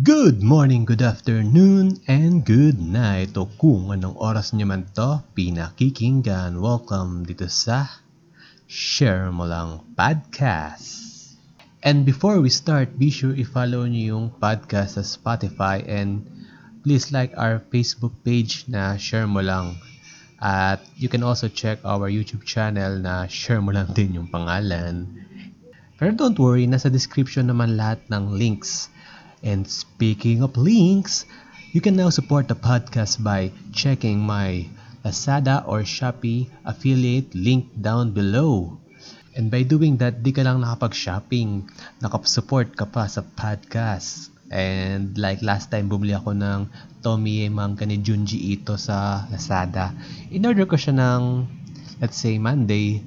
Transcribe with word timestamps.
Good 0.00 0.40
morning, 0.40 0.88
good 0.88 1.04
afternoon, 1.04 2.00
and 2.08 2.48
good 2.48 2.80
night 2.80 3.36
o 3.36 3.44
kung 3.44 3.92
anong 3.92 4.16
oras 4.16 4.56
niyo 4.56 4.64
man 4.64 4.88
to 4.96 5.20
pinakikinggan. 5.36 6.64
Welcome 6.64 7.28
dito 7.28 7.44
sa 7.52 8.00
Share 8.64 9.28
Mo 9.28 9.44
Lang 9.44 9.84
Podcast. 9.92 11.36
And 11.84 12.08
before 12.08 12.40
we 12.40 12.48
start, 12.48 12.96
be 12.96 13.12
sure 13.12 13.36
i-follow 13.36 13.84
niyo 13.84 14.16
yung 14.16 14.26
podcast 14.40 14.96
sa 14.96 15.04
Spotify 15.04 15.84
and 15.84 16.24
please 16.80 17.12
like 17.12 17.36
our 17.36 17.60
Facebook 17.60 18.16
page 18.24 18.64
na 18.72 18.96
Share 18.96 19.28
Mo 19.28 19.44
Lang. 19.44 19.76
At 20.40 20.80
you 20.96 21.12
can 21.12 21.20
also 21.20 21.52
check 21.52 21.84
our 21.84 22.08
YouTube 22.08 22.48
channel 22.48 22.96
na 22.96 23.28
Share 23.28 23.60
Mo 23.60 23.76
Lang 23.76 23.92
din 23.92 24.16
yung 24.16 24.32
pangalan. 24.32 25.04
Pero 26.00 26.16
don't 26.16 26.40
worry, 26.40 26.64
nasa 26.64 26.88
description 26.88 27.52
naman 27.52 27.76
lahat 27.76 28.00
ng 28.08 28.32
links 28.40 28.88
And 29.42 29.66
speaking 29.66 30.46
of 30.46 30.54
links, 30.54 31.26
you 31.74 31.82
can 31.82 31.98
now 31.98 32.14
support 32.14 32.46
the 32.46 32.54
podcast 32.54 33.18
by 33.18 33.50
checking 33.74 34.22
my 34.22 34.70
Lazada 35.02 35.66
or 35.66 35.82
Shopee 35.82 36.46
affiliate 36.62 37.34
link 37.34 37.74
down 37.74 38.14
below. 38.14 38.78
And 39.34 39.50
by 39.50 39.66
doing 39.66 39.98
that, 39.98 40.22
di 40.22 40.30
ka 40.30 40.46
lang 40.46 40.62
nakapag-shopping, 40.62 41.66
nakapasupport 41.98 42.78
ka 42.78 42.86
pa 42.86 43.10
sa 43.10 43.26
podcast. 43.26 44.30
And 44.52 45.16
like 45.18 45.42
last 45.42 45.74
time, 45.74 45.90
bumili 45.90 46.14
ako 46.14 46.38
ng 46.38 46.70
Tommy 47.02 47.48
Mangga 47.50 47.82
ni 47.82 47.98
Junji 47.98 48.54
Ito 48.54 48.78
sa 48.78 49.26
Lazada. 49.26 49.90
In-order 50.30 50.70
ko 50.70 50.78
siya 50.78 50.94
ng, 50.94 51.50
let's 51.98 52.20
say, 52.20 52.38
Monday. 52.38 53.02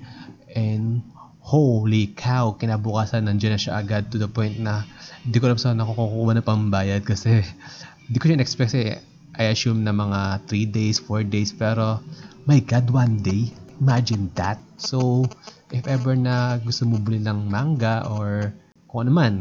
And 0.51 1.05
holy 1.45 2.09
cow, 2.17 2.57
kinabukasan 2.57 3.29
nandiyan 3.29 3.53
na 3.53 3.61
siya 3.61 3.77
agad 3.77 4.09
to 4.09 4.17
the 4.17 4.25
point 4.25 4.57
na 4.57 4.81
hindi 5.21 5.37
ko 5.37 5.45
alam 5.45 5.61
saan 5.61 5.77
ako 5.77 5.93
kukuha 5.93 6.41
ng 6.41 6.47
pambayad 6.47 7.05
kasi 7.05 7.45
hindi 8.09 8.17
ko 8.17 8.25
siya 8.25 8.41
expect 8.41 8.73
kasi 8.73 8.97
I 9.37 9.53
assume 9.53 9.85
na 9.85 9.93
mga 9.93 10.49
3 10.49 10.73
days, 10.73 10.97
4 10.97 11.21
days 11.29 11.53
pero 11.53 12.01
my 12.49 12.57
god, 12.65 12.89
one 12.89 13.21
day? 13.21 13.53
Imagine 13.77 14.33
that. 14.33 14.57
So 14.81 15.29
if 15.69 15.85
ever 15.85 16.17
na 16.17 16.57
gusto 16.65 16.89
mo 16.89 16.97
buli 16.97 17.21
ng 17.21 17.45
manga 17.45 18.09
or 18.09 18.49
kung 18.89 19.05
ano 19.05 19.13
man 19.13 19.35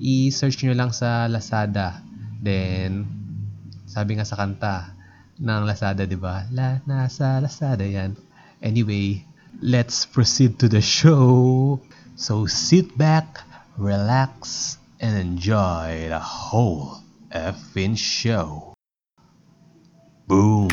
i-search 0.00 0.64
nyo 0.64 0.72
lang 0.72 0.96
sa 0.96 1.28
Lazada. 1.28 2.00
Then 2.40 3.04
sabi 3.84 4.16
nga 4.16 4.24
sa 4.24 4.40
kanta 4.40 4.96
ng 5.36 5.68
Lazada 5.68 6.08
di 6.08 6.16
ba? 6.16 6.48
La 6.48 6.80
nasa 6.88 7.44
Lazada 7.44 7.84
yan. 7.84 8.16
Anyway 8.64 9.28
let's 9.60 10.06
proceed 10.06 10.58
to 10.58 10.68
the 10.68 10.80
show 10.80 11.80
so 12.16 12.46
sit 12.46 12.96
back 12.96 13.40
relax 13.80 14.76
and 15.00 15.16
enjoy 15.16 16.06
the 16.08 16.18
whole 16.18 16.98
effing 17.32 17.96
show. 17.96 18.74
Boom. 20.26 20.68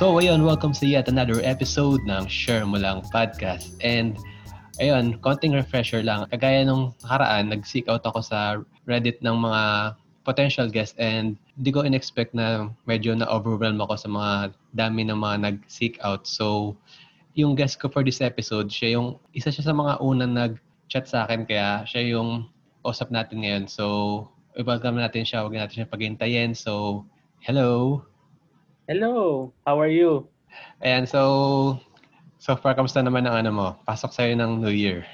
So 0.00 0.16
ayun, 0.16 0.48
welcome 0.48 0.72
sa 0.72 0.88
yet 0.88 1.12
another 1.12 1.44
episode 1.44 2.00
ng 2.08 2.24
Share 2.24 2.64
Mo 2.64 2.80
Lang 2.80 3.04
Podcast. 3.12 3.76
And 3.84 4.16
ayun, 4.80 5.20
konting 5.20 5.52
refresher 5.52 6.00
lang. 6.00 6.24
Kagaya 6.32 6.64
nung 6.64 6.96
nakaraan, 7.04 7.52
nag-seek 7.52 7.84
out 7.84 8.00
ako 8.08 8.24
sa 8.24 8.64
Reddit 8.88 9.20
ng 9.20 9.36
mga 9.36 9.92
potential 10.24 10.72
guests 10.72 10.96
and 10.96 11.36
hindi 11.52 11.68
ko 11.68 11.84
in-expect 11.84 12.32
na 12.32 12.72
medyo 12.88 13.12
na-overwhelm 13.12 13.76
ako 13.84 14.00
sa 14.00 14.08
mga 14.08 14.32
dami 14.72 15.04
ng 15.04 15.20
mga 15.20 15.36
nag-seek 15.36 16.00
out. 16.00 16.24
So, 16.24 16.80
yung 17.36 17.52
guest 17.52 17.76
ko 17.76 17.92
for 17.92 18.00
this 18.00 18.24
episode, 18.24 18.72
siya 18.72 18.96
yung 18.96 19.20
isa 19.36 19.52
siya 19.52 19.68
sa 19.68 19.76
mga 19.76 20.00
unang 20.00 20.32
nag-chat 20.32 21.12
sa 21.12 21.28
akin 21.28 21.44
kaya 21.44 21.84
siya 21.84 22.16
yung 22.16 22.48
usap 22.88 23.12
natin 23.12 23.44
ngayon. 23.44 23.68
So, 23.68 23.84
i-welcome 24.56 24.96
natin 24.96 25.28
siya. 25.28 25.44
Huwag 25.44 25.60
natin 25.60 25.84
siya 25.84 25.92
paghintayin. 25.92 26.56
So, 26.56 27.04
hello! 27.44 28.00
Hello! 28.90 29.54
How 29.62 29.78
are 29.78 29.86
you? 29.86 30.26
Ayan, 30.82 31.06
so 31.06 31.78
So 32.42 32.58
far, 32.58 32.74
kamusta 32.74 32.98
naman 32.98 33.22
ang 33.22 33.46
ano 33.46 33.50
mo? 33.54 33.68
Pasok 33.86 34.10
sa'yo 34.10 34.34
ng 34.34 34.58
New 34.58 34.74
Year. 34.74 35.06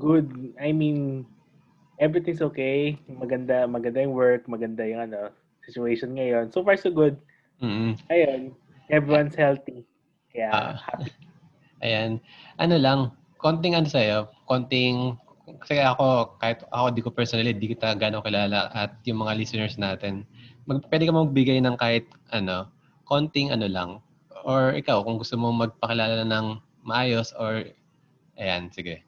Good. 0.00 0.56
I 0.56 0.72
mean, 0.72 1.28
everything's 2.00 2.40
okay. 2.40 2.96
Maganda, 3.04 3.68
maganda 3.68 4.00
yung 4.00 4.16
work, 4.16 4.48
maganda 4.48 4.88
yung 4.88 5.12
ano, 5.12 5.28
situation 5.68 6.16
ngayon. 6.16 6.48
So 6.56 6.64
far, 6.64 6.80
so 6.80 6.88
good. 6.88 7.20
Mm-hmm. 7.60 8.00
Ayun, 8.08 8.56
everyone's 8.88 9.36
healthy. 9.36 9.84
Kaya 10.32 10.48
Ah. 10.56 10.74
happy. 10.80 11.12
Ayan. 11.84 12.16
Ano 12.56 12.80
lang, 12.80 13.12
konting 13.36 13.76
ano 13.76 13.92
sa'yo, 13.92 14.32
konting, 14.48 15.20
kasi 15.60 15.84
ako, 15.84 16.40
kahit 16.40 16.64
ako 16.72 16.96
di 16.96 17.04
ko 17.04 17.12
personally, 17.12 17.52
di 17.52 17.76
kita 17.76 17.92
gano'ng 17.92 18.24
kilala 18.24 18.72
at 18.72 18.96
yung 19.04 19.20
mga 19.20 19.36
listeners 19.36 19.76
natin, 19.76 20.24
mag, 20.64 20.80
pwede 20.88 21.04
ka 21.04 21.12
magbigay 21.12 21.60
ng 21.60 21.76
kahit 21.76 22.08
ano, 22.32 22.72
konting 23.06 23.54
ano 23.54 23.66
lang, 23.70 23.90
or 24.44 24.74
ikaw, 24.74 25.02
kung 25.02 25.18
gusto 25.18 25.38
mo 25.38 25.50
magpakilala 25.54 26.26
ng 26.26 26.58
maayos 26.86 27.32
or, 27.38 27.66
ayan, 28.38 28.70
sige. 28.70 29.02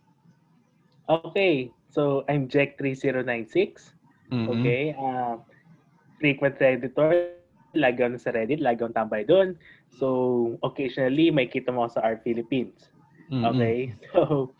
Okay. 1.09 1.73
So, 1.89 2.23
I'm 2.29 2.49
Jack3096. 2.49 3.95
Mhm. 4.31 4.61
Okay. 4.61 4.93
Uh, 4.95 5.41
frequent 6.21 6.59
Redditor. 6.61 7.33
Lagi 7.77 8.01
ako 8.01 8.17
sa 8.21 8.33
Reddit. 8.33 8.61
Lagi 8.61 8.81
akong 8.81 8.97
tambay 8.97 9.25
doon. 9.25 9.57
So, 9.89 10.57
occasionally, 10.65 11.31
may 11.33 11.49
kita 11.49 11.73
mo 11.73 11.89
sa 11.89 12.01
R 12.05 12.21
Philippines. 12.23 12.93
Mhm. 13.33 13.45
Okay? 13.45 13.77
So, 14.13 14.53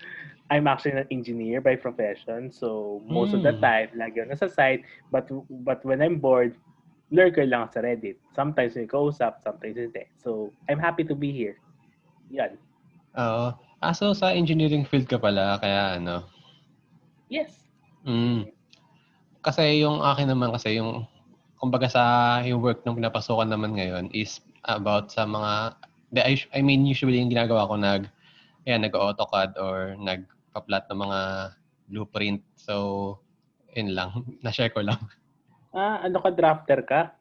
I'm 0.49 0.65
actually 0.65 0.97
an 0.97 1.09
engineer 1.13 1.61
by 1.61 1.77
profession. 1.77 2.49
So, 2.49 3.01
most 3.05 3.37
of 3.37 3.45
the 3.45 3.53
Mm. 3.53 3.61
time, 3.61 3.89
lagi 4.01 4.25
ako 4.25 4.33
nasa 4.33 4.49
site. 4.49 4.81
But, 5.13 5.29
but 5.65 5.85
when 5.85 6.01
I'm 6.01 6.17
bored, 6.17 6.57
lurker 7.09 7.49
lang 7.49 7.69
sa 7.73 7.81
Reddit. 7.81 8.21
Sometimes 8.37 8.77
may 8.77 8.89
kausap, 8.89 9.41
sometimes 9.41 9.77
hindi. 9.77 10.05
So, 10.21 10.53
I'm 10.69 10.79
happy 10.79 11.05
to 11.09 11.17
be 11.17 11.33
here. 11.33 11.57
Yan. 12.33 12.61
Oo. 13.17 13.57
Ah, 13.79 13.95
so 13.95 14.11
sa 14.11 14.35
engineering 14.35 14.83
field 14.83 15.07
ka 15.07 15.17
pala, 15.17 15.57
kaya 15.63 16.03
ano, 16.03 16.27
Yes. 17.29 17.69
Mm. 18.09 18.49
Kasi 19.45 19.85
yung 19.85 20.01
akin 20.01 20.33
naman 20.33 20.51
kasi 20.51 20.81
yung 20.81 21.05
kumbaga 21.61 21.87
sa 21.87 22.03
yung 22.43 22.65
work 22.65 22.83
nung 22.83 22.97
pinapasukan 22.97 23.49
naman 23.49 23.77
ngayon 23.77 24.09
is 24.17 24.41
about 24.65 25.13
sa 25.13 25.29
mga 25.29 25.77
the, 26.17 26.21
I, 26.25 26.35
I 26.57 26.61
mean 26.65 26.89
usually 26.89 27.21
yung 27.21 27.29
ginagawa 27.29 27.69
ko 27.69 27.77
nag 27.77 28.09
ayan, 28.69 28.85
nag-AutoCAD 28.85 29.57
or 29.57 29.97
nagpa-plot 29.97 30.85
ng 30.93 31.01
mga 31.01 31.21
blueprint. 31.89 32.45
So, 32.61 33.17
yun 33.73 33.97
lang. 33.97 34.13
Na-share 34.45 34.69
ko 34.69 34.85
lang. 34.85 35.01
Ah, 35.79 36.03
ano 36.03 36.19
ka, 36.19 36.35
drafter 36.35 36.83
ka? 36.83 37.15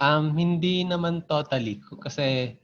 Um, 0.00 0.32
hindi 0.32 0.80
naman 0.80 1.20
totally. 1.28 1.84
Kasi 2.00 2.56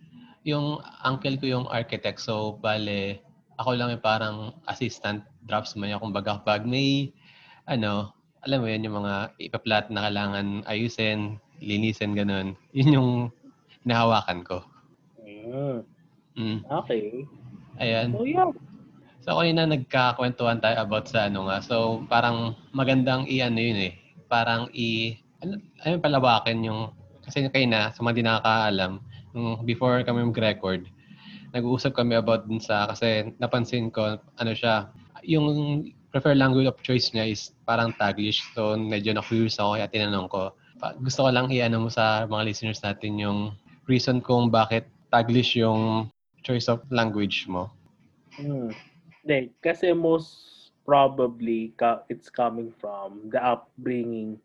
yung 0.49 0.81
uncle 1.05 1.37
ko 1.37 1.44
yung 1.44 1.66
architect. 1.69 2.16
So, 2.25 2.56
bale, 2.65 3.21
ako 3.60 3.77
lang 3.77 3.93
yung 3.93 4.00
parang 4.05 4.37
assistant 4.72 5.21
draftsman 5.44 5.93
niya. 5.93 6.00
Kumbaga, 6.00 6.41
pag 6.41 6.65
may, 6.65 7.12
ano, 7.69 8.16
alam 8.41 8.65
mo 8.65 8.66
yun, 8.72 8.88
yung 8.88 9.05
mga 9.05 9.37
ipaplat 9.41 9.93
na 9.93 10.09
kailangan 10.09 10.65
ayusin, 10.65 11.37
linisin, 11.61 12.16
ganun. 12.16 12.56
Yun 12.76 12.97
yung 12.97 13.11
nahawakan 13.84 14.41
ko. 14.44 14.65
Mm, 15.21 15.84
Mm. 16.34 16.66
okay. 16.66 17.22
Ayan. 17.78 18.11
So, 18.11 18.26
yeah. 18.26 18.50
So, 19.25 19.38
kanina 19.41 19.65
nagkakwentuhan 19.65 20.61
tayo 20.61 20.82
about 20.84 21.09
sa 21.09 21.31
ano 21.31 21.49
nga. 21.49 21.62
So, 21.65 22.05
parang 22.11 22.59
magandang 22.76 23.25
i-ano 23.31 23.56
yun 23.56 23.81
eh. 23.88 23.94
Parang 24.29 24.69
i... 24.76 25.17
Ayun, 25.85 26.00
palawakin 26.00 26.64
yung... 26.64 26.81
Kasi 27.25 27.49
kayo 27.49 27.67
na, 27.69 27.88
sa 27.93 28.05
mga 28.05 28.17
di 28.17 28.25
nakakaalam, 28.25 28.93
nung 29.32 29.64
before 29.64 30.05
kami 30.05 30.29
mag-record, 30.29 30.85
nag-uusap 31.56 31.96
kami 31.96 32.17
about 32.17 32.44
dun 32.49 32.61
sa... 32.61 32.88
Kasi 32.91 33.32
napansin 33.41 33.88
ko, 33.88 34.20
ano 34.20 34.52
siya, 34.52 34.93
yung 35.25 35.88
preferred 36.12 36.38
language 36.38 36.69
of 36.69 36.79
choice 36.85 37.11
niya 37.11 37.32
is 37.32 37.56
parang 37.67 37.91
Taglish. 37.96 38.44
So, 38.55 38.76
medyo 38.76 39.17
na-curious 39.17 39.58
ako 39.58 39.81
kaya 39.81 39.88
tinanong 39.91 40.29
ko. 40.31 40.55
Gusto 41.00 41.26
ko 41.26 41.29
lang 41.32 41.49
i-ano 41.49 41.88
mo 41.88 41.90
sa 41.90 42.29
mga 42.29 42.44
listeners 42.44 42.85
natin 42.85 43.17
yung 43.17 43.38
reason 43.88 44.20
kung 44.20 44.52
bakit 44.52 44.87
Taglish 45.08 45.56
yung 45.56 46.12
choice 46.44 46.69
of 46.69 46.85
language 46.93 47.49
mo. 47.49 47.73
Hmm. 48.37 48.70
Hindi, 49.25 49.56
kasi 49.64 49.97
most 49.97 50.52
probably 50.85 51.73
it's 52.12 52.29
coming 52.29 52.69
from 52.76 53.32
the 53.32 53.40
upbringing 53.40 54.37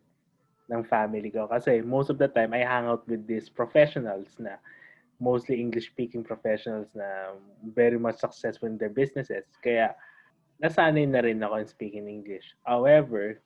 ng 0.70 0.86
family 0.86 1.28
ko. 1.34 1.50
Kasi 1.50 1.82
most 1.82 2.08
of 2.08 2.16
the 2.18 2.30
time, 2.30 2.54
I 2.54 2.62
hang 2.62 2.86
out 2.86 3.02
with 3.10 3.26
these 3.26 3.50
professionals 3.50 4.38
na 4.38 4.56
mostly 5.20 5.60
English-speaking 5.60 6.24
professionals 6.24 6.94
na 6.94 7.34
very 7.74 7.98
much 7.98 8.16
successful 8.22 8.70
in 8.70 8.78
their 8.78 8.92
businesses. 8.94 9.44
Kaya 9.60 9.92
nasanay 10.62 11.04
na 11.10 11.20
rin 11.20 11.42
ako 11.42 11.60
in 11.60 11.68
speaking 11.68 12.06
English. 12.08 12.54
However, 12.64 13.42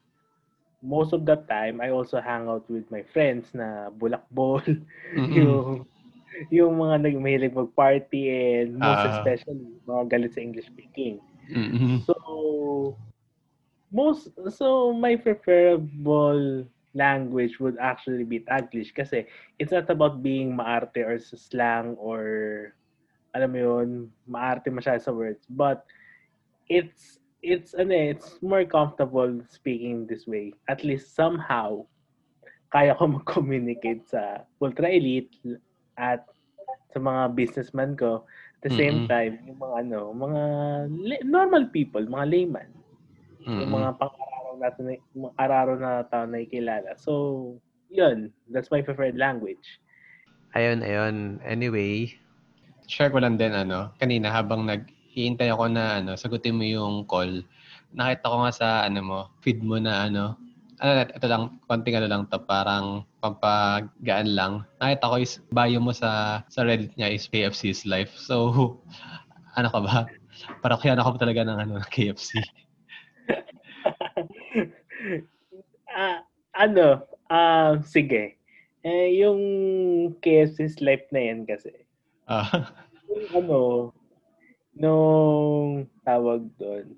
most 0.84 1.12
of 1.16 1.24
the 1.24 1.40
time, 1.48 1.80
I 1.80 1.90
also 1.90 2.20
hang 2.20 2.46
out 2.46 2.68
with 2.68 2.86
my 2.92 3.02
friends 3.02 3.50
na 3.56 3.88
bulakbol, 3.90 4.60
Mm-mm. 5.16 5.32
yung 5.38 5.88
yung 6.50 6.74
mga 6.76 7.06
nagmahilig 7.08 7.54
mag-party 7.54 8.26
and 8.28 8.76
most 8.76 9.06
Ah. 9.06 9.08
especially 9.08 9.78
mga 9.86 10.02
galit 10.10 10.32
sa 10.34 10.42
English 10.44 10.66
speaking. 10.68 11.22
Mm-mm. 11.50 12.04
So 12.04 12.98
most 13.90 14.34
so 14.50 14.92
my 14.92 15.16
preferable 15.16 16.66
language 16.94 17.58
would 17.60 17.76
actually 17.78 18.24
be 18.24 18.40
Taglish. 18.40 18.94
Kasi 18.94 19.26
it's 19.58 19.72
not 19.74 19.90
about 19.90 20.22
being 20.22 20.54
maarte 20.56 21.02
or 21.02 21.18
sa 21.18 21.36
slang 21.36 21.94
or 21.98 22.72
alam 23.34 23.50
mo 23.50 23.58
yun, 23.58 23.88
maarte 24.30 24.70
masyado 24.70 25.02
sa 25.02 25.12
words. 25.12 25.44
But 25.50 25.84
it's 26.70 27.18
it's 27.42 27.74
ano 27.76 27.92
eh, 27.92 28.14
it's 28.16 28.40
more 28.40 28.64
comfortable 28.64 29.42
speaking 29.50 30.06
this 30.06 30.24
way. 30.26 30.54
At 30.70 30.82
least 30.86 31.12
somehow 31.14 31.84
kaya 32.72 32.94
ko 32.98 33.06
mag-communicate 33.06 34.06
sa 34.08 34.42
ultra 34.58 34.90
elite 34.90 35.34
at 35.98 36.26
sa 36.90 36.98
mga 36.98 37.34
businessman 37.36 37.94
ko. 37.98 38.24
At 38.58 38.70
the 38.70 38.74
same 38.74 39.04
Mm-mm. 39.04 39.10
time 39.10 39.44
yung 39.44 39.60
mga 39.60 39.76
ano 39.86 40.00
mga 40.14 40.42
normal 41.26 41.68
people 41.70 42.02
mga 42.06 42.26
layman. 42.30 42.70
Yung 43.60 43.70
Mm-mm. 43.70 43.76
mga 43.76 43.98
pang-araw 44.00 44.33
natin 44.58 44.82
na, 44.88 44.94
mga 45.14 45.34
araw 45.38 45.76
na 45.78 45.92
tao 46.06 46.24
na 46.26 46.42
ikilala. 46.42 46.94
So, 46.98 47.12
yun. 47.94 48.34
That's 48.50 48.74
my 48.74 48.82
preferred 48.82 49.14
language. 49.14 49.62
Ayun, 50.54 50.82
ayun. 50.82 51.42
Anyway, 51.42 52.14
share 52.86 53.10
ko 53.10 53.18
lang 53.22 53.38
din 53.40 53.54
ano, 53.54 53.90
kanina 53.98 54.30
habang 54.30 54.66
nag-iintay 54.68 55.50
ako 55.50 55.70
na 55.70 56.02
ano, 56.02 56.14
sagutin 56.14 56.58
mo 56.58 56.64
yung 56.66 57.06
call. 57.10 57.42
Nakita 57.94 58.30
ko 58.30 58.36
nga 58.44 58.52
sa 58.52 58.68
ano 58.86 59.00
mo, 59.02 59.18
feed 59.42 59.62
mo 59.62 59.78
na 59.78 60.06
ano, 60.10 60.38
ano, 60.82 61.06
ito 61.06 61.26
lang, 61.30 61.58
konting 61.70 61.96
ano 61.98 62.08
lang 62.10 62.22
to, 62.30 62.38
parang 62.42 63.06
pampagaan 63.22 64.30
lang. 64.34 64.52
Nakita 64.82 65.10
ko 65.10 65.16
is 65.18 65.38
bio 65.54 65.78
mo 65.78 65.94
sa 65.94 66.42
sa 66.50 66.66
Reddit 66.66 66.94
niya 66.98 67.14
is 67.14 67.30
KFC's 67.30 67.86
life. 67.86 68.12
So, 68.14 68.52
ano 69.58 69.68
ka 69.70 69.80
ba? 69.80 69.96
Parang 70.60 70.78
kaya 70.82 70.98
ako 70.98 71.18
talaga 71.18 71.46
ng 71.46 71.58
ano, 71.62 71.74
KFC. 71.90 72.38
ah, 75.94 76.18
ano, 76.52 77.02
ah, 77.26 77.78
sige. 77.80 78.36
Eh, 78.84 79.24
yung 79.24 79.40
KFC's 80.20 80.84
life 80.84 81.08
na 81.08 81.20
yan 81.22 81.48
kasi, 81.48 81.72
Ah, 82.24 82.68
yung 83.08 83.26
ano, 83.32 83.60
nung 84.72 85.86
tawag 86.04 86.44
doon, 86.56 86.92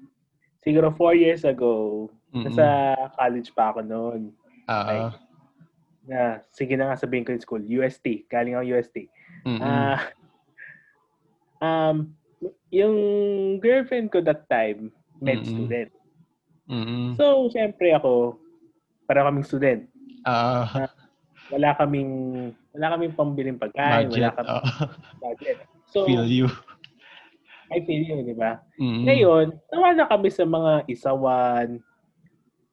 siguro 0.62 0.90
four 0.90 1.14
years 1.14 1.46
ago, 1.46 2.06
mm-mm. 2.34 2.46
nasa 2.46 2.94
college 3.14 3.54
pa 3.54 3.70
ako 3.70 3.86
noon. 3.86 4.34
Ah, 4.66 5.14
Na, 6.06 6.42
sige 6.50 6.74
na 6.74 6.90
nga 6.90 6.98
sabihin 6.98 7.22
ko 7.22 7.34
yung 7.34 7.42
school, 7.42 7.62
UST. 7.62 8.26
Galing 8.26 8.54
ako 8.54 8.64
UST. 8.78 8.96
mm-mm. 9.46 9.62
Ah, 9.62 10.10
um, 11.62 12.10
yung 12.70 12.96
girlfriend 13.58 14.10
ko 14.10 14.22
that 14.22 14.46
time, 14.50 14.90
med 15.22 15.42
Mm-mm. 15.42 15.50
student. 15.50 15.90
Mm-mm. 16.66 17.14
So, 17.14 17.46
syempre 17.50 17.94
ako, 17.94 18.38
para 19.06 19.24
kaming 19.24 19.46
student. 19.46 19.80
Ah, 20.22 20.90
Wala 21.46 21.78
kaming, 21.78 22.10
wala 22.74 22.86
kaming 22.92 23.14
pambiling 23.14 23.54
pagkain, 23.54 24.10
budget. 24.10 24.18
wala 24.18 24.28
kaming 24.34 24.50
ah. 24.50 24.62
budget. 25.22 25.56
So, 25.86 26.02
feel 26.02 26.26
you. 26.26 26.50
I 27.70 27.78
feel 27.82 28.02
you, 28.02 28.22
di 28.22 28.34
ba? 28.34 28.58
Mm-mm. 28.78 29.06
Ngayon, 29.06 29.46
nawa 29.70 29.94
na 29.94 30.06
kami 30.06 30.26
sa 30.28 30.42
mga 30.42 30.86
isawan, 30.86 31.78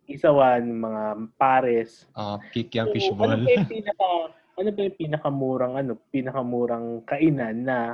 isawan, 0.05 0.61
mga 0.65 1.03
pares. 1.35 2.09
Ah, 2.11 2.41
kick 2.49 2.73
yung 2.73 2.89
So, 2.89 2.93
fishball. 2.93 3.29
Ano 3.29 3.45
ba 3.45 3.53
yung 3.53 3.69
pinaka, 3.69 4.07
ano 4.53 4.69
ba 4.69 4.79
yung 4.81 4.97
pinakamurang, 4.97 5.73
ano, 5.77 5.91
pinakamurang 6.09 6.87
kainan 7.05 7.55
na 7.61 7.93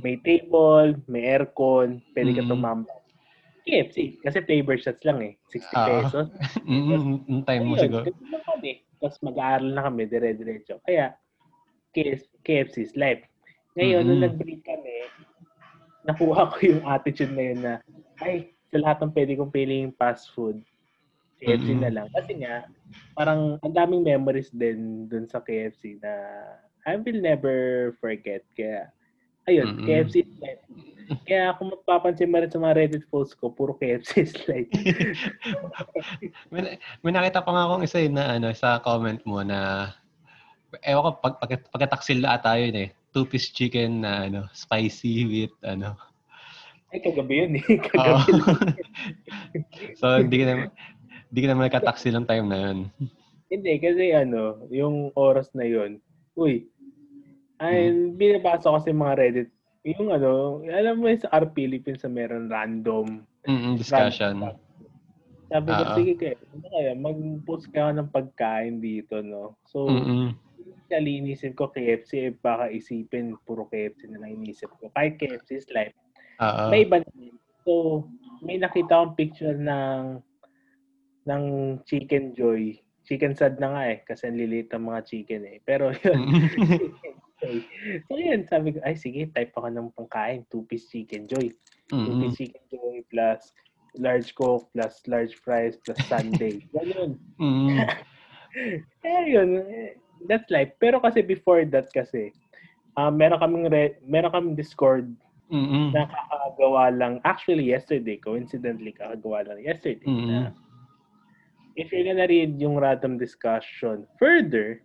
may 0.00 0.16
table, 0.18 0.96
may 1.04 1.28
aircon, 1.28 2.00
pwede 2.12 2.32
ka 2.32 2.42
Mm. 2.42 2.48
tumambay. 2.48 2.96
KFC. 3.64 4.20
Kasi 4.20 4.44
flavor 4.44 4.76
shots 4.76 5.02
lang 5.02 5.18
eh. 5.20 5.32
60 5.48 5.72
Ah. 5.74 5.86
pesos. 5.88 6.28
Mm, 6.68 7.24
mm, 7.24 7.42
time 7.44 7.64
mo 7.64 7.74
siguro. 7.76 8.04
kami. 8.44 8.84
Tapos 9.00 9.18
mag-aaral 9.20 9.68
na 9.72 9.84
kami, 9.84 10.04
dire-diretso. 10.04 10.80
Kaya, 10.84 11.16
KF- 11.92 12.32
KFC's 12.42 12.92
life. 12.94 13.24
Ngayon, 13.74 14.02
nung 14.04 14.20
Mm. 14.20 14.26
nag-break 14.30 14.62
kami, 14.62 14.96
nakuha 16.04 16.52
ko 16.52 16.56
yung 16.62 16.84
attitude 16.84 17.32
na 17.32 17.42
yun 17.42 17.60
na, 17.60 17.74
ay, 18.20 18.52
sa 18.68 18.78
lahat 18.78 19.00
ng 19.02 19.12
pwede 19.12 19.32
kong 19.34 19.50
piling 19.50 19.92
fast 19.94 20.28
food, 20.32 20.60
KFC 21.38 21.72
Mm-mm. 21.72 21.82
na 21.82 21.90
lang. 21.92 22.06
Kasi 22.12 22.40
nga, 22.40 22.68
parang 23.12 23.56
ang 23.60 23.74
daming 23.74 24.04
memories 24.04 24.48
din 24.50 25.06
dun 25.06 25.24
sa 25.24 25.40
KFC 25.40 25.98
na 26.00 26.12
I 26.84 26.96
will 26.96 27.16
never 27.18 27.54
forget. 27.98 28.44
Kaya, 28.52 28.92
ayun, 29.48 29.68
Mm-mm. 29.76 29.86
KFC 29.86 30.24
is 30.24 30.34
life. 30.40 30.62
Kaya 31.28 31.52
kung 31.60 31.68
mapapansin 31.68 32.32
mo 32.32 32.40
rin 32.40 32.48
sa 32.48 32.60
mga 32.60 32.76
Reddit 32.80 33.04
posts 33.12 33.36
ko, 33.36 33.52
puro 33.52 33.76
KFC 33.76 34.10
is 34.24 34.34
life. 34.48 34.70
may, 36.48 36.80
may 37.04 37.12
nakita 37.12 37.44
pa 37.44 37.52
nga 37.52 37.64
akong 37.68 37.84
isa 37.84 38.00
yun 38.00 38.16
na 38.16 38.40
ano, 38.40 38.48
sa 38.56 38.80
comment 38.80 39.20
mo 39.28 39.44
na 39.44 39.92
ewan 40.82 41.04
ko, 41.06 41.10
pag, 41.20 41.34
pag, 41.38 41.50
pagkataksil 41.70 42.18
na 42.24 42.34
ata 42.34 42.56
yun 42.56 42.74
eh. 42.74 42.88
Two-piece 43.14 43.54
chicken 43.54 44.02
na 44.02 44.26
ano, 44.26 44.40
spicy 44.56 45.28
with 45.28 45.54
ano. 45.62 45.94
Ay, 46.90 47.04
kagabi 47.04 47.46
yun 47.46 47.52
eh. 47.60 47.64
Kagabi 47.86 48.30
so, 50.00 50.18
hindi 50.18 50.36
ka 50.42 50.46
naman, 50.50 50.66
hindi 51.30 51.40
ka 51.42 51.48
naman 51.52 51.64
nagkataksil 51.68 52.14
ng 52.16 52.26
time 52.26 52.46
na 52.48 52.58
yun. 52.58 52.78
Hindi, 53.52 53.72
kasi 53.78 54.10
ano, 54.16 54.66
yung 54.72 55.14
oras 55.14 55.52
na 55.54 55.62
yun, 55.68 56.02
uy, 56.34 56.66
ay, 57.64 58.12
binabasa 58.12 58.68
ko 58.68 58.76
kasi 58.76 58.92
mga 58.92 59.16
Reddit, 59.16 59.50
yung 59.84 60.12
ano, 60.12 60.60
alam 60.68 61.00
mo 61.00 61.08
sa 61.16 61.32
R 61.32 61.48
Philippines 61.52 62.04
na 62.04 62.10
meron 62.12 62.48
random 62.48 63.24
Mm, 63.44 63.76
discussion. 63.76 64.40
random 64.40 64.56
Sabi 65.52 65.70
ko, 65.76 65.82
sige 65.92 66.12
kaya, 66.16 66.34
ano 66.40 66.66
kaya, 66.72 66.92
mag-post 66.96 67.68
ka 67.70 67.92
ng 67.92 68.08
pagkain 68.08 68.80
dito, 68.80 69.20
no? 69.20 69.60
So, 69.68 69.92
inisip 70.88 71.52
ko 71.54 71.68
KFC, 71.68 72.10
eh, 72.30 72.32
baka 72.32 72.72
isipin, 72.72 73.36
puro 73.44 73.68
KFC 73.68 74.08
na 74.08 74.24
lang 74.24 74.40
inisip 74.40 74.72
ko. 74.80 74.88
Kahit 74.96 75.20
KFC 75.20 75.60
is 75.60 75.68
life. 75.70 75.94
Oo. 76.40 76.72
May 76.72 76.88
iba 76.88 77.04
naman. 77.04 77.36
So, 77.64 78.04
may 78.40 78.56
nakita 78.56 78.98
akong 78.98 79.16
picture 79.20 79.56
ng 79.56 80.20
ng 81.24 81.44
Chicken 81.88 82.36
Joy. 82.36 82.80
Chicken 83.04 83.36
sad 83.36 83.60
na 83.60 83.68
nga 83.76 83.82
eh, 83.92 83.98
kasi 84.04 84.28
ang 84.28 84.36
liliit 84.40 84.72
ang 84.72 84.88
mga 84.88 85.04
chicken 85.04 85.42
eh. 85.44 85.58
Pero 85.64 85.92
yun, 85.92 86.18
Mm. 87.44 87.62
so 88.08 88.12
yun, 88.16 88.40
sabi 88.48 88.72
ko, 88.74 88.78
ay 88.84 88.96
sige, 88.96 89.28
type 89.30 89.52
ako 89.54 89.68
ng 89.68 89.88
pangkain, 89.94 90.42
two-piece 90.48 90.88
Chicken 90.88 91.28
Joy. 91.28 91.52
Mm-mm. 91.92 92.04
Two-piece 92.08 92.36
Chicken 92.40 92.64
Joy 92.72 93.04
plus 93.12 93.52
large 93.94 94.34
coke 94.34 94.66
plus 94.74 94.98
large 95.06 95.36
fries 95.38 95.78
plus 95.84 96.00
sundae. 96.08 96.58
Ganun. 96.74 97.20
Mm-mm. 97.38 97.76
Eh, 99.02 99.34
yun. 99.34 99.58
eh, 99.66 99.98
That's 100.30 100.46
life. 100.48 100.70
Pero 100.78 101.02
kasi 101.02 101.20
before 101.26 101.66
that 101.74 101.90
kasi, 101.90 102.30
ah 102.94 103.10
meron 103.10 103.42
kaming 103.42 103.66
re- 103.66 103.98
meron 104.06 104.30
kaming 104.30 104.54
Discord 104.54 105.10
Mm-mm. 105.50 105.90
na 105.90 106.06
kakagawa 106.06 106.94
lang 106.94 107.18
actually 107.26 107.66
yesterday 107.66 108.16
coincidentally 108.16 108.94
kakagawa 108.94 109.42
lang 109.42 109.58
yesterday 109.60 110.06
Mhm. 110.06 110.26
na 110.30 110.38
if 111.74 111.90
you're 111.90 112.06
gonna 112.06 112.30
read 112.30 112.54
yung 112.62 112.78
random 112.78 113.18
discussion 113.18 114.06
further 114.16 114.78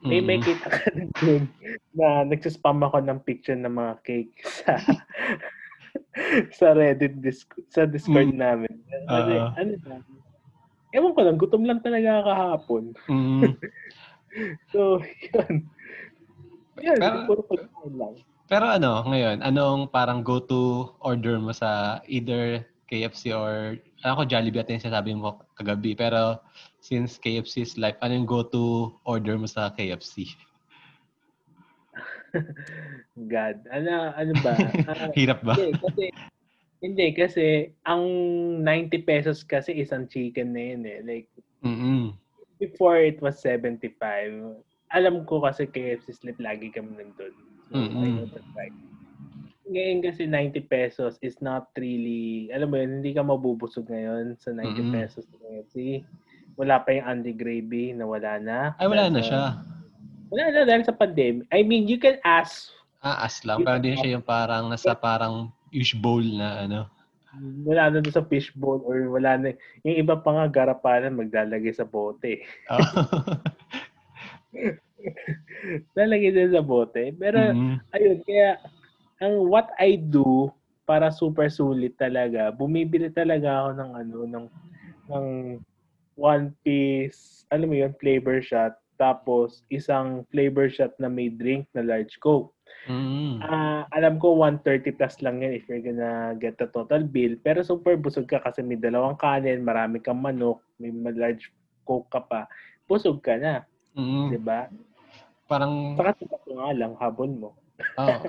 may 0.00 0.18
Mm-mm. 0.18 0.26
may 0.26 0.38
kita 0.38 0.66
ka 0.66 0.88
na 0.90 1.04
dun 1.14 1.44
na 1.92 2.06
nagsispam 2.24 2.80
ako 2.80 3.00
ng 3.00 3.20
picture 3.20 3.54
ng 3.54 3.68
mga 3.70 3.94
cake 4.00 4.32
sa 4.58 4.80
sa 6.50 6.72
Reddit 6.72 7.18
disc, 7.18 7.50
sa 7.68 7.84
Discord 7.84 8.32
Mm. 8.32 8.38
namin. 8.38 8.74
Kasi, 9.06 9.32
Oo. 9.34 9.48
ano 9.52 9.70
na, 9.82 9.96
ewan 10.90 11.12
ko 11.12 11.20
lang, 11.20 11.36
gutom 11.36 11.64
lang 11.64 11.80
talaga 11.80 12.22
kahapon. 12.22 12.94
Mm. 13.06 13.42
So, 14.70 15.02
yun. 15.02 15.66
Yun, 16.78 16.98
Pero- 17.02 17.26
puro 17.26 17.42
pagkain 17.42 17.98
lang. 17.98 18.14
Pero 18.46 18.62
ano, 18.64 19.02
ngayon, 19.04 19.42
anong 19.42 19.90
parang 19.90 20.22
go-to 20.22 20.94
order 20.98 21.34
mo 21.38 21.50
sa 21.50 21.98
either 22.06 22.62
KFC 22.86 23.30
or, 23.30 23.74
ako 24.00 24.22
Jollibee 24.24 24.58
at 24.58 24.66
yung 24.66 24.78
sinasabi 24.80 25.14
mo 25.14 25.42
kagabi, 25.54 25.94
pero 25.94 26.38
since 26.80 27.20
KFC 27.20 27.62
is 27.62 27.76
life, 27.76 27.96
ano 28.00 28.16
yung 28.16 28.28
go-to 28.28 28.96
order 29.04 29.36
mo 29.36 29.46
sa 29.46 29.70
KFC? 29.76 30.28
God. 33.32 33.68
Ano, 33.68 34.12
ano 34.16 34.32
ba? 34.40 34.54
Ah, 34.88 35.12
Hirap 35.12 35.44
ba? 35.44 35.54
Hindi, 35.54 35.76
kasi 35.76 36.04
hindi 36.80 37.06
kasi 37.12 37.46
ang 37.84 38.04
90 38.64 39.04
pesos 39.04 39.44
kasi 39.44 39.76
isang 39.76 40.08
chicken 40.08 40.56
na 40.56 40.62
yun 40.72 40.82
eh. 40.88 41.00
Like 41.04 41.28
Mm-mm. 41.60 42.16
before 42.56 42.96
it 42.96 43.20
was 43.20 43.36
75. 43.44 44.56
Alam 44.90 45.28
ko 45.28 45.44
kasi 45.44 45.68
KFC 45.68 46.16
Slip 46.16 46.40
lagi 46.40 46.72
kami 46.72 46.96
nandun. 46.96 47.34
So, 47.70 47.76
Mm-mm. 47.78 48.26
Ngayon 49.70 50.02
kasi 50.02 50.26
90 50.26 50.66
pesos 50.66 51.14
is 51.22 51.38
not 51.38 51.70
really, 51.78 52.50
alam 52.50 52.74
mo 52.74 52.80
yun, 52.80 52.98
hindi 52.98 53.14
ka 53.14 53.22
mabubusog 53.22 53.86
ngayon 53.86 54.34
sa 54.34 54.50
90 54.50 54.66
Mm-mm. 54.66 54.90
pesos 54.90 55.22
sa 55.30 55.36
KFC. 55.38 56.02
Wala 56.60 56.76
pa 56.84 56.92
yung 56.92 57.08
Andy 57.08 57.32
Gravy 57.32 57.96
na 57.96 58.04
wala 58.04 58.36
na. 58.36 58.76
Ay, 58.76 58.84
wala 58.84 59.08
na 59.08 59.24
siya. 59.24 59.64
Wala 60.28 60.52
na 60.52 60.68
dahil 60.68 60.84
sa 60.84 60.92
pandemic. 60.92 61.48
I 61.48 61.64
mean, 61.64 61.88
you 61.88 61.96
can 61.96 62.20
ask. 62.20 62.68
Ah, 63.00 63.24
as 63.24 63.40
lang. 63.48 63.64
Pero 63.64 63.80
hindi 63.80 63.96
siya 63.96 64.20
yung 64.20 64.26
parang 64.28 64.68
nasa 64.68 64.92
parang 64.92 65.48
fish 65.72 65.96
bowl 65.96 66.20
na 66.20 66.68
ano. 66.68 66.80
Wala 67.64 67.88
na 67.88 68.04
doon 68.04 68.12
sa 68.12 68.28
fishbowl 68.28 68.84
or 68.84 69.08
wala 69.08 69.40
na. 69.40 69.56
Yung 69.88 70.04
iba 70.04 70.20
pa 70.20 70.36
nga 70.36 70.52
garapalan 70.52 71.16
maglalagay 71.16 71.72
sa 71.72 71.88
bote. 71.88 72.44
Oh. 72.68 72.76
Lalagay 75.96 76.36
din 76.36 76.52
sa 76.52 76.60
bote. 76.60 77.16
Pero 77.16 77.56
Mhm. 77.56 77.76
ayun, 77.96 78.18
kaya 78.28 78.60
ang 79.24 79.48
what 79.48 79.72
I 79.80 79.96
do 79.96 80.52
para 80.84 81.08
super 81.08 81.48
sulit 81.48 81.96
talaga, 81.96 82.52
bumibili 82.52 83.08
talaga 83.08 83.64
ako 83.64 83.68
ng 83.78 83.90
ano, 83.94 84.16
ng, 84.26 84.46
ng 85.08 85.26
one 86.20 86.52
piece, 86.60 87.48
alam 87.48 87.72
mo 87.72 87.76
yun, 87.80 87.96
flavor 87.96 88.44
shot, 88.44 88.76
tapos 89.00 89.64
isang 89.72 90.28
flavor 90.28 90.68
shot 90.68 90.92
na 91.00 91.08
may 91.08 91.32
drink 91.32 91.64
na 91.72 91.80
large 91.80 92.20
coke. 92.20 92.52
Mhm. 92.84 93.40
Ah, 93.40 93.88
alam 93.96 94.20
ko 94.20 94.36
130 94.36 94.92
plus 95.00 95.16
lang 95.24 95.40
yan 95.40 95.56
if 95.56 95.64
you're 95.64 95.80
gonna 95.80 96.36
get 96.36 96.60
the 96.60 96.68
total 96.68 97.00
bill. 97.00 97.32
Pero 97.40 97.64
super 97.64 97.96
busog 97.96 98.28
ka 98.28 98.44
kasi 98.44 98.60
may 98.60 98.76
dalawang 98.76 99.16
kanin, 99.16 99.64
marami 99.64 100.04
kang 100.04 100.20
manok, 100.20 100.60
may 100.76 100.92
large 100.92 101.48
coke 101.88 102.12
ka 102.12 102.20
pa. 102.20 102.44
Busog 102.84 103.24
ka 103.24 103.40
na. 103.40 103.64
'di 104.30 104.38
ba? 104.40 104.68
Parang 105.50 105.98
Saka 105.98 106.14
ito 106.20 106.52
nga 106.54 106.70
lang 106.76 106.94
habon 107.00 107.40
mo. 107.40 107.50
Oo. 107.98 108.24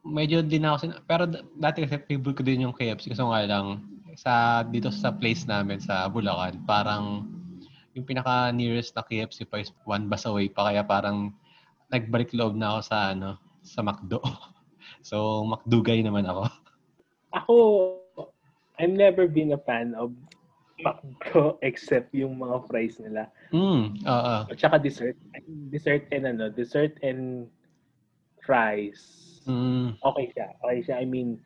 Medyo 0.16 0.40
din 0.40 0.64
ako 0.64 0.76
sin- 0.80 1.02
pero 1.04 1.28
dati 1.60 1.84
kasi 1.84 2.00
favorite 2.08 2.40
ko 2.40 2.42
din 2.42 2.64
yung 2.64 2.74
KFC 2.74 3.12
kasi 3.12 3.20
nga 3.20 3.44
lang 3.44 3.84
sa 4.16 4.64
dito 4.66 4.90
sa 4.90 5.14
place 5.14 5.46
namin 5.46 5.78
sa 5.78 6.06
Bulacan 6.10 6.62
parang 6.66 7.26
yung 7.94 8.06
pinaka 8.06 8.54
nearest 8.54 8.94
na 8.94 9.02
KFC 9.02 9.44
pa 9.46 9.58
is 9.58 9.74
one 9.82 10.06
bus 10.06 10.26
away 10.26 10.46
pa 10.46 10.70
kaya 10.70 10.86
parang 10.86 11.34
nagbalik 11.90 12.30
loob 12.30 12.54
na 12.54 12.78
ako 12.78 12.80
sa 12.86 12.98
ano 13.12 13.36
sa 13.66 13.82
McDo. 13.84 14.22
So 15.00 15.46
McDugay 15.48 16.04
naman 16.04 16.28
ako. 16.28 16.44
Ako, 17.32 17.54
I've 18.76 18.92
never 18.92 19.24
been 19.24 19.56
a 19.56 19.60
fan 19.60 19.96
of 19.96 20.12
McDo 20.82 21.56
except 21.68 22.12
yung 22.12 22.36
mga 22.36 22.68
fries 22.68 23.00
nila. 23.00 23.32
Mm, 23.54 23.96
oo. 24.04 24.36
At 24.50 24.58
saka 24.60 24.76
dessert. 24.76 25.16
Dessert 25.72 26.04
and 26.12 26.24
ano, 26.28 26.52
dessert 26.52 27.00
and 27.00 27.48
fries. 28.44 29.00
Mm, 29.48 29.96
Okay 30.04 30.26
siya. 30.36 30.48
Okay 30.60 30.78
siya. 30.84 30.96
I 31.00 31.06
mean, 31.08 31.40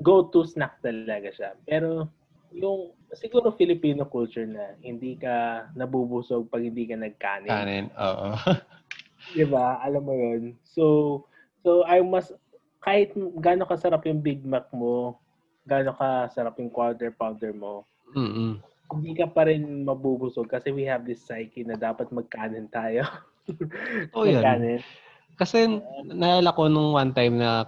go-to 0.00 0.46
snack 0.46 0.78
talaga 0.80 1.30
siya. 1.34 1.50
Pero 1.66 2.08
yung 2.54 2.96
siguro 3.12 3.52
Filipino 3.52 4.08
culture 4.08 4.48
na 4.48 4.72
hindi 4.80 5.18
ka 5.20 5.68
nabubusog 5.76 6.48
pag 6.48 6.64
hindi 6.64 6.88
ka 6.88 6.96
nagkanin. 6.96 7.50
kanin. 7.50 7.86
Oo. 7.94 8.32
'Di 9.36 9.44
ba? 9.44 9.82
Alam 9.84 10.02
mo 10.08 10.14
'yun. 10.16 10.56
So 10.64 10.84
so 11.60 11.84
I 11.84 12.00
must 12.00 12.32
kahit 12.80 13.12
gaano 13.42 13.68
kasarap 13.68 14.06
yung 14.06 14.22
Big 14.22 14.46
Mac 14.46 14.70
mo, 14.72 15.18
gaano 15.68 15.92
kasarap 15.92 16.56
yung 16.56 16.72
quarter 16.72 17.12
pounder 17.12 17.52
mo, 17.52 17.84
Mm. 18.16 18.56
hindi 18.88 19.12
ka 19.12 19.28
pa 19.28 19.44
rin 19.44 19.84
mabubusog 19.84 20.48
kasi 20.48 20.72
we 20.72 20.80
have 20.88 21.04
this 21.04 21.20
psyche 21.20 21.60
na 21.60 21.76
dapat 21.76 22.08
magkanin 22.08 22.70
tayo. 22.72 23.04
Oh, 24.16 24.28
yan. 24.28 24.40
magkanin. 24.44 24.80
Kasi 25.40 25.80
naalala 26.04 26.52
ko 26.52 26.68
nung 26.68 26.92
one 26.92 27.12
time 27.16 27.40
na 27.40 27.64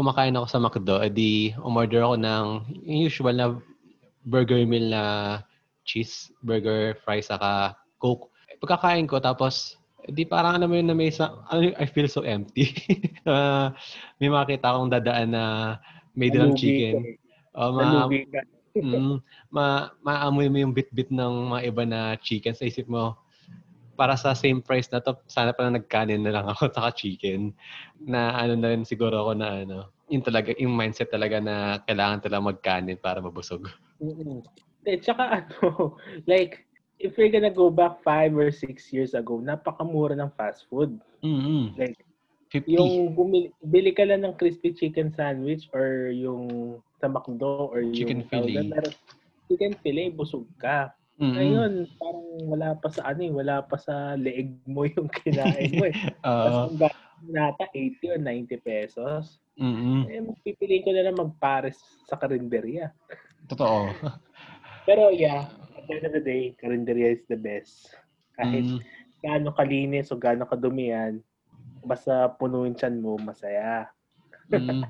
kumakain 0.00 0.32
ako 0.32 0.46
sa 0.48 0.56
McDo, 0.56 0.96
edi 1.04 1.52
umorder 1.60 2.00
ako 2.00 2.16
ng 2.16 2.44
usual 2.88 3.36
na 3.36 3.46
burger 4.24 4.64
meal 4.64 4.88
na 4.88 5.04
cheese, 5.84 6.32
burger, 6.40 6.96
fries, 7.04 7.28
saka 7.28 7.76
coke. 8.00 8.32
Pagkakain 8.64 9.04
ko, 9.04 9.20
tapos, 9.20 9.76
di 10.08 10.24
parang 10.24 10.56
alam 10.56 10.68
mo 10.72 10.76
yun 10.80 10.88
na 10.88 10.96
may 10.96 11.12
isa, 11.12 11.28
ano, 11.52 11.72
I 11.76 11.84
feel 11.84 12.08
so 12.08 12.24
empty. 12.24 12.72
Ah, 13.28 13.76
may 14.16 14.32
makita 14.32 14.72
akong 14.72 14.88
dadaan 14.88 15.36
na 15.36 15.76
may 16.16 16.32
dalang 16.32 16.56
chicken. 16.56 17.20
O, 17.52 17.68
ma, 17.68 18.08
Nalugi 18.08 18.24
ka. 18.32 18.40
mm, 18.80 19.20
ma, 19.52 19.92
maamoy 20.00 20.48
mo 20.48 20.56
yung 20.56 20.72
bit-bit 20.72 21.12
ng 21.12 21.52
mga 21.52 21.60
iba 21.68 21.84
na 21.84 22.00
chicken 22.16 22.56
sa 22.56 22.64
isip 22.64 22.88
mo, 22.88 23.20
para 24.00 24.16
sa 24.16 24.32
same 24.32 24.64
price 24.64 24.88
na 24.88 25.04
to, 25.04 25.12
sana 25.28 25.52
pala 25.52 25.76
nagkanin 25.76 26.24
na 26.24 26.32
lang 26.32 26.48
ako 26.48 26.72
saka 26.76 26.96
chicken. 26.96 27.52
Na 28.00 28.32
ano 28.32 28.56
na 28.56 28.72
rin 28.72 28.88
siguro 28.88 29.28
ako 29.28 29.32
na 29.36 29.60
ano, 29.60 29.92
yung 30.08 30.24
talaga, 30.24 30.56
yung 30.56 30.72
mindset 30.72 31.12
talaga 31.12 31.36
na 31.36 31.84
kailangan 31.84 32.24
talaga 32.24 32.48
magkanin 32.48 32.96
para 32.96 33.20
mabusog. 33.20 33.68
Mm-mm. 34.00 34.40
Eh, 34.88 34.96
tsaka 34.96 35.44
ano, 35.44 36.00
like, 36.32 36.64
if 36.96 37.12
you're 37.20 37.28
gonna 37.28 37.52
go 37.52 37.68
back 37.68 38.00
five 38.00 38.32
or 38.32 38.48
six 38.48 38.88
years 38.88 39.12
ago, 39.12 39.36
napakamura 39.36 40.16
ng 40.16 40.32
fast 40.32 40.64
food. 40.72 40.96
Mm-hmm. 41.20 41.76
Like, 41.76 42.00
50. 42.50 42.66
yung 42.66 43.14
bumili, 43.14 43.52
bili 43.62 43.92
ka 43.94 44.02
lang 44.02 44.26
ng 44.26 44.34
crispy 44.34 44.74
chicken 44.74 45.12
sandwich 45.14 45.70
or 45.70 46.10
yung 46.10 46.80
sa 46.98 47.06
McDo 47.06 47.70
or 47.70 47.84
Chicken 47.94 48.24
yung 48.24 48.32
fillet. 48.32 48.66
meron- 48.66 48.98
chicken 49.46 49.74
fillet, 49.84 50.10
busog 50.10 50.48
ka. 50.58 50.90
Mm-mm. 51.20 51.36
Ngayon, 51.36 51.72
parang 52.00 52.28
wala 52.48 52.68
pa 52.80 52.88
sa 52.88 53.12
ano 53.12 53.20
eh, 53.20 53.32
wala 53.32 53.60
pa 53.60 53.76
sa 53.76 54.16
leeg 54.16 54.56
mo 54.64 54.88
yung 54.88 55.04
kinain 55.20 55.68
mo 55.76 55.84
eh. 55.84 55.94
Oo. 56.28 56.72
Tapos 56.72 56.96
mo 57.20 57.28
nata 57.28 57.68
80 57.76 58.16
or 58.16 58.18
90 58.24 58.56
pesos. 58.64 59.36
Mm-mm. 59.60 60.08
Eh, 60.08 60.24
pipiliin 60.40 60.80
ko 60.80 60.90
na 60.96 61.04
lang 61.04 61.20
magpares 61.20 61.76
sa 62.08 62.16
karinderya. 62.16 62.88
Totoo. 63.52 63.92
Pero 64.88 65.12
yeah, 65.12 65.52
at 65.76 65.84
the 65.84 66.00
end 66.00 66.08
of 66.08 66.16
the 66.16 66.24
day, 66.24 66.56
karinderya 66.56 67.12
is 67.12 67.24
the 67.28 67.36
best. 67.36 67.92
Kahit 68.40 68.64
Mm. 68.64 68.80
gaano 69.20 69.52
kalinis 69.52 70.08
o 70.08 70.16
gaano 70.16 70.48
kadumi 70.48 70.88
yan, 70.88 71.20
basta 71.84 72.32
punuin 72.40 72.72
tiyan 72.72 73.04
mo, 73.04 73.20
masaya. 73.20 73.92
Mm. 74.48 74.88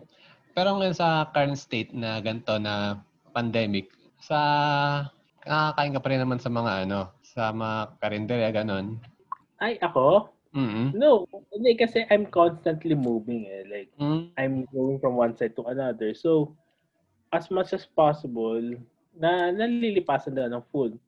Pero 0.54 0.78
ngayon 0.78 0.94
sa 0.94 1.26
current 1.34 1.58
state 1.58 1.90
na 1.90 2.22
ganito 2.22 2.54
na 2.62 3.02
pandemic, 3.34 3.90
sa 4.22 4.38
nakakain 5.46 5.94
ka 5.96 6.00
pa 6.02 6.08
rin 6.12 6.20
naman 6.22 6.40
sa 6.40 6.50
mga 6.52 6.72
ano, 6.88 7.00
sa 7.24 7.54
mga 7.54 8.00
karinderya, 8.02 8.50
ganon. 8.52 8.98
Ay, 9.60 9.76
ako? 9.80 10.32
Mm-mm. 10.50 10.90
No, 10.98 11.30
hindi 11.54 11.78
kasi 11.78 12.02
I'm 12.10 12.26
constantly 12.26 12.98
moving 12.98 13.46
eh. 13.46 13.62
Like, 13.70 13.90
Mm. 14.02 14.34
I'm 14.34 14.54
going 14.74 14.98
from 14.98 15.14
one 15.14 15.38
side 15.38 15.54
to 15.54 15.70
another. 15.70 16.10
So, 16.10 16.58
as 17.30 17.46
much 17.54 17.70
as 17.70 17.86
possible, 17.86 18.58
na 19.14 19.54
nalilipasan 19.54 20.34
na 20.34 20.50
ng 20.50 20.64
food. 20.74 20.98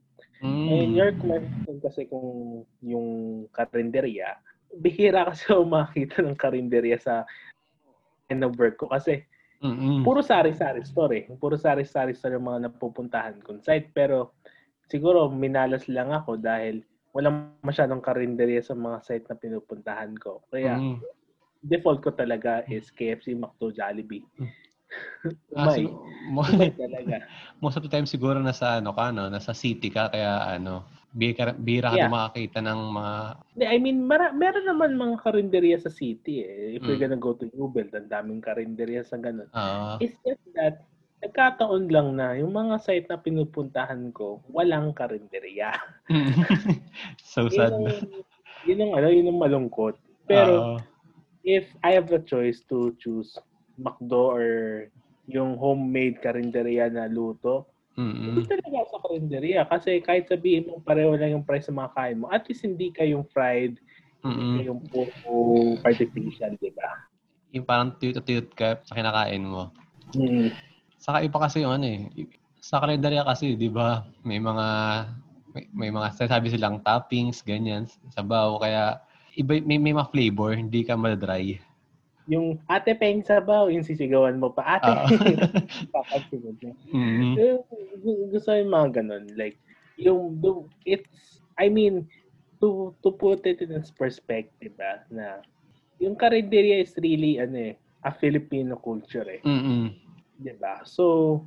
Mm. 0.43 0.67
And 0.71 0.91
your 0.95 1.13
question 1.19 1.79
kasi 1.83 2.07
kung 2.07 2.63
yung 2.83 3.09
karinderya, 3.55 4.39
bihira 4.79 5.27
kasi 5.31 5.51
ako 5.51 5.63
makakita 5.75 6.23
ng 6.23 6.39
karinderya 6.39 6.99
sa 6.99 7.27
end 8.31 8.43
of 8.43 8.55
work 8.59 8.79
ko 8.81 8.89
kasi 8.91 9.23
Mm-mm. 9.63 10.03
puro 10.03 10.21
sari-sari 10.21 10.83
store 10.83 11.15
eh. 11.15 11.25
Puro 11.39 11.55
sari-sari 11.55 12.13
store 12.13 12.35
yung 12.35 12.51
mga 12.51 12.69
napupuntahan 12.69 13.39
kong 13.41 13.63
site. 13.63 13.95
Pero 13.95 14.35
siguro 14.87 15.31
minalas 15.31 15.87
lang 15.87 16.11
ako 16.11 16.37
dahil 16.37 16.83
walang 17.15 17.55
masyadong 17.63 18.03
karinderya 18.03 18.59
sa 18.61 18.75
mga 18.75 18.99
site 19.01 19.27
na 19.31 19.37
pinupuntahan 19.37 20.13
ko. 20.19 20.43
Kaya 20.51 20.77
Mm. 20.77 20.99
default 21.63 22.03
ko 22.03 22.11
talaga 22.11 22.67
is 22.67 22.91
KFC, 22.91 23.33
McDo, 23.33 23.71
Jollibee. 23.71 24.27
Ah, 25.57 25.73
Umay. 25.73 25.89
sig- 25.89 25.97
mo- 26.29 26.45
Umay 26.45 26.69
talaga. 26.77 27.25
most 27.65 27.79
of 27.79 27.83
the 27.83 27.89
time 27.89 28.05
siguro 28.05 28.37
nasa 28.37 28.77
ano 28.77 28.93
ka 28.93 29.09
no, 29.09 29.33
nasa 29.33 29.57
city 29.57 29.89
ka 29.89 30.13
kaya 30.13 30.59
ano, 30.61 30.85
bihira 31.13 31.53
ka 31.93 31.97
Yeah. 31.97 32.09
na 32.09 32.17
makakita 32.17 32.59
ng 32.65 32.81
mga 32.91 33.15
I 33.69 33.77
mean, 33.77 34.09
mara- 34.09 34.33
meron 34.33 34.65
naman 34.65 34.97
mga 34.97 35.21
karinderya 35.21 35.77
sa 35.77 35.93
city 35.93 36.41
eh. 36.41 36.77
If 36.77 36.89
you're 36.89 36.97
Mm. 36.97 37.05
gonna 37.05 37.21
go 37.21 37.37
to 37.37 37.45
Newbelt, 37.53 37.93
ang 37.93 38.09
daming 38.09 38.41
karinderya 38.41 39.05
sa 39.05 39.21
ganun. 39.21 39.49
ah, 39.53 40.01
It's 40.01 40.17
just 40.25 40.41
that, 40.57 40.89
nagkataon 41.21 41.93
lang 41.93 42.17
na 42.17 42.33
yung 42.35 42.51
mga 42.51 42.81
site 42.81 43.07
na 43.07 43.21
pinupuntahan 43.21 44.11
ko, 44.11 44.41
walang 44.49 44.97
karinderya. 44.97 45.77
so 47.23 47.47
Yun 47.47 47.55
sad. 47.55 47.71
ang, 47.73 47.87
yun 48.65 48.81
ang, 48.83 48.93
ano, 48.97 49.07
yun 49.13 49.29
ang 49.29 49.39
malungkot. 49.39 49.95
Pero, 50.25 50.55
Ah, 50.77 50.81
if 51.45 51.69
I 51.85 51.93
have 51.93 52.09
the 52.09 52.23
choice 52.25 52.65
to 52.73 52.97
choose 52.97 53.37
McDo 53.77 54.33
or 54.33 54.47
yung 55.29 55.55
homemade 55.57 56.19
karinderya 56.19 56.89
na 56.89 57.07
luto, 57.07 57.69
mm-mm. 57.99 58.33
hindi 58.33 58.43
talaga 58.49 58.89
sa 58.89 58.99
karinderya. 59.03 59.61
Kasi 59.69 60.01
kahit 60.01 60.29
sabihin 60.29 60.69
mo 60.69 60.81
pareho 60.81 61.13
lang 61.17 61.37
yung 61.37 61.47
price 61.47 61.69
sa 61.69 61.75
mga 61.75 61.93
kain 61.97 62.19
mo, 62.21 62.27
at 62.33 62.45
least 62.49 62.65
hindi 62.65 62.89
ka 62.93 63.05
yung 63.05 63.25
fried, 63.31 63.77
hindi 64.23 64.39
Mm-mm. 64.39 64.55
ka 64.57 64.63
yung 64.63 64.81
puro 64.89 65.27
artificial, 65.83 66.53
di 66.59 66.71
ba? 66.73 66.91
Yung 67.53 67.67
parang 67.67 67.93
tuyot-tuyot 67.99 68.49
ka 68.57 68.81
sa 68.87 68.97
kinakain 68.97 69.45
mo. 69.45 69.75
Mm. 70.17 70.55
Saka 70.97 71.27
iba 71.27 71.37
kasi 71.37 71.67
yung 71.67 71.75
ano 71.77 71.87
eh. 71.89 72.01
Sa 72.63 72.79
kalendarya 72.79 73.27
kasi, 73.27 73.59
di 73.59 73.67
ba, 73.67 74.07
may 74.23 74.39
mga 74.39 74.67
may, 75.53 75.65
may 75.73 75.91
mga 75.93 76.17
sasabi 76.17 76.49
silang 76.49 76.81
toppings, 76.81 77.45
ganyan, 77.45 77.85
sabaw. 78.13 78.57
Kaya 78.57 79.05
iba, 79.37 79.61
may, 79.61 79.77
may 79.77 79.93
mga 79.93 80.09
flavor, 80.11 80.57
hindi 80.57 80.81
ka 80.83 80.97
madry. 80.97 81.61
Yung 82.31 82.59
ate 82.71 82.95
peng 82.95 83.23
sabaw, 83.23 83.67
yung 83.67 83.83
sisigawan 83.83 84.39
mo 84.39 84.55
pa, 84.55 84.79
ate, 84.79 84.91
Ah. 84.91 85.07
papansin 85.95 86.41
mo 86.43 86.51
na. 86.63 86.73
mm 86.93 87.33
Yung- 87.35 87.65
Gusto 88.31 88.55
yung 88.55 88.71
mga 88.71 89.03
ganun. 89.03 89.25
Like, 89.35 89.59
yung, 89.99 90.39
it's, 90.87 91.43
I 91.59 91.67
mean, 91.69 92.07
to 92.63 92.95
to 93.03 93.11
put 93.11 93.43
it 93.43 93.59
in 93.59 93.75
perspective, 93.99 94.75
ah, 94.79 95.03
na 95.11 95.43
yung 95.99 96.15
karinderya 96.15 96.79
is 96.83 96.95
really, 96.99 97.43
ano 97.43 97.75
eh, 97.75 97.75
a 98.03 98.11
Filipino 98.11 98.79
culture 98.79 99.27
eh. 99.27 99.43
Mm-mm. 99.43 99.95
'di 100.43 100.59
ba? 100.59 100.83
So, 100.83 101.39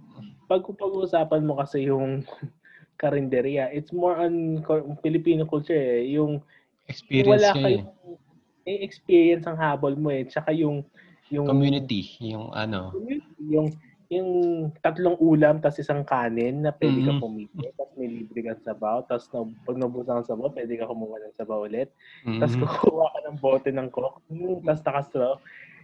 pag 0.47 0.63
pag-uusapan 0.63 1.43
mo 1.43 1.59
kasi 1.59 1.87
yung 1.91 2.23
karinderya, 3.01 3.71
it's 3.71 3.91
more 3.91 4.15
on 4.15 4.63
Filipino 5.03 5.43
culture 5.43 5.75
eh. 5.75 6.07
Yung 6.15 6.39
Experience 6.85 7.41
wala 7.41 7.51
niya 7.57 7.81
eh. 7.81 7.83
Eh, 8.65 8.81
experience 8.81 9.45
ang 9.45 9.61
habol 9.61 9.93
mo 9.95 10.09
eh. 10.09 10.25
Tsaka 10.25 10.49
yung 10.51 10.83
yung 11.29 11.45
Community, 11.49 12.05
yung 12.21 12.49
ano. 12.53 12.93
yung 13.41 13.69
yung 14.05 14.29
tatlong 14.85 15.17
ulam 15.17 15.57
tapos 15.57 15.81
isang 15.81 16.05
kanin 16.05 16.61
na 16.61 16.69
pwede 16.77 17.01
ka 17.01 17.17
Mhm. 17.17 17.21
pumili 17.25 17.49
tapos 17.73 17.93
may 17.97 18.05
libre 18.05 18.45
kang 18.45 18.61
sabaw 18.61 19.01
tapos 19.09 19.25
na, 19.33 19.49
pag 19.65 19.77
nabusan 19.81 20.21
ang 20.21 20.29
sabaw 20.29 20.53
pwede 20.53 20.77
ka 20.77 20.85
kumuha 20.85 21.17
ng 21.25 21.33
sabaw 21.33 21.65
ulit 21.65 21.89
tapos 22.37 22.53
Mm-mm. 22.53 22.69
kukuha 22.69 23.05
ka 23.09 23.19
ng 23.25 23.37
bote 23.41 23.69
ng 23.73 23.89
coke 23.89 24.21
mm, 24.29 24.61
tapos 24.61 24.81
nakastraw 24.85 25.33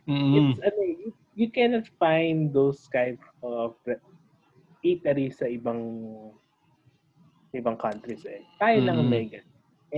Mm-mm. 0.06 0.54
it's 0.54 0.62
ano, 0.62 0.80
you, 0.86 1.10
you 1.34 1.48
cannot 1.50 1.90
find 1.98 2.54
those 2.54 2.86
kind 2.94 3.18
of 3.42 3.74
eateries 4.86 5.42
sa 5.42 5.50
ibang 5.50 5.82
ibang 7.58 7.76
countries 7.76 8.24
eh. 8.30 8.46
Tayo 8.62 8.78
lang 8.86 9.02
ang 9.02 9.10
Mm. 9.10 9.12
may 9.12 9.26
ganun. 9.28 9.50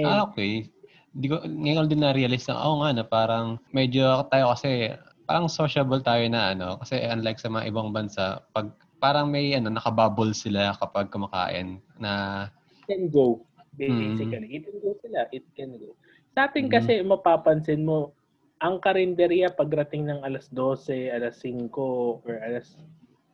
Ah, 0.02 0.26
okay. 0.32 0.66
Di 1.14 1.30
ko, 1.30 1.38
ngayon 1.46 1.86
ko 1.86 1.90
din 1.94 2.02
na-realize 2.02 2.50
na, 2.50 2.58
oo 2.58 2.82
nga 2.82 2.90
na 2.90 3.06
parang 3.06 3.62
medyo 3.70 4.26
tayo 4.34 4.50
kasi, 4.58 4.90
parang 5.30 5.46
sociable 5.46 6.02
tayo 6.02 6.26
na 6.26 6.58
ano, 6.58 6.82
kasi 6.82 6.98
unlike 7.06 7.38
sa 7.38 7.54
mga 7.54 7.70
ibang 7.70 7.94
bansa, 7.94 8.42
pag 8.50 8.74
parang 8.98 9.30
may 9.30 9.54
ano, 9.54 9.70
nakabubble 9.70 10.34
sila 10.34 10.74
kapag 10.82 11.14
kumakain 11.14 11.78
na, 12.02 12.46
it 12.74 12.84
can 12.90 13.04
go. 13.14 13.46
Mm. 13.78 14.18
Basically, 14.18 14.48
it 14.58 14.64
can 14.66 14.78
go 14.82 14.92
sila. 15.02 15.20
It 15.34 15.46
can 15.54 15.78
go. 15.78 15.94
Sa 16.34 16.50
atin 16.50 16.66
Mm. 16.70 16.74
kasi, 16.74 16.94
mapapansin 17.06 17.86
mo, 17.86 18.14
ang 18.64 18.80
karinderya 18.82 19.54
pagrating 19.54 20.08
ng 20.08 20.24
alas 20.24 20.50
12, 20.50 21.12
alas 21.14 21.38
5, 21.46 21.70
or 22.26 22.42
alas 22.42 22.80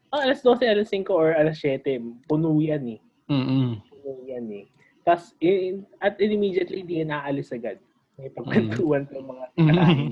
oh, 0.09 0.19
alas 0.19 0.41
12, 0.41 0.65
alas 0.67 0.89
5, 0.89 1.05
or 1.13 1.31
alas 1.37 1.61
7, 1.61 2.17
puno 2.27 2.57
yan 2.59 2.97
eh. 2.97 2.99
mm 3.29 3.77
Puno 3.93 4.11
yan 4.25 4.47
eh. 4.51 4.65
Tapos, 5.07 5.33
in, 5.39 5.87
at 6.03 6.19
immediately, 6.19 6.83
hindi 6.83 7.01
yan 7.01 7.15
aalis 7.15 7.55
agad. 7.55 7.79
May 8.19 8.29
pagkwentuhan 8.35 9.07
sa 9.07 9.19
mga 9.19 9.45
kain. 9.55 10.11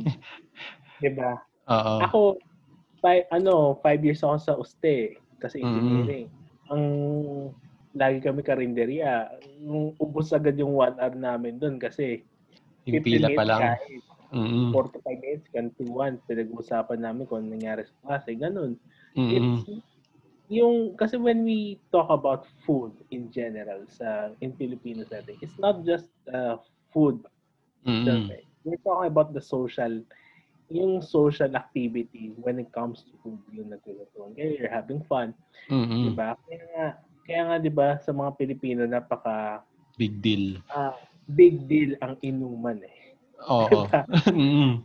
diba? 1.03 1.31
Oo. 1.67 1.93
Ako, 2.07 2.19
five, 3.03 3.27
ano, 3.29 3.77
five 3.83 4.01
years 4.01 4.23
ako 4.23 4.35
sa 4.39 4.57
USTE 4.57 5.19
kasi 5.37 5.61
Mm. 5.61 5.67
engineering. 5.67 6.27
Ang 6.73 6.83
lagi 7.93 8.19
kami 8.21 8.41
karinderya, 8.41 9.31
nung 9.61 9.93
ubos 9.97 10.33
agad 10.33 10.57
yung 10.57 10.73
one 10.73 10.95
hour 10.97 11.13
namin 11.13 11.57
doon 11.57 11.77
kasi 11.77 12.25
Yung 12.85 13.03
15 13.03 13.05
pila 13.05 13.27
pa 13.35 13.43
lang. 13.43 13.61
Mm-mm. 14.27 14.75
45 14.75 15.23
minutes, 15.23 15.47
kantuan, 15.55 16.19
pinag-uusapan 16.27 16.99
namin 16.99 17.23
kung 17.27 17.47
nangyari 17.47 17.87
sa 17.87 17.95
klase, 18.03 18.35
ganun. 18.35 18.75
Mm-mm. 19.15 19.31
It's, 19.31 19.79
yung, 20.47 20.95
kasi 20.95 21.15
when 21.19 21.43
we 21.43 21.79
talk 21.91 22.07
about 22.09 22.47
food 22.63 22.91
in 23.11 23.31
general 23.31 23.83
sa 23.87 24.31
in 24.39 24.55
Filipino 24.55 25.03
setting, 25.07 25.37
it's 25.43 25.59
not 25.59 25.83
just 25.83 26.07
uh, 26.31 26.57
food. 26.91 27.19
Okay. 27.87 28.43
We're 28.63 28.81
talking 28.83 29.07
about 29.07 29.31
the 29.31 29.39
social, 29.39 30.03
yung 30.67 30.99
social 30.99 31.55
activity 31.55 32.35
when 32.35 32.59
it 32.59 32.71
comes 32.75 33.07
to 33.07 33.15
food 33.23 33.39
yung 33.51 33.71
nagtutulong. 33.71 34.35
Kaya 34.35 34.59
you're 34.59 34.71
having 34.71 34.99
fun, 35.07 35.31
Mm-mm. 35.71 36.07
di 36.07 36.11
ba? 36.11 36.35
Kaya 36.47 36.63
nga, 36.75 36.87
kaya 37.23 37.41
nga 37.47 37.55
di 37.59 37.71
ba 37.71 37.87
sa 38.03 38.11
mga 38.11 38.35
Pilipino 38.35 38.83
napaka 38.83 39.63
Big 39.95 40.19
deal. 40.21 40.59
ah, 40.69 40.93
big 41.25 41.65
deal 41.65 41.95
ang 42.03 42.19
inuman 42.21 42.79
eh. 42.83 43.17
Oo. 43.49 43.87
Diba? 43.87 44.01
Mm-mm. 44.29 44.83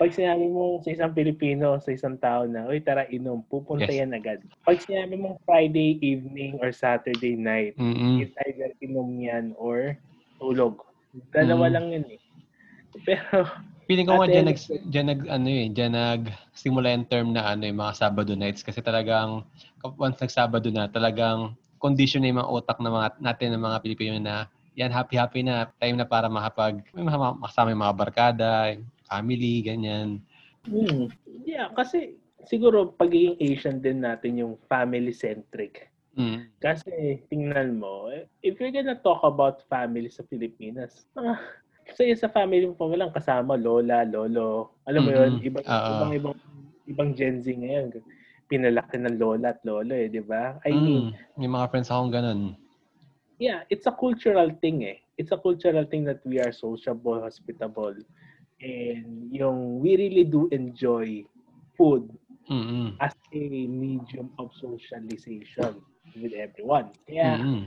Pag 0.00 0.10
sinabi 0.10 0.50
mo 0.50 0.82
sa 0.82 0.90
isang 0.90 1.12
Pilipino, 1.14 1.78
sa 1.78 1.94
isang 1.94 2.18
tao 2.18 2.42
na, 2.48 2.66
uy, 2.66 2.82
tara 2.82 3.06
inom, 3.06 3.44
pupunta 3.46 3.86
Yes. 3.86 4.02
yan 4.02 4.16
agad. 4.16 4.38
Pag 4.66 4.82
sinabi 4.82 5.14
mo 5.14 5.38
Friday 5.46 6.00
evening 6.02 6.58
or 6.58 6.74
Saturday 6.74 7.38
night, 7.38 7.78
Mm-mm. 7.78 8.18
it's 8.18 8.34
either 8.48 8.72
inom 8.82 9.14
yan 9.20 9.54
or 9.54 9.94
tulog. 10.42 10.80
Dalawa 11.30 11.70
Mm. 11.70 11.74
lang 11.76 11.86
yun 11.92 12.06
eh. 12.18 12.20
Pero, 13.06 13.46
Feeling 13.86 14.06
ko 14.08 14.22
nga 14.22 14.30
dyan, 14.30 14.46
nag, 14.48 14.58
dyan 14.88 15.06
nag, 15.10 15.20
ano 15.28 15.48
eh, 15.50 15.66
dyan 15.68 15.92
nag-simula 15.92 16.94
yung 16.94 17.06
term 17.10 17.28
na 17.34 17.42
ano 17.52 17.66
yung 17.66 17.82
mga 17.82 17.98
Sabado 17.98 18.32
nights 18.32 18.62
kasi 18.62 18.78
talagang 18.80 19.42
once 19.98 20.18
nag-Sabado 20.22 20.70
na, 20.70 20.86
talagang 20.86 21.52
condition 21.82 22.22
na 22.22 22.30
yung 22.30 22.40
mga 22.40 22.52
utak 22.62 22.78
na 22.78 22.90
mga, 22.94 23.08
natin 23.18 23.48
ng 23.52 23.62
mga 23.62 23.78
Pilipino 23.82 24.14
na 24.22 24.46
yan, 24.72 24.88
happy-happy 24.88 25.44
na, 25.44 25.68
time 25.76 26.00
na 26.00 26.08
para 26.08 26.30
makapag, 26.32 26.80
may 26.96 27.04
makasama 27.04 27.74
yung 27.74 27.84
mga 27.84 27.98
barkada, 27.98 28.50
family, 29.12 29.60
ganyan. 29.60 30.24
Hmm. 30.64 31.12
Yeah, 31.44 31.68
kasi 31.76 32.16
siguro 32.48 32.96
pagiging 32.96 33.36
Asian 33.38 33.78
din 33.84 34.00
natin 34.00 34.40
yung 34.40 34.54
family-centric. 34.66 35.92
Mm. 36.12 36.44
Kasi 36.60 37.24
tingnan 37.32 37.80
mo, 37.80 38.12
eh, 38.12 38.28
if 38.44 38.60
you're 38.60 38.72
gonna 38.72 39.00
talk 39.00 39.24
about 39.24 39.64
family 39.68 40.12
sa 40.12 40.24
Pilipinas, 40.28 41.08
mga 41.16 41.40
sa 42.14 42.28
family 42.30 42.68
mo 42.68 42.76
pa 42.76 42.88
lang 42.94 43.12
kasama 43.12 43.56
lola, 43.56 44.04
lolo. 44.04 44.76
Alam 44.86 45.08
mo 45.08 45.10
yun, 45.12 45.32
Mm-mm. 45.40 45.48
ibang, 45.48 45.64
Oo. 45.66 45.88
ibang 45.92 46.12
ibang 46.12 46.36
ibang 46.86 47.10
Gen 47.16 47.40
Z 47.42 47.48
ngayon. 47.52 47.96
Pinalaki 48.46 49.00
ng 49.00 49.16
lola 49.16 49.56
at 49.56 49.64
lolo 49.64 49.96
eh, 49.96 50.12
di 50.12 50.20
ba? 50.20 50.60
I 50.68 50.72
mean, 50.76 51.10
Mm. 51.10 51.40
May 51.40 51.48
mga 51.48 51.68
friends 51.72 51.88
akong 51.88 52.12
ganun. 52.12 52.40
yeah, 53.42 53.66
it's 53.72 53.88
a 53.90 53.94
cultural 53.96 54.52
thing 54.62 54.84
eh. 54.86 55.02
It's 55.18 55.32
a 55.34 55.40
cultural 55.40 55.82
thing 55.88 56.04
that 56.06 56.22
we 56.22 56.38
are 56.38 56.52
sociable, 56.54 57.18
hospitable. 57.24 57.96
And 58.62 59.26
yung 59.34 59.82
we 59.82 59.98
really 59.98 60.24
do 60.24 60.46
enjoy 60.54 61.26
food 61.74 62.06
Mm-mm. 62.46 62.94
as 63.02 63.14
a 63.34 63.42
medium 63.66 64.30
of 64.38 64.54
socialization 64.54 65.82
with 66.14 66.32
everyone. 66.38 66.94
Kaya, 67.08 67.42
Mm-mm. 67.42 67.66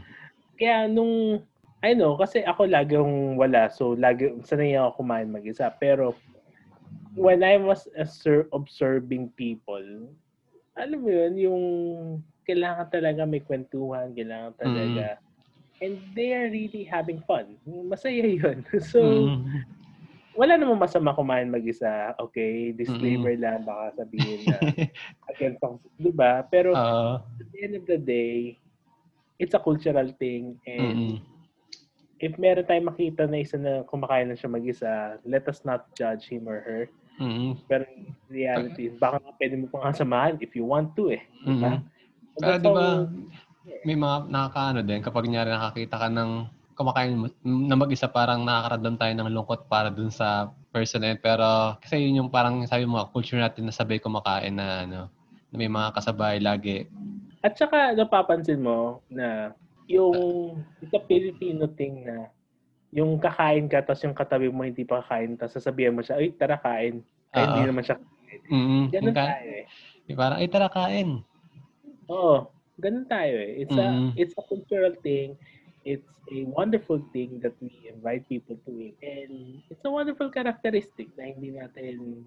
kaya 0.56 0.88
nung, 0.88 1.44
I 1.84 1.94
know, 1.94 2.16
kasi 2.16 2.42
ako 2.48 2.66
lagi 2.72 2.96
yung 2.96 3.36
wala, 3.36 3.68
so 3.68 3.94
lagi, 3.94 4.32
sanay 4.48 4.80
ako 4.80 5.04
kumain 5.04 5.30
mag-isa. 5.30 5.68
Pero, 5.78 6.16
when 7.16 7.44
I 7.44 7.58
was 7.60 7.88
obser- 8.00 8.48
observing 8.56 9.36
people, 9.36 10.10
alam 10.76 11.00
mo 11.04 11.10
yun, 11.12 11.34
yung 11.40 11.64
kailangan 12.48 12.88
talaga 12.92 13.28
may 13.28 13.44
kwentuhan, 13.44 14.16
kailangan 14.16 14.54
talaga, 14.60 15.20
and 15.82 16.00
they 16.16 16.32
are 16.36 16.48
really 16.52 16.84
having 16.88 17.20
fun. 17.28 17.56
Masaya 17.68 18.24
yun. 18.28 18.64
So, 18.92 19.02
Mm-mm. 19.02 19.75
Wala 20.36 20.60
namang 20.60 20.84
masama 20.84 21.16
kumain 21.16 21.48
mag-isa. 21.48 22.12
Okay, 22.20 22.76
disclaimer 22.76 23.34
lang, 23.40 23.64
baka 23.64 24.04
sabihin 24.04 24.44
na 24.46 24.60
against 25.32 25.64
di 25.96 26.12
ba? 26.12 26.44
Pero 26.52 26.76
Oo. 26.76 27.24
at 27.24 27.48
the 27.56 27.60
end 27.64 27.76
of 27.80 27.88
the 27.88 27.98
day, 27.98 28.60
it's 29.40 29.56
a 29.56 29.62
cultural 29.64 30.12
thing 30.20 30.60
and 30.68 31.20
Mm-mm. 31.20 31.36
if 32.24 32.36
meron 32.40 32.64
tayong 32.64 32.88
makita 32.88 33.28
na 33.28 33.44
isa 33.44 33.60
na 33.60 33.84
kumakain 33.88 34.32
na 34.32 34.36
siya 34.36 34.52
mag-isa, 34.52 35.20
let 35.28 35.48
us 35.48 35.64
not 35.68 35.88
judge 35.96 36.28
him 36.28 36.48
or 36.48 36.60
her. 36.64 36.84
Mm-mm. 37.20 37.56
Pero 37.72 37.88
reality, 38.28 38.92
baka 38.92 39.24
nga 39.24 39.32
pwede 39.40 39.56
mo 39.56 39.68
pa 39.72 39.88
nga 39.88 40.04
samahan 40.04 40.36
if 40.44 40.52
you 40.56 40.68
want 40.68 40.92
to 41.00 41.16
eh. 41.16 41.24
Di 41.44 41.56
ba? 41.60 41.80
Mm-mm. 41.80 41.84
And 42.36 42.44
Pero 42.44 42.52
that's 42.52 42.64
di 42.64 42.72
ba, 42.72 42.88
may 43.88 43.98
mga 43.98 44.18
nakakaano 44.30 44.80
din, 44.84 45.00
kapag 45.00 45.26
nyari 45.32 45.50
nakakita 45.52 45.96
ka 45.96 46.08
ng 46.12 46.32
kumakain 46.76 47.16
na 47.42 47.76
mag-isa, 47.76 48.06
parang 48.06 48.44
nakakaramdam 48.44 49.00
tayo 49.00 49.14
ng 49.16 49.32
lungkot 49.32 49.66
para 49.66 49.88
dun 49.88 50.12
sa 50.12 50.52
person 50.70 51.00
na 51.02 51.16
yun. 51.16 51.20
Pero 51.24 51.48
kasi 51.80 51.96
yun 51.98 52.20
yung 52.22 52.30
parang 52.30 52.60
sabi 52.68 52.84
mo, 52.84 53.00
culture 53.10 53.40
natin 53.40 53.66
na 53.66 53.74
sabay 53.74 53.98
kumakain 53.98 54.54
na 54.54 54.84
ano, 54.84 55.02
na 55.50 55.56
may 55.56 55.72
mga 55.72 55.96
kasabay 55.96 56.38
lagi. 56.38 56.86
At 57.40 57.56
saka 57.56 57.96
napapansin 57.96 58.60
mo 58.60 59.00
na 59.08 59.56
yung 59.88 60.60
it's 60.84 60.92
a 60.92 61.02
Filipino 61.02 61.72
thing 61.72 62.04
na 62.04 62.28
yung 62.92 63.20
kakain 63.20 63.68
ka 63.68 63.84
tapos 63.84 64.04
yung 64.04 64.16
katabi 64.16 64.48
mo 64.50 64.64
hindi 64.64 64.84
pa 64.84 65.00
kakain 65.00 65.40
tapos 65.40 65.56
sasabihan 65.56 65.96
mo 65.96 66.04
siya, 66.04 66.20
ay 66.20 66.36
tara 66.36 66.60
kain. 66.60 67.00
Ay, 67.32 67.44
hindi 67.48 67.62
Oo. 67.64 67.70
naman 67.72 67.84
siya. 67.84 67.98
Mm-mm. 68.52 68.84
Ganun 68.92 69.08
Yung 69.08 69.16
ka- 69.16 69.32
tayo 69.32 69.50
eh. 69.50 69.66
parang, 70.12 70.38
ay 70.44 70.48
tara 70.52 70.68
kain. 70.68 71.10
Oo, 72.12 72.36
ganun 72.76 73.08
tayo 73.08 73.36
eh. 73.40 73.64
It's 73.64 73.74
a 73.74 73.88
Mm. 73.88 74.10
it's 74.20 74.36
a 74.36 74.44
cultural 74.44 74.92
thing. 75.00 75.40
It's 75.86 76.10
a 76.34 76.50
wonderful 76.50 76.98
thing 77.14 77.38
that 77.46 77.54
we 77.62 77.70
invite 77.86 78.26
people 78.26 78.58
to 78.66 78.72
it. 78.82 78.98
And 79.06 79.62
it's 79.70 79.86
a 79.86 79.92
wonderful 79.94 80.34
characteristic 80.34 81.14
na 81.14 81.30
hindi 81.30 81.54
natin 81.54 82.26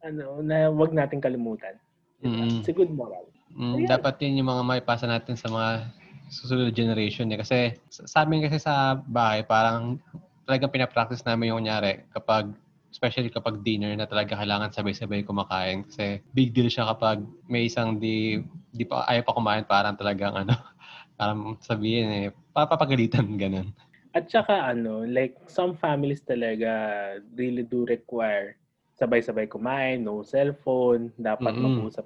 ano, 0.00 0.40
na 0.40 0.72
wag 0.72 0.96
natin 0.96 1.20
kalimutan. 1.20 1.76
Mm. 2.24 2.64
It's 2.64 2.72
a 2.72 2.74
good 2.74 2.88
moral. 2.88 3.28
Mm, 3.52 3.84
Ayan. 3.84 3.90
dapat 4.00 4.16
yun 4.24 4.40
yung 4.40 4.50
mga 4.50 4.64
maipasa 4.64 5.04
natin 5.04 5.36
sa 5.36 5.52
mga 5.52 5.92
susunod 6.32 6.72
generation 6.72 7.28
eh. 7.28 7.38
Kasi 7.38 7.58
sa 7.92 8.02
sa 8.08 8.18
amin 8.24 8.48
kasi 8.48 8.56
sa 8.56 8.96
bahay, 8.96 9.44
parang 9.44 10.00
talagang 10.48 10.72
pinapractice 10.72 11.22
namin 11.28 11.52
yung 11.52 11.60
kunyari 11.62 12.08
kapag 12.10 12.48
especially 12.92 13.32
kapag 13.32 13.64
dinner 13.64 13.96
na 13.96 14.04
talaga 14.04 14.36
kailangan 14.36 14.68
sabay-sabay 14.68 15.24
kumakain 15.24 15.80
kasi 15.88 16.20
big 16.36 16.52
deal 16.52 16.68
siya 16.68 16.84
kapag 16.92 17.24
may 17.48 17.64
isang 17.64 17.96
di 17.96 18.44
di 18.68 18.84
pa 18.84 19.08
ayaw 19.08 19.24
pa 19.24 19.32
kumain 19.32 19.64
parang 19.64 19.96
talagang 19.96 20.36
ano 20.36 20.52
Parang 21.16 21.56
sabihin 21.62 22.08
eh, 22.10 22.28
papapagalitan 22.54 23.26
ganun. 23.42 23.70
At 24.12 24.28
saka 24.28 24.68
ano, 24.68 25.04
like 25.08 25.36
some 25.48 25.76
families 25.80 26.20
talaga 26.20 27.16
really 27.32 27.64
do 27.64 27.88
require 27.88 28.56
sabay-sabay 28.96 29.48
kumain, 29.48 30.04
no 30.04 30.20
cellphone, 30.20 31.10
dapat 31.16 31.56
Mm. 31.56 31.64
mag-usap 31.64 32.04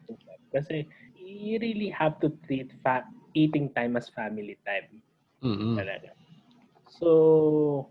Kasi 0.55 0.87
you 1.19 1.59
really 1.59 1.91
have 1.91 2.17
to 2.23 2.31
treat 2.47 2.71
fa- 2.81 3.07
eating 3.35 3.69
time 3.75 3.99
as 3.99 4.07
family 4.15 4.55
time 4.63 5.03
Mm. 5.43 5.75
talaga. 5.77 6.11
So, 6.89 7.91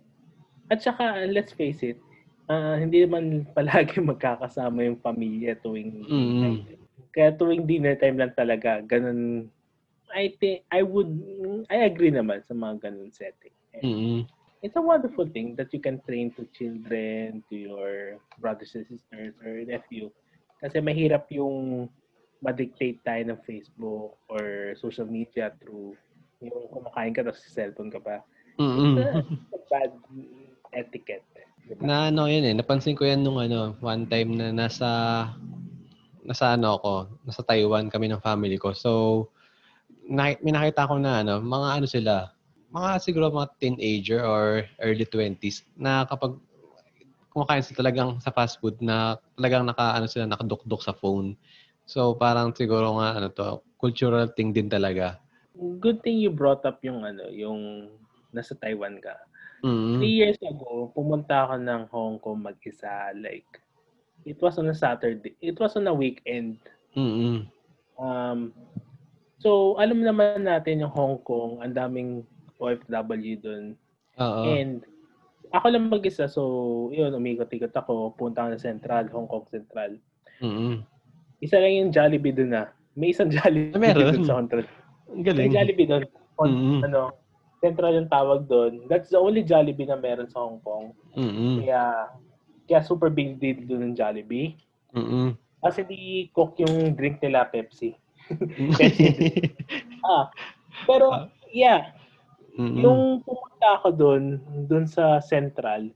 at 0.71 0.81
saka 0.81 1.27
let's 1.29 1.51
face 1.53 1.83
it, 1.83 1.99
ah, 2.49 2.79
hindi 2.79 3.03
naman 3.05 3.43
palagi 3.57 3.99
magkakasama 4.01 4.87
yung 4.87 4.99
pamilya 5.03 5.59
tuwing 5.59 6.07
Mm. 6.07 6.65
kaya 7.15 7.31
tuwing 7.35 7.63
dinner 7.67 7.95
time 7.99 8.19
lang 8.19 8.31
talaga, 8.35 8.79
ganun 8.83 9.47
I 10.13 10.33
think 10.37 10.63
I 10.69 10.85
would 10.85 11.09
I 11.71 11.87
agree 11.89 12.11
naman 12.11 12.45
sa 12.45 12.53
mga 12.53 12.89
ganun 12.89 13.11
setting. 13.13 13.55
Mm. 13.81 14.29
It's 14.65 14.77
a 14.77 14.81
wonderful 14.81 15.29
thing 15.29 15.53
that 15.61 15.69
you 15.73 15.81
can 15.81 16.01
train 16.09 16.33
to 16.39 16.47
children, 16.55 17.45
to 17.49 17.55
your 17.55 18.17
brothers 18.41 18.73
and 18.73 18.87
sisters 18.89 19.37
or 19.45 19.61
nephew. 19.61 20.09
Kasi 20.57 20.81
mahirap 20.81 21.29
yung 21.29 21.85
ma-dictate 22.41 22.97
tayo 23.05 23.21
ng 23.29 23.39
Facebook 23.45 24.17
or 24.29 24.73
social 24.81 25.05
media 25.05 25.53
through 25.61 25.93
yung 26.41 26.65
kumakain 26.73 27.13
ka 27.13 27.21
tapos 27.21 27.45
cellphone 27.45 27.93
ka 27.93 28.01
pa. 28.01 28.25
Mm. 28.57 28.97
It's 28.97 29.53
a 29.53 29.61
bad 29.69 29.91
etiquette. 30.73 31.25
Diba? 31.65 31.81
Na 31.81 32.13
ano 32.13 32.29
yun 32.29 32.45
eh, 32.45 32.53
napansin 32.53 32.93
ko 32.93 33.09
yan 33.09 33.25
nung 33.25 33.41
ano, 33.41 33.73
one 33.81 34.05
time 34.05 34.37
na 34.37 34.53
nasa 34.53 34.89
nasa 36.25 36.57
ano 36.57 36.77
ako, 36.77 36.93
nasa 37.25 37.41
Taiwan 37.45 37.89
kami 37.89 38.09
ng 38.09 38.21
family 38.21 38.57
ko. 38.57 38.73
So, 38.73 38.91
na, 40.05 40.37
may 40.41 40.53
nakita 40.53 40.89
ko 40.89 41.01
na 41.01 41.25
ano, 41.25 41.41
mga 41.41 41.67
ano 41.81 41.87
sila, 41.89 42.13
mga 42.69 42.89
siguro 43.01 43.31
mga 43.31 43.49
teenager 43.57 44.21
or 44.21 44.65
early 44.83 45.05
20s 45.07 45.65
na 45.79 46.05
kapag 46.05 46.37
kumakain 47.31 47.63
sila 47.63 47.83
talagang 47.83 48.19
sa 48.23 48.31
fast 48.31 48.63
food 48.63 48.79
na 48.79 49.19
talagang 49.35 49.67
naka 49.67 49.95
ano 49.95 50.07
sila 50.07 50.27
nakadukdok 50.27 50.81
sa 50.83 50.95
phone. 50.95 51.35
So 51.83 52.15
parang 52.15 52.55
siguro 52.55 52.95
nga 53.01 53.19
ano 53.19 53.27
to, 53.31 53.61
cultural 53.79 54.31
thing 54.33 54.55
din 54.55 54.71
talaga. 54.71 55.19
Good 55.55 56.03
thing 56.03 56.19
you 56.19 56.31
brought 56.31 56.63
up 56.63 56.83
yung 56.83 57.03
ano, 57.03 57.31
yung 57.31 57.91
nasa 58.35 58.55
Taiwan 58.55 58.99
ka. 58.99 59.15
Mm. 59.63 59.97
Three 59.97 60.15
years 60.19 60.39
ago, 60.43 60.91
pumunta 60.91 61.47
ako 61.47 61.55
ng 61.63 61.81
Hong 61.89 62.17
Kong 62.19 62.43
mag-isa. 62.43 63.15
Like, 63.15 63.47
it 64.27 64.35
was 64.43 64.59
on 64.59 64.67
a 64.67 64.75
Saturday. 64.75 65.33
It 65.39 65.55
was 65.57 65.79
on 65.79 65.87
a 65.87 65.95
weekend. 65.95 66.59
Mm. 66.91 67.47
Um, 67.95 68.51
so, 69.45 69.77
alam 69.77 70.01
naman 70.01 70.41
natin 70.41 70.81
yung 70.81 70.89
Hong 70.89 71.21
Kong, 71.21 71.61
ang 71.61 71.77
daming 71.77 72.25
OFW 72.57 73.37
dun. 73.37 73.77
Oo. 74.17 74.41
And, 74.49 74.81
ako 75.53 75.69
lang 75.69 75.93
mag-isa. 75.93 76.25
So, 76.25 76.41
yun, 76.89 77.13
umikot-ikot 77.13 77.69
ako. 77.71 78.17
Punta 78.17 78.41
ako 78.41 78.57
sa 78.57 78.73
Central, 78.73 79.05
Hong 79.13 79.29
Kong 79.29 79.45
Central. 79.45 80.01
Mm. 80.41 80.81
Isa 81.39 81.61
lang 81.61 81.73
yung 81.77 81.91
Jollibee 81.93 82.33
dun 82.33 82.57
na. 82.57 82.73
May 82.97 83.13
isang 83.13 83.29
Jollibee 83.29 83.77
Ah, 83.77 83.79
meron? 83.79 84.17
dun 84.17 84.25
sa 84.25 84.41
Central. 84.41 84.65
Ang 85.13 85.21
May 85.21 85.25
galing. 85.29 85.53
Jollibee 85.53 85.85
dun. 85.85 86.03
On, 86.41 86.49
Mm. 86.49 86.81
Ano, 86.89 87.01
Central 87.61 87.93
yung 87.95 88.09
tawag 88.11 88.49
doon. 88.49 88.89
That's 88.89 89.13
the 89.13 89.21
only 89.21 89.45
Jollibee 89.45 89.85
na 89.85 89.95
meron 89.95 90.27
sa 90.27 90.41
Hong 90.41 90.59
Kong. 90.59 90.91
Mm. 91.13 91.61
Kaya, 91.63 91.81
kaya 92.65 92.79
super 92.81 93.13
big 93.13 93.37
deal 93.37 93.61
doon 93.63 93.93
ng 93.93 93.95
Jollibee. 93.95 94.57
Mm. 94.97 95.37
Kasi 95.61 95.85
di 95.85 95.99
cook 96.31 96.57
yung 96.57 96.93
drink 96.93 97.21
nila 97.21 97.47
Pepsi. 97.47 97.95
Ah, 100.05 100.29
pero 100.85 101.29
yeah, 101.49 101.91
Mm. 102.55 102.79
yung 102.79 103.19
pumunta 103.19 103.67
ako 103.81 103.91
doon, 103.91 104.23
doon 104.69 104.87
sa 104.87 105.19
Central, 105.19 105.91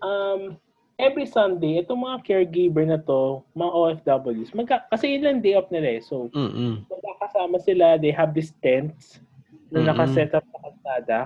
um, 0.00 0.56
every 0.96 1.28
Sunday, 1.28 1.84
itong 1.84 2.00
mga 2.00 2.24
caregiver 2.24 2.88
na 2.88 2.96
to, 2.96 3.44
mga 3.52 3.72
OFWs, 3.74 4.56
magka, 4.56 4.86
kasi 4.88 5.12
yun 5.12 5.28
lang 5.28 5.38
day 5.44 5.52
off 5.58 5.68
nila 5.68 6.00
eh. 6.00 6.02
So, 6.02 6.32
Mm. 6.32 6.88
magkakasama 6.88 7.60
sila, 7.60 8.00
they 8.00 8.14
have 8.14 8.32
these 8.32 8.56
tents 8.64 9.20
na 9.68 9.84
Mm-mm. 9.84 9.88
nakaset 9.92 10.32
up 10.32 10.44
sa 10.48 10.58
kalsada. 10.64 11.18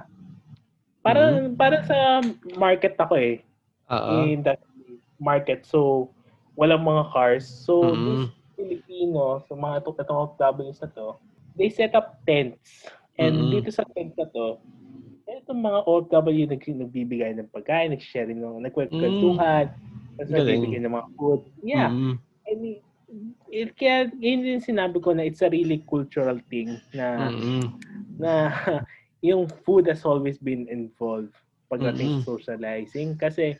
Para, 1.06 1.38
para 1.54 1.76
sa 1.86 2.18
market 2.58 2.98
ako 2.98 3.14
eh. 3.14 3.46
Oo. 3.88 4.34
in 4.34 4.42
that 4.44 4.60
market. 5.22 5.64
So, 5.64 6.10
walang 6.58 6.82
mga 6.84 7.12
cars. 7.14 7.46
So, 7.46 7.94
Mm. 7.94 8.04
these 8.04 8.26
Filipino, 8.58 9.38
so 9.46 9.54
mga 9.54 9.86
itong, 9.86 9.96
itong 10.02 10.18
OFWs 10.26 10.82
na 10.82 10.90
to, 10.90 11.06
they 11.54 11.70
set 11.70 11.94
up 11.94 12.18
tents. 12.26 12.90
And 13.14 13.46
Mm. 13.46 13.50
dito 13.54 13.70
sa 13.70 13.86
tent 13.94 14.18
na 14.18 14.26
to, 14.26 14.58
itong 15.30 15.62
mga 15.62 15.86
OFW 15.86 16.44
nag, 16.50 16.62
nagbibigay 16.66 17.32
ng 17.38 17.50
pagkain, 17.54 17.94
nag-share 17.94 18.26
ng 18.26 18.58
nagkwekwentuhan, 18.66 19.70
tapos 20.18 20.28
Mm. 20.28 20.34
Galing. 20.34 20.46
nagbibigay 20.58 20.80
ng 20.82 20.94
mga 20.98 21.08
food. 21.14 21.40
Yeah. 21.62 21.90
Mm. 21.94 22.16
I 22.48 22.52
mean, 22.58 22.78
it, 23.48 23.72
kaya 23.78 24.10
yun 24.18 24.44
din 24.44 24.60
sinabi 24.60 25.00
ko 25.00 25.14
na 25.14 25.24
it's 25.24 25.40
a 25.40 25.48
really 25.48 25.80
cultural 25.88 26.36
thing 26.50 26.76
na 26.92 27.30
Mm. 27.32 27.72
na 28.18 28.30
yung 29.24 29.48
food 29.64 29.88
has 29.88 30.04
always 30.04 30.36
been 30.38 30.68
involved 30.68 31.32
pagdating 31.72 32.12
Mm-mm. 32.12 32.20
sa 32.24 32.36
socializing 32.36 33.16
kasi 33.16 33.56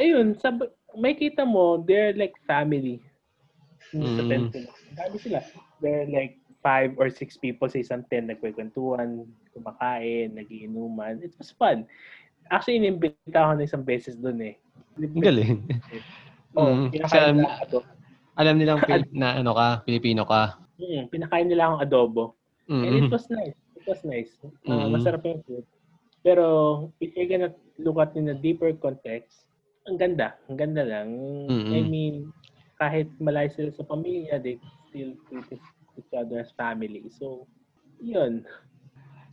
ayun 0.00 0.32
sab 0.36 0.60
may 0.96 1.12
kita 1.12 1.44
mo 1.44 1.80
they're 1.84 2.16
like 2.16 2.32
family 2.48 3.00
mm. 3.94 4.16
sa 4.16 4.22
Mm. 4.22 4.30
tent 4.30 4.46
nila. 4.52 4.70
Dami 4.96 5.16
sila 5.18 5.38
they're 5.80 6.08
like 6.08 6.34
five 6.62 6.94
or 6.96 7.10
six 7.10 7.34
people 7.36 7.66
sa 7.66 7.78
isang 7.78 8.02
tent 8.06 8.30
nagkwekwentuhan 8.30 9.26
kumakain 9.52 10.34
nagiinuman 10.34 11.18
it 11.20 11.34
was 11.36 11.50
fun 11.52 11.84
actually 12.48 12.78
inimbita 12.78 13.18
ako 13.34 13.58
na 13.58 13.66
isang 13.66 13.84
beses 13.84 14.16
doon 14.16 14.38
eh 14.52 14.54
Ang 14.92 15.24
galing. 15.24 15.64
oh, 16.56 16.68
Mm. 16.68 16.92
Pinakain 16.92 17.18
alam, 17.18 17.36
nila 17.40 17.48
ako 17.48 17.64
adobo. 17.64 17.78
alam 18.32 18.54
nilang 18.56 18.80
Pil- 18.84 19.12
na 19.20 19.28
ano 19.40 19.50
ka, 19.56 19.68
Pilipino 19.84 20.22
ka. 20.24 20.42
Mm, 20.76 21.02
pinakain 21.08 21.46
nila 21.48 21.62
akong 21.68 21.82
adobo 21.82 22.24
And 22.68 22.94
it 22.94 23.08
Mm. 23.08 23.12
was 23.12 23.26
nice. 23.28 23.56
It 23.76 23.84
was 23.84 24.00
nice. 24.06 24.32
Uh, 24.64 24.86
Mm. 24.86 24.94
Masarap 24.94 25.20
yung 25.26 25.42
food. 25.44 25.64
Pero 26.22 26.44
if 27.02 27.12
you're 27.18 27.26
gonna 27.26 27.50
look 27.76 27.98
at 27.98 28.14
in 28.14 28.30
a 28.30 28.36
deeper 28.36 28.70
context, 28.78 29.50
ang 29.84 29.98
ganda. 29.98 30.38
Ang 30.46 30.56
ganda 30.56 30.86
lang. 30.86 31.08
Mm-mm. 31.50 31.74
I 31.74 31.80
mean, 31.82 32.30
kahit 32.82 33.06
malayo 33.22 33.46
sila 33.54 33.70
sa 33.70 33.86
pamilya, 33.86 34.42
they 34.42 34.58
still 34.90 35.14
treat 35.30 35.62
each 35.94 36.10
other 36.10 36.42
as 36.42 36.50
family. 36.58 37.06
So, 37.14 37.46
yun. 38.02 38.42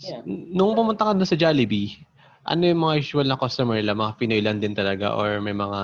Yeah. 0.06 0.22
Nung 0.30 0.78
pumunta 0.78 1.10
ka 1.10 1.18
doon 1.18 1.26
sa 1.26 1.34
Jollibee, 1.34 1.98
ano 2.46 2.62
yung 2.70 2.82
mga 2.86 3.02
usual 3.02 3.26
na 3.26 3.42
customer 3.42 3.82
nila? 3.82 3.98
Mga 3.98 4.14
Pinoy 4.22 4.42
lang 4.46 4.62
din 4.62 4.78
talaga 4.78 5.18
or 5.18 5.42
may 5.42 5.58
mga 5.58 5.82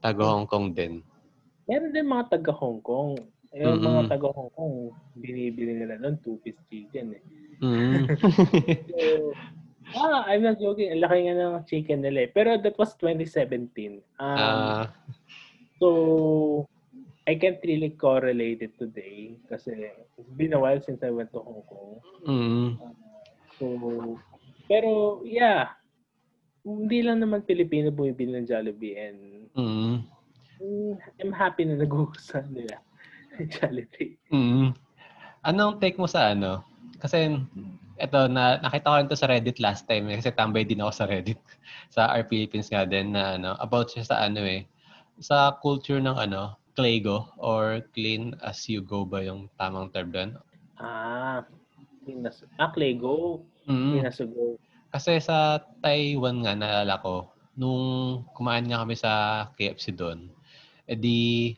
taga 0.00 0.24
Hong 0.24 0.48
Kong 0.48 0.72
din? 0.72 1.04
Meron 1.68 1.92
din 1.92 2.08
mga 2.08 2.32
taga 2.32 2.52
Hong 2.56 2.80
Kong. 2.80 3.20
Yung 3.52 3.78
Mm-mm. 3.78 3.84
mga 3.84 4.02
taga 4.16 4.28
Hong 4.32 4.52
Kong, 4.56 4.74
binibili 5.20 5.84
nila 5.84 6.00
doon 6.00 6.16
two-piece 6.24 6.60
chicken 6.72 7.20
eh. 7.20 7.22
Mm. 7.60 8.04
So, 8.88 9.32
ah, 9.98 10.26
I'm 10.28 10.44
not 10.44 10.60
joking. 10.60 10.92
Ang 10.92 11.02
laki 11.02 11.18
nga 11.26 11.34
ng 11.36 11.64
chicken 11.64 12.00
nila 12.04 12.26
eh. 12.26 12.30
Pero 12.32 12.58
that 12.60 12.76
was 12.76 12.92
2017. 12.96 14.00
Um, 14.18 14.20
Ah, 14.20 14.84
So, 15.78 16.66
I 17.28 17.36
can't 17.36 17.60
really 17.60 17.92
correlate 17.92 18.64
it 18.64 18.72
today 18.80 19.36
kasi 19.52 19.92
it's 20.16 20.32
been 20.32 20.56
a 20.56 20.60
while 20.60 20.80
since 20.80 21.04
I 21.04 21.12
went 21.12 21.28
to 21.36 21.44
Hong 21.44 21.60
Kong. 21.68 22.00
mm. 22.24 22.68
So, 23.60 23.64
pero 24.64 25.20
yeah, 25.28 25.76
hindi 26.64 27.04
lang 27.04 27.20
naman 27.20 27.44
Pilipino 27.44 27.92
bumibili 27.92 28.32
ng 28.32 28.48
Jollibee 28.48 28.96
and 28.96 29.20
Mm. 29.52 30.08
mm, 30.62 30.92
I'm 31.20 31.32
happy 31.34 31.68
na 31.68 31.76
nagugustuhan 31.76 32.48
nila 32.48 32.80
ng 33.36 33.48
Jollibee. 33.52 34.16
Mm. 34.32 34.72
Anong 35.44 35.84
take 35.84 36.00
mo 36.00 36.08
sa 36.08 36.32
ano? 36.32 36.64
Kasi 36.96 37.28
eto 37.98 38.30
na 38.30 38.62
nakita 38.62 38.88
ko 38.88 38.96
rin 38.96 39.10
to 39.10 39.18
sa 39.18 39.28
Reddit 39.28 39.58
last 39.58 39.84
time 39.90 40.06
eh, 40.08 40.16
kasi 40.22 40.30
tambay 40.30 40.62
din 40.62 40.80
ako 40.80 40.92
sa 40.94 41.04
Reddit 41.10 41.38
sa 41.94 42.08
Our 42.14 42.24
Philippines 42.30 42.70
nga 42.70 42.86
din 42.86 43.12
na 43.12 43.36
ano 43.36 43.58
about 43.58 43.90
siya 43.90 44.06
sa 44.06 44.16
ano 44.22 44.40
eh 44.46 44.64
sa 45.18 45.50
culture 45.58 45.98
ng 45.98 46.14
ano 46.14 46.54
Claygo 46.78 47.34
or 47.42 47.82
clean 47.90 48.38
as 48.38 48.62
you 48.70 48.78
go 48.78 49.02
ba 49.02 49.26
yung 49.26 49.50
tamang 49.58 49.90
term 49.90 50.14
doon? 50.14 50.38
Ah, 50.78 51.42
Pinas 52.06 52.46
ah, 52.54 52.70
Claygo. 52.70 53.42
Mm. 53.66 53.98
Pinasugo. 53.98 54.62
Kasi 54.94 55.18
sa 55.18 55.58
Taiwan 55.82 56.46
nga 56.46 56.54
naalala 56.54 57.02
ko 57.02 57.34
nung 57.58 58.22
kumain 58.38 58.62
nga 58.62 58.86
kami 58.86 58.94
sa 58.94 59.10
KFC 59.58 59.98
doon. 59.98 60.30
edi 60.88 61.52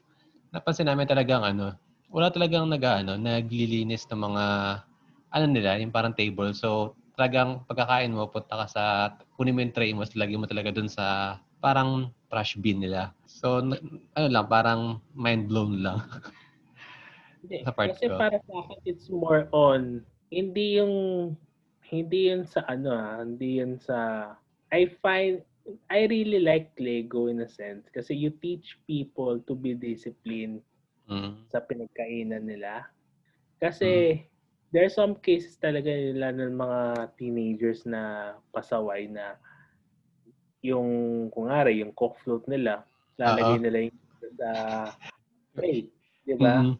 napansin 0.51 0.91
namin 0.91 1.07
talagang 1.07 1.47
ano, 1.47 1.77
wala 2.11 2.33
talagang 2.35 2.67
nag 2.67 2.83
ano, 2.83 3.15
naglilinis 3.15 4.09
ng 4.11 4.19
mga 4.19 4.45
ano 5.31 5.45
nila, 5.47 5.79
yung 5.79 5.95
parang 5.95 6.17
table. 6.17 6.51
So 6.57 6.99
talagang 7.15 7.63
pagkakain 7.71 8.11
mo, 8.11 8.27
punta 8.27 8.65
ka 8.65 8.67
sa 8.67 8.85
kunin 9.39 9.55
mo 9.55 9.63
yung 9.63 9.77
tray 9.77 9.95
mo, 9.95 10.03
lagyan 10.03 10.43
mo 10.43 10.51
talaga 10.51 10.75
doon 10.75 10.91
sa 10.91 11.39
parang 11.63 12.11
trash 12.31 12.57
bin 12.57 12.81
nila. 12.81 13.13
So 13.27 13.61
ano 13.61 14.27
lang, 14.31 14.47
parang 14.47 15.03
mind 15.13 15.51
blown 15.51 15.83
lang. 15.83 16.01
Hindi, 17.43 17.67
Sa 17.67 17.73
part 17.75 17.91
kasi 17.93 18.07
ko. 18.07 18.17
para 18.17 18.37
sa 18.47 18.55
akin, 18.65 18.79
it's 18.87 19.09
more 19.11 19.49
on 19.53 20.05
hindi 20.31 20.79
yung 20.79 20.95
hindi 21.91 22.31
yun 22.31 22.47
sa 22.47 22.63
ano 22.71 22.95
ah, 22.95 23.19
hindi 23.27 23.59
yun 23.59 23.77
sa 23.81 24.31
I 24.71 24.87
find 25.03 25.43
I 25.91 26.07
really 26.07 26.41
like 26.41 26.73
Lego 26.79 27.27
in 27.27 27.43
a 27.43 27.51
sense 27.51 27.91
kasi 27.91 28.15
you 28.15 28.31
teach 28.39 28.79
people 28.87 29.43
to 29.45 29.53
be 29.55 29.75
disciplined 29.75 30.63
Mm. 31.11 31.43
sa 31.51 31.59
pinagkainan 31.59 32.47
nila. 32.47 32.87
Kasi 33.59 34.23
there 34.71 34.87
are 34.87 34.93
some 34.95 35.19
cases 35.19 35.59
talaga 35.59 35.91
nila 35.91 36.31
ng 36.31 36.55
mga 36.55 36.81
teenagers 37.19 37.83
na 37.83 38.35
pasaway 38.55 39.11
na 39.11 39.35
yung 40.61 40.89
kunwari 41.33 41.81
yung 41.81 41.93
coke 41.97 42.21
float 42.21 42.45
nila 42.49 42.85
lalagay 43.21 43.61
nila 43.61 43.79
yung 43.89 44.01
sa 44.41 44.51
plate, 45.53 45.93
'di 46.25 46.35
ba? 46.41 46.65
Mm. 46.65 46.75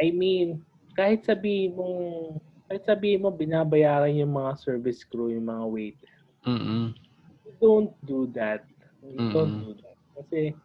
I 0.00 0.06
mean, 0.12 0.48
kahit 0.96 1.28
sabihin 1.28 1.76
mong 1.76 2.00
kahit 2.66 2.84
sabihin 2.88 3.22
mo 3.22 3.30
binabayaran 3.30 4.16
yung 4.16 4.32
mga 4.32 4.56
service 4.56 5.04
crew, 5.04 5.28
yung 5.28 5.46
mga 5.46 5.64
waiter. 5.68 6.14
Mm. 6.48 6.96
You 7.44 7.52
don't 7.60 7.92
do 8.08 8.26
that. 8.32 8.64
You 9.04 9.30
don't 9.30 9.60
Mm-mm. 9.60 9.62
do 9.62 9.72
that. 9.84 9.96
Kasi 10.16 10.56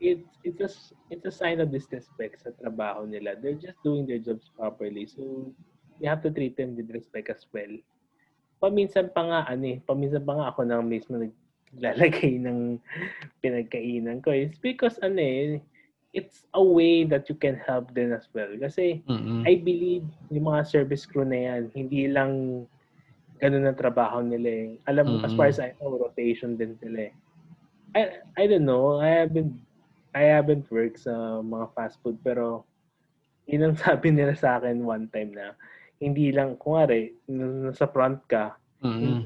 it's 0.00 0.28
it's 0.42 0.60
a 0.64 0.70
it's 1.12 1.26
a 1.28 1.34
sign 1.34 1.60
of 1.60 1.70
disrespect 1.70 2.42
sa 2.42 2.50
trabaho 2.56 3.04
nila. 3.04 3.36
They're 3.36 3.60
just 3.60 3.78
doing 3.84 4.08
their 4.08 4.20
jobs 4.20 4.48
properly. 4.56 5.06
So 5.06 5.52
you 6.00 6.06
have 6.08 6.24
to 6.24 6.32
treat 6.32 6.56
them 6.56 6.74
with 6.74 6.90
respect 6.90 7.28
as 7.28 7.44
well. 7.52 7.70
Paminsan 8.56 9.12
pa 9.12 9.22
nga 9.28 9.40
ano 9.52 9.64
eh, 9.68 9.78
paminsan 9.84 10.24
pa 10.24 10.32
nga 10.34 10.46
ako 10.52 10.64
nang 10.64 10.88
mismo 10.88 11.20
naglalagay 11.76 12.40
ng 12.48 12.80
pinagkainan 13.44 14.24
ko. 14.24 14.32
It's 14.32 14.58
because 14.58 14.96
ano 15.04 15.20
eh, 15.20 15.60
it's 16.16 16.48
a 16.56 16.62
way 16.64 17.04
that 17.04 17.28
you 17.28 17.36
can 17.36 17.60
help 17.60 17.92
them 17.92 18.16
as 18.16 18.24
well. 18.32 18.48
Kasi 18.56 19.04
Mm. 19.04 19.44
I 19.44 19.60
believe 19.60 20.02
yung 20.32 20.48
mga 20.48 20.64
service 20.66 21.04
crew 21.04 21.28
na 21.28 21.36
yan, 21.36 21.62
hindi 21.76 22.08
lang 22.08 22.64
ganun 23.36 23.68
ang 23.68 23.76
trabaho 23.76 24.24
nila 24.24 24.48
eh. 24.48 24.68
Alam 24.88 25.04
mo, 25.06 25.14
as 25.20 25.36
Mm. 25.36 25.36
far 25.36 25.48
as 25.52 25.60
I 25.60 25.76
know, 25.76 26.00
rotation 26.00 26.56
din 26.56 26.72
sila 26.80 27.12
eh. 27.12 27.14
I, 27.92 28.00
I 28.40 28.44
don't 28.48 28.64
know, 28.64 28.96
I 28.98 29.24
haven't 29.24 29.52
I 30.16 30.32
haven't 30.32 30.72
worked 30.72 31.04
sa 31.04 31.44
mga 31.44 31.76
fast 31.76 32.00
food 32.00 32.16
pero 32.24 32.64
yun 33.44 33.68
ang 33.68 33.76
sabi 33.84 34.08
nila 34.10 34.32
sa 34.32 34.56
akin 34.56 34.80
one 34.80 35.06
time 35.12 35.36
na 35.36 35.52
hindi 36.00 36.28
lang, 36.32 36.56
kunwari, 36.60 37.12
nasa 37.28 37.88
front 37.88 38.20
ka, 38.28 38.56
Mm. 38.84 39.24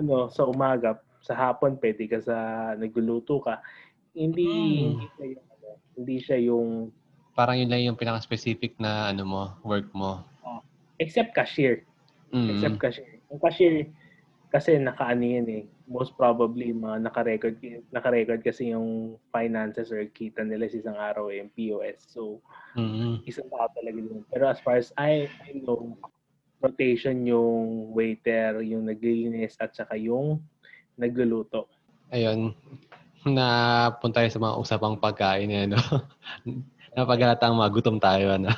ano, 0.00 0.28
sa 0.32 0.48
umaga, 0.48 0.96
sa 1.26 1.34
hapon, 1.34 1.74
pwede 1.76 2.06
ka 2.06 2.22
sa 2.22 2.36
nagluluto 2.78 3.42
ka. 3.42 3.58
Hindi, 4.14 4.46
Mm. 4.46 4.94
hindi 4.94 5.06
siya 5.10 5.26
yung, 5.26 5.46
ano, 5.50 5.68
hindi 5.98 6.16
siya 6.22 6.38
yung, 6.38 6.68
Parang 7.36 7.58
yun 7.60 7.68
lang 7.68 7.84
yung 7.84 8.00
pinaka-specific 8.00 8.78
na 8.80 9.10
ano 9.10 9.22
mo, 9.26 9.42
work 9.60 9.90
mo. 9.92 10.22
except 10.96 11.36
cashier. 11.36 11.84
Mm. 12.32 12.56
Except 12.56 12.80
cashier. 12.80 13.20
Yung 13.28 13.36
cashier, 13.36 13.84
kasi 14.48 14.80
nakaano 14.80 15.20
yan 15.20 15.44
eh. 15.52 15.64
Most 15.84 16.16
probably, 16.16 16.72
mga 16.72 17.04
naka-record, 17.04 17.60
naka-record 17.92 18.40
kasi 18.40 18.72
yung 18.72 19.20
finances 19.28 19.92
or 19.92 20.00
kita 20.08 20.40
nila 20.40 20.64
sa 20.66 20.80
isang 20.80 20.96
araw 20.96 21.28
eh, 21.28 21.44
yung 21.44 21.52
POS. 21.52 22.00
So, 22.08 22.40
Mm. 22.72 23.20
isang 23.28 23.52
tao 23.52 23.68
talaga 23.76 24.00
yun. 24.00 24.24
Pero 24.32 24.48
as 24.48 24.56
far 24.64 24.80
as 24.80 24.88
I, 24.96 25.28
I 25.44 25.60
know, 25.60 26.00
rotation 26.64 27.28
yung 27.28 27.92
waiter, 27.92 28.64
yung 28.64 28.88
naglilinis, 28.88 29.60
at 29.60 29.76
saka 29.76 30.00
yung 30.00 30.40
nagluluto. 30.96 31.68
Ayun, 32.10 32.52
napunta 33.26 34.22
tayo 34.22 34.28
sa 34.30 34.40
mga 34.42 34.56
usapang 34.60 34.96
pagkain 35.00 35.50
eh, 35.50 35.66
no? 35.66 35.80
Napaghalatang 36.96 37.56
magutom 37.56 38.00
tayo, 38.00 38.40
ano? 38.40 38.50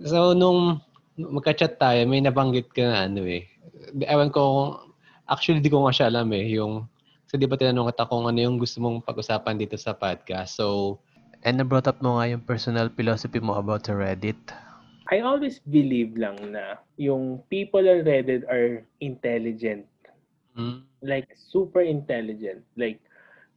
So, 0.00 0.32
nung 0.32 0.80
magka-chat 1.16 1.76
tayo, 1.76 2.00
may 2.08 2.24
nabanggit 2.24 2.72
ka 2.72 2.82
na 2.82 3.04
ano 3.04 3.28
eh. 3.28 3.44
Ewan 4.08 4.32
ko, 4.32 4.40
kung- 4.40 4.76
actually 5.28 5.60
di 5.60 5.68
ko 5.68 5.84
nga 5.84 5.92
siya 5.92 6.08
alam 6.08 6.32
eh, 6.32 6.48
yung, 6.56 6.88
kasi 7.28 7.36
di 7.36 7.48
ba 7.48 7.60
tinanong 7.60 7.92
kita 7.92 8.08
kung 8.08 8.24
ano 8.24 8.38
yung 8.40 8.56
gusto 8.56 8.80
mong 8.80 9.04
pag-usapan 9.04 9.60
dito 9.60 9.76
sa 9.76 9.92
podcast. 9.92 10.56
So, 10.56 10.98
and 11.44 11.60
na-brought 11.60 11.90
up 11.90 12.00
mo 12.00 12.16
nga 12.16 12.32
yung 12.32 12.42
personal 12.44 12.88
philosophy 12.88 13.42
mo 13.42 13.58
about 13.60 13.84
Reddit. 13.90 14.38
I 15.12 15.20
always 15.20 15.60
believe 15.60 16.16
lang 16.16 16.56
na 16.56 16.80
yung 16.96 17.44
people 17.52 17.84
on 17.84 18.00
Reddit 18.06 18.48
are 18.48 18.80
intelligent. 19.04 19.84
Mm. 20.58 20.82
Like, 21.02 21.32
super 21.34 21.80
intelligent. 21.80 22.62
Like, 22.76 23.00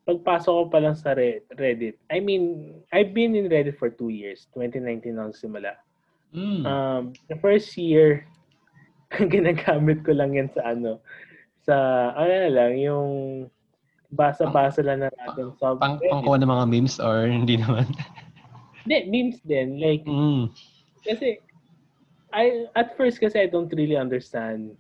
pagpasok 0.05 0.53
ko 0.53 0.63
pa 0.69 0.79
lang 0.79 0.95
sa 0.95 1.17
Re- 1.17 1.43
Reddit, 1.58 1.97
I 2.13 2.21
mean, 2.21 2.77
I've 2.93 3.12
been 3.12 3.34
in 3.34 3.49
Reddit 3.49 3.81
for 3.81 3.89
two 3.89 4.13
years. 4.13 4.45
2019 4.53 5.17
ako 5.17 5.34
simula. 5.34 5.73
Mm. 6.31 6.62
Um, 6.63 7.01
the 7.27 7.38
first 7.41 7.73
year, 7.73 8.29
ginagamit 9.34 10.05
ko 10.05 10.13
lang 10.13 10.38
yan 10.38 10.49
sa 10.53 10.77
ano, 10.77 11.01
sa, 11.65 11.75
ano 12.13 12.29
na 12.29 12.51
lang, 12.53 12.71
yung 12.77 13.10
basa-basa 14.13 14.86
lang 14.86 15.01
na 15.01 15.10
natin 15.10 15.51
sa 15.58 15.73
pang, 15.75 15.97
pangkuha 15.97 16.38
ng 16.38 16.53
mga 16.53 16.65
memes 16.69 17.01
or 17.01 17.25
hindi 17.41 17.58
naman? 17.58 17.89
Hindi, 18.86 18.97
memes 19.10 19.41
din. 19.41 19.81
Like, 19.81 20.05
mm. 20.05 20.53
kasi, 21.01 21.41
I, 22.29 22.69
at 22.77 22.93
first 22.93 23.17
kasi 23.17 23.41
I 23.41 23.49
don't 23.49 23.73
really 23.73 23.97
understand 23.97 24.77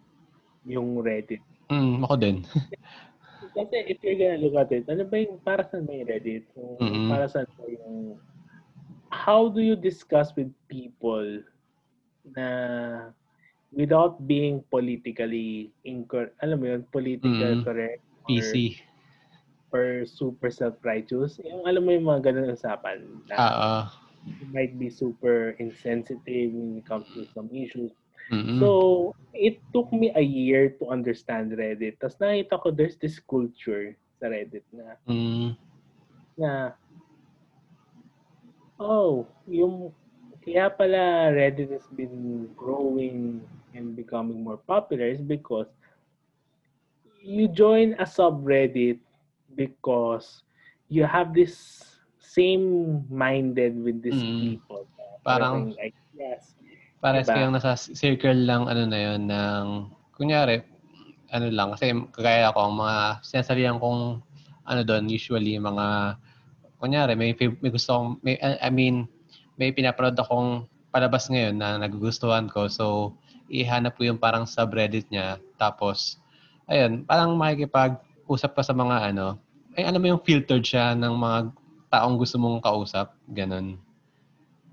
yung 0.69 1.01
Reddit. 1.01 1.41
Mm, 1.71 2.05
ako 2.05 2.15
din. 2.19 2.37
Kasi 3.55 3.75
if 3.87 4.01
you're 4.03 4.19
gonna 4.19 4.41
look 4.41 4.57
at 4.59 4.71
it, 4.73 4.85
ano 4.89 5.05
ba 5.07 5.15
yung, 5.21 5.39
para 5.39 5.63
saan 5.69 5.87
ba 5.87 5.93
yung 5.95 6.09
Reddit? 6.09 6.43
Mm-mm. 6.55 7.07
Para 7.07 7.25
saan 7.29 7.47
ba 7.55 7.65
yung, 7.71 8.19
how 9.13 9.47
do 9.47 9.63
you 9.63 9.77
discuss 9.79 10.35
with 10.35 10.51
people 10.67 11.39
na 12.35 12.47
without 13.71 14.19
being 14.27 14.59
politically 14.71 15.71
incorrect, 15.87 16.35
alam 16.43 16.59
mo 16.59 16.65
yun, 16.67 16.83
political 16.91 17.59
Mm. 17.59 17.63
correct 17.63 18.03
or, 18.23 18.27
PC. 18.27 18.55
or 19.71 19.85
super 20.07 20.49
self-righteous. 20.51 21.39
Yung 21.43 21.67
alam 21.67 21.83
mo 21.83 21.91
yung 21.91 22.07
mga 22.07 22.31
ganun 22.31 22.55
usapan 22.55 23.03
Ah, 23.35 23.55
ah. 23.55 23.83
you 24.41 24.47
might 24.51 24.75
be 24.79 24.89
super 24.89 25.53
insensitive 25.59 26.49
when 26.51 26.79
it 26.81 26.85
comes 26.87 27.05
to 27.13 27.27
some 27.35 27.51
issues. 27.51 27.91
Mm-mm. 28.31 28.59
So, 28.59 29.13
it 29.33 29.59
took 29.73 29.91
me 29.91 30.11
a 30.15 30.21
year 30.23 30.69
to 30.79 30.89
understand 30.89 31.51
Reddit. 31.51 31.99
Tapos 31.99 32.17
nakita 32.17 32.55
ko 32.61 32.71
there's 32.71 32.95
this 32.97 33.19
culture 33.19 33.93
sa 34.17 34.31
Reddit 34.31 34.63
na, 34.71 34.95
Mm. 35.05 35.49
na 36.39 36.51
oh, 38.79 39.27
yung 39.47 39.91
kaya 40.43 40.69
pala 40.71 41.31
Reddit 41.35 41.71
has 41.73 41.85
been 41.93 42.47
growing 42.55 43.43
and 43.75 43.95
becoming 43.95 44.39
more 44.43 44.57
popular 44.63 45.09
is 45.09 45.19
because 45.21 45.67
you 47.19 47.49
join 47.49 47.97
a 47.97 48.05
subreddit 48.05 49.01
because 49.57 50.45
you 50.87 51.03
have 51.03 51.33
this 51.33 51.57
same 52.21 53.01
minded 53.09 53.73
with 53.81 53.99
these 54.05 54.21
Mm. 54.21 54.39
people. 54.39 54.85
Parang- 55.25 55.73
like, 55.73 55.97
yes, 56.13 56.53
Parehas 57.03 57.27
Diba? 57.27 57.35
kayong 57.37 57.53
nasa 57.53 57.75
circle 57.75 58.47
lang 58.47 58.65
ano 58.65 58.83
na 58.87 58.99
yun 58.99 59.21
ng 59.27 59.65
kunyari 60.15 60.63
ano 61.29 61.51
lang 61.51 61.75
kasi 61.75 61.91
kagaya 62.15 62.49
ako 62.49 62.59
ang 62.63 62.75
mga 62.79 62.97
sinasabihan 63.25 63.77
kong 63.81 64.23
ano 64.65 64.81
doon 64.81 65.11
usually 65.11 65.59
mga 65.59 66.17
kunyari 66.79 67.13
may 67.13 67.35
may 67.35 67.69
gusto 67.71 67.89
akong 67.93 68.11
may 68.23 68.39
I 68.39 68.69
mean 68.71 69.05
may 69.59 69.75
pinapanood 69.75 70.15
akong 70.15 70.65
palabas 70.89 71.27
ngayon 71.27 71.59
na 71.59 71.75
nagugustuhan 71.75 72.47
ko 72.47 72.71
so 72.71 73.13
ihanap 73.51 73.99
ko 73.99 74.07
yung 74.07 74.19
parang 74.21 74.47
subreddit 74.47 75.05
niya 75.11 75.37
tapos 75.59 76.17
ayun 76.71 77.03
parang 77.03 77.35
makikipag-usap 77.35 78.51
ka 78.55 78.63
sa 78.63 78.73
mga 78.73 79.11
ano 79.13 79.37
ay 79.75 79.83
ano 79.91 79.99
mo 79.99 80.07
yung 80.15 80.23
filtered 80.23 80.63
siya 80.63 80.95
ng 80.95 81.13
mga 81.13 81.37
taong 81.91 82.15
gusto 82.15 82.39
mong 82.39 82.63
kausap 82.63 83.11
ganun 83.29 83.77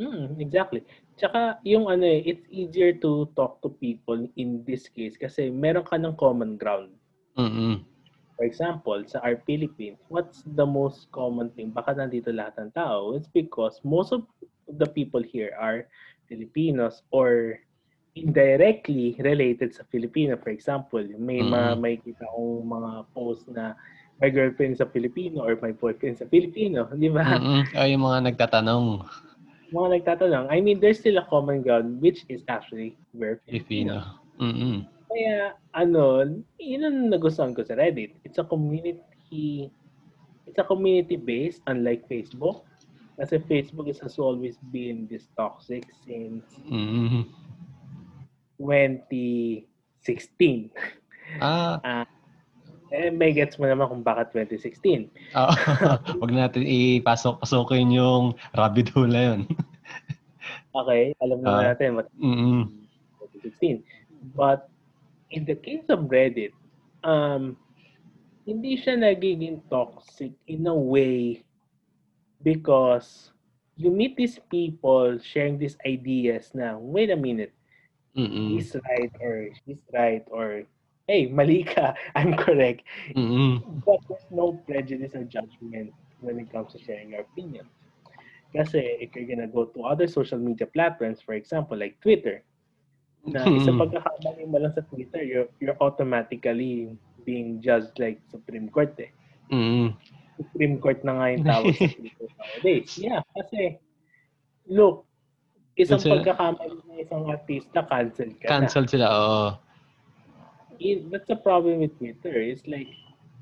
Mm, 0.00 0.40
exactly. 0.40 0.82
Tsaka 1.16 1.60
yung 1.62 1.86
ano 1.88 2.04
eh, 2.08 2.24
it's 2.24 2.46
easier 2.48 2.92
to 2.98 3.28
talk 3.36 3.60
to 3.62 3.68
people 3.68 4.18
in 4.36 4.64
this 4.64 4.88
case 4.88 5.14
kasi 5.16 5.52
meron 5.52 5.84
ka 5.86 6.00
ng 6.00 6.16
common 6.16 6.56
ground. 6.56 6.92
mm 7.36 7.84
For 8.36 8.48
example, 8.48 8.98
sa 9.06 9.20
our 9.22 9.38
Philippines, 9.44 10.00
what's 10.08 10.42
the 10.56 10.66
most 10.66 11.06
common 11.14 11.52
thing? 11.54 11.70
Baka 11.70 11.94
nandito 11.94 12.32
lahat 12.32 12.58
ng 12.58 12.70
tao? 12.74 13.14
It's 13.14 13.30
because 13.30 13.78
most 13.84 14.10
of 14.10 14.26
the 14.66 14.88
people 14.88 15.22
here 15.22 15.52
are 15.60 15.86
Filipinos 16.26 17.04
or 17.12 17.60
indirectly 18.16 19.14
related 19.20 19.76
sa 19.76 19.84
Filipino. 19.92 20.34
For 20.40 20.50
example, 20.50 21.04
may 21.20 21.44
mga 21.44 21.76
Mm. 21.76 21.80
may 21.80 21.94
kita 22.00 22.24
akong 22.24 22.66
mga 22.66 22.90
post 23.14 23.46
na 23.52 23.76
my 24.18 24.28
girlfriend 24.32 24.80
sa 24.80 24.88
Filipino 24.88 25.44
or 25.44 25.56
my 25.60 25.72
boyfriend 25.76 26.18
sa 26.18 26.26
Filipino, 26.26 26.88
di 26.94 27.12
ba? 27.12 27.24
Mm-mm. 27.24 27.62
Ay, 27.74 27.94
yung 27.94 28.04
mga 28.06 28.32
nagtatanong 28.32 29.06
mga 29.72 29.88
nagtatanong, 30.00 30.46
I 30.52 30.60
mean, 30.60 30.78
there's 30.78 31.00
still 31.00 31.16
a 31.18 31.24
common 31.26 31.62
ground 31.64 32.00
which 32.04 32.24
is 32.28 32.44
actually 32.46 32.94
we're 33.16 33.40
Filipino. 33.48 34.04
Mm-mm. 34.38 34.86
Kaya, 35.08 35.52
ano, 35.76 36.24
yun 36.60 36.84
ang 36.84 37.10
nagustuhan 37.12 37.54
ko 37.56 37.64
sa 37.64 37.74
Reddit. 37.76 38.14
It's 38.24 38.38
a 38.40 38.44
community, 38.44 39.70
it's 40.48 40.58
a 40.60 40.64
community 40.64 41.16
based, 41.16 41.60
unlike 41.68 42.08
Facebook. 42.08 42.64
Kasi 43.20 43.36
Facebook 43.44 43.88
is, 43.92 44.00
has 44.00 44.16
always 44.16 44.56
been 44.72 45.04
this 45.08 45.28
toxic 45.36 45.84
since 46.08 46.44
Mm-mm. 46.64 47.28
2016. 48.56 50.70
Ah, 51.40 51.80
Ah, 51.84 52.04
eh, 52.92 53.08
may 53.08 53.32
gets 53.32 53.56
mo 53.56 53.64
naman 53.64 53.88
kung 53.88 54.04
bakit 54.04 54.30
2016. 54.36 55.08
oo. 55.32 55.54
Wag 56.20 56.30
natin 56.30 56.62
ipasok-pasokin 56.62 57.88
yung 57.90 58.36
rabbit 58.52 58.92
hole 58.92 59.08
na 59.08 59.22
yun. 59.32 59.40
Okay, 60.72 61.12
alam 61.20 61.44
naman 61.44 61.68
Ah. 61.68 61.76
natin 61.76 62.00
what 62.00 62.08
Mm-mm. 62.16 62.64
2016. 63.44 63.84
But 64.32 64.72
in 65.28 65.44
the 65.44 65.52
case 65.52 65.84
of 65.92 66.08
Reddit, 66.08 66.56
um, 67.04 67.60
hindi 68.48 68.80
siya 68.80 68.96
nagiging 68.96 69.60
toxic 69.68 70.32
in 70.48 70.64
a 70.64 70.72
way 70.72 71.44
because 72.40 73.30
you 73.76 73.92
meet 73.92 74.16
these 74.16 74.40
people 74.48 75.20
sharing 75.20 75.60
these 75.60 75.76
ideas 75.84 76.56
na, 76.56 76.80
wait 76.80 77.12
a 77.12 77.20
minute, 77.20 77.52
Mm-mm. 78.16 78.56
he's 78.56 78.72
right 78.72 79.12
or 79.20 79.52
she's 79.62 79.80
right 79.92 80.24
or, 80.32 80.64
hey, 81.08 81.26
mali 81.26 81.64
ka, 81.64 81.94
I'm 82.18 82.34
correct. 82.34 82.82
Mm-mm. 83.16 83.62
But 83.84 84.00
there's 84.08 84.26
no 84.30 84.58
prejudice 84.66 85.14
or 85.14 85.24
judgment 85.24 85.92
when 86.20 86.38
it 86.38 86.50
comes 86.52 86.72
to 86.72 86.78
sharing 86.78 87.10
your 87.10 87.26
opinion. 87.26 87.66
Kasi 88.52 89.00
if 89.00 89.16
you're 89.16 89.26
gonna 89.26 89.48
go 89.48 89.64
to 89.72 89.84
other 89.88 90.06
social 90.06 90.38
media 90.38 90.68
platforms, 90.68 91.20
for 91.24 91.32
example, 91.34 91.76
like 91.76 91.96
Twitter, 92.00 92.44
na 93.22 93.46
isang 93.48 93.78
Mm. 93.78 93.82
pagkakamali 93.86 94.44
mo 94.50 94.58
lang 94.58 94.74
sa 94.74 94.82
Twitter, 94.90 95.22
you're, 95.22 95.46
you're 95.62 95.78
automatically 95.78 96.90
being 97.22 97.62
judged 97.62 97.94
like 98.02 98.18
Supreme 98.28 98.66
Court 98.68 98.92
eh. 98.98 99.10
Mm-mm. 99.48 99.94
Supreme 100.36 100.76
Court 100.82 101.00
na 101.06 101.12
nga 101.22 101.26
yung 101.30 101.46
tawag 101.46 101.70
sa 101.78 101.86
Twitter 102.02 102.28
nowadays. 102.34 102.90
Yeah, 102.98 103.22
kasi, 103.30 103.78
look, 104.66 105.06
isang 105.78 106.02
sila- 106.02 106.18
pagkakamali 106.18 106.82
ng 106.82 106.98
isang 106.98 107.22
artista, 107.30 107.86
cancel 107.86 108.30
ka 108.42 108.46
Cancel 108.50 108.84
sila, 108.90 109.06
oo. 109.08 109.46
na. 109.54 109.70
That's 111.10 111.28
the 111.28 111.36
problem 111.36 111.80
with 111.80 111.96
Twitter. 111.98 112.34
It's 112.34 112.66
like, 112.66 112.88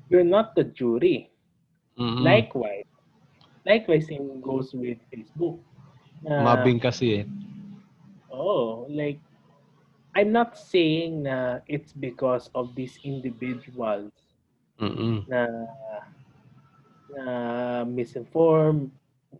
you're 0.09 0.27
not 0.27 0.55
the 0.55 0.63
jury. 0.63 1.29
Mm-mm. 1.97 2.23
Likewise, 2.23 2.87
likewise 3.65 4.07
same 4.07 4.41
goes 4.41 4.73
with 4.73 4.97
Facebook. 5.11 5.59
Na, 6.23 6.43
Mabing 6.45 6.79
kasi 6.81 7.21
eh. 7.21 7.25
Oh, 8.31 8.85
like, 8.89 9.19
I'm 10.15 10.31
not 10.31 10.57
saying 10.57 11.23
na 11.23 11.59
it's 11.67 11.91
because 11.93 12.49
of 12.53 12.75
these 12.75 12.99
individuals 13.03 14.11
Mm-mm. 14.79 15.23
na 15.27 15.47
na 17.11 17.25
misinformed 17.85 18.91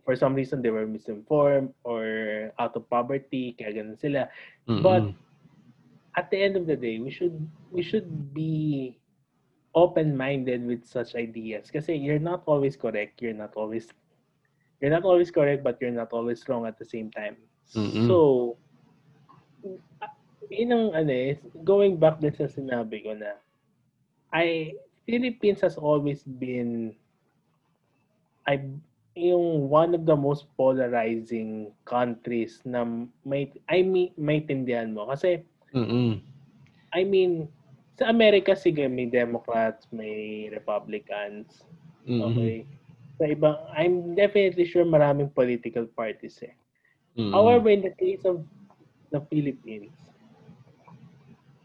for 0.04 0.16
some 0.16 0.32
reason 0.34 0.62
they 0.62 0.70
were 0.70 0.86
misinformed 0.86 1.72
or 1.84 2.52
out 2.58 2.72
of 2.76 2.88
poverty 2.88 3.52
kaya 3.56 3.80
ganun 3.80 3.96
sila 3.98 4.28
Mm-mm. 4.68 4.80
But- 4.80 5.12
at 6.16 6.30
the 6.30 6.38
end 6.38 6.56
of 6.56 6.66
the 6.66 6.76
day 6.76 6.98
we 6.98 7.10
should 7.10 7.36
we 7.70 7.82
should 7.82 8.34
be 8.34 8.96
open-minded 9.74 10.66
with 10.66 10.84
such 10.84 11.16
ideas. 11.16 11.72
Kasi 11.72 11.96
you're 11.96 12.20
not 12.20 12.44
always 12.46 12.76
correct 12.76 13.22
you're 13.22 13.36
not 13.36 13.56
always 13.56 13.88
you're 14.80 14.92
not 14.92 15.04
always 15.04 15.30
correct 15.30 15.64
but 15.64 15.80
you're 15.80 15.94
not 15.94 16.12
always 16.12 16.44
wrong 16.48 16.66
at 16.66 16.78
the 16.78 16.84
same 16.84 17.10
time. 17.10 17.36
Mm-mm. 17.72 18.04
so 18.04 18.16
yun 20.52 20.74
ang 20.74 20.86
ano 20.92 21.12
eh, 21.12 21.40
going 21.64 21.96
back 21.96 22.20
din 22.20 22.34
sa 22.34 22.50
sinabi 22.50 23.00
ko 23.00 23.16
na 23.16 23.40
I 24.34 24.76
Philippines 25.08 25.64
has 25.64 25.80
always 25.80 26.20
been 26.26 26.92
I 28.44 28.60
yung 29.12 29.68
one 29.68 29.92
of 29.92 30.08
the 30.08 30.16
most 30.16 30.48
polarizing 30.56 31.72
countries 31.84 32.64
na 32.64 32.84
may 33.28 33.52
I 33.68 33.84
mean 33.84 34.12
maintindihan 34.16 34.96
mo. 34.96 35.08
Kasi 35.08 35.44
Mm-mm. 35.72 36.20
I 36.92 37.02
mean 37.04 37.48
sa 37.96 38.08
Amerika 38.08 38.56
sige 38.56 38.88
may 38.88 39.08
Democrats, 39.08 39.88
may 39.92 40.48
Republicans, 40.52 41.64
Mm-mm. 42.08 42.24
okay. 42.28 42.56
Sa 43.20 43.24
ibang 43.28 43.56
I'm 43.72 44.16
definitely 44.16 44.64
sure 44.68 44.84
maraming 44.84 45.32
political 45.32 45.88
parties 45.92 46.40
eh. 46.44 46.54
Mm-mm. 47.16 47.32
However, 47.32 47.68
in 47.68 47.84
the 47.84 47.94
case 47.96 48.24
of 48.24 48.44
the 49.12 49.20
Philippines, 49.28 49.92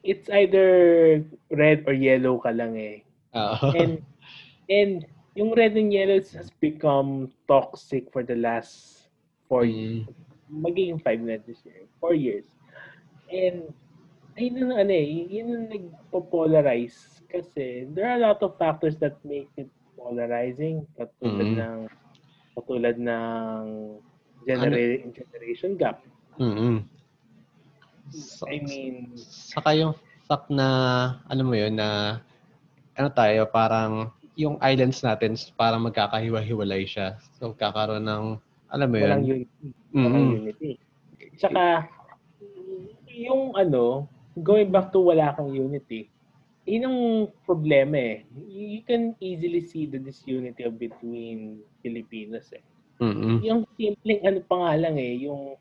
it's 0.04 0.28
either 0.32 1.24
red 1.52 1.84
or 1.88 1.96
yellow 1.96 2.40
ka 2.40 2.52
lang 2.52 2.76
eh. 2.76 3.04
Oo. 3.36 3.72
And 3.76 3.94
and 4.68 5.08
yung 5.36 5.56
red 5.56 5.76
and 5.76 5.92
yellow 5.92 6.20
has 6.20 6.52
become 6.60 7.32
toxic 7.48 8.12
for 8.12 8.24
the 8.24 8.36
last 8.36 9.08
four 9.48 9.64
years. 9.64 10.08
Mm. 10.08 10.64
Magiging 10.64 11.00
five 11.04 11.20
na 11.20 11.40
this 11.44 11.64
year. 11.68 11.88
Four 12.00 12.16
years. 12.16 12.48
And 13.32 13.72
ayun 14.38 14.70
ang 14.70 14.74
ano 14.86 14.94
eh, 14.94 15.08
yun 15.28 15.48
ang 15.50 15.66
nagpo-polarize 15.74 17.26
kasi 17.28 17.90
there 17.92 18.08
are 18.08 18.22
a 18.22 18.24
lot 18.32 18.40
of 18.46 18.56
factors 18.62 18.96
that 19.02 19.18
make 19.26 19.50
it 19.58 19.68
polarizing 19.98 20.86
katulad 20.94 21.50
Mhm. 21.50 21.58
ng 21.58 21.80
katulad 22.54 22.96
ng 23.02 23.62
genera- 24.46 25.04
generation 25.12 25.74
gap. 25.76 26.06
Mm-mm. 26.38 26.86
So, 28.14 28.48
I 28.48 28.64
mean, 28.64 29.18
saka 29.20 29.76
yung 29.76 29.92
fact 30.30 30.48
na, 30.48 30.68
alam 31.28 31.50
mo 31.50 31.58
yun, 31.58 31.76
na 31.76 32.22
ano 32.96 33.10
tayo, 33.12 33.50
parang 33.52 34.14
yung 34.38 34.56
islands 34.62 35.02
natin, 35.04 35.36
parang 35.58 35.84
magkakahiwa-hiwalay 35.84 36.88
siya. 36.88 37.18
So, 37.36 37.52
kakaroon 37.58 38.06
ng, 38.06 38.38
alam 38.70 38.88
mo 38.88 38.96
walang 39.02 39.26
yun, 39.26 39.44
unity. 39.44 39.68
Walang 39.98 40.24
mm 40.24 40.38
unity. 40.40 40.72
Tsaka, 41.36 41.90
yung 43.12 43.58
ano, 43.58 44.08
going 44.44 44.70
back 44.70 44.94
to 44.94 45.02
wala 45.02 45.34
kang 45.34 45.54
unity, 45.54 46.10
yun 46.68 46.84
ang 46.84 47.00
problema 47.48 47.96
eh. 47.96 48.18
You 48.36 48.84
can 48.84 49.16
easily 49.24 49.64
see 49.64 49.88
the 49.88 49.98
disunity 49.98 50.68
of 50.68 50.76
between 50.76 51.64
Filipinos 51.80 52.52
eh. 52.52 52.64
mm 53.00 53.46
Yung 53.46 53.64
simpleng 53.78 54.22
ano 54.26 54.40
pa 54.44 54.56
nga 54.58 54.74
lang 54.76 54.96
eh, 55.00 55.16
yung 55.24 55.56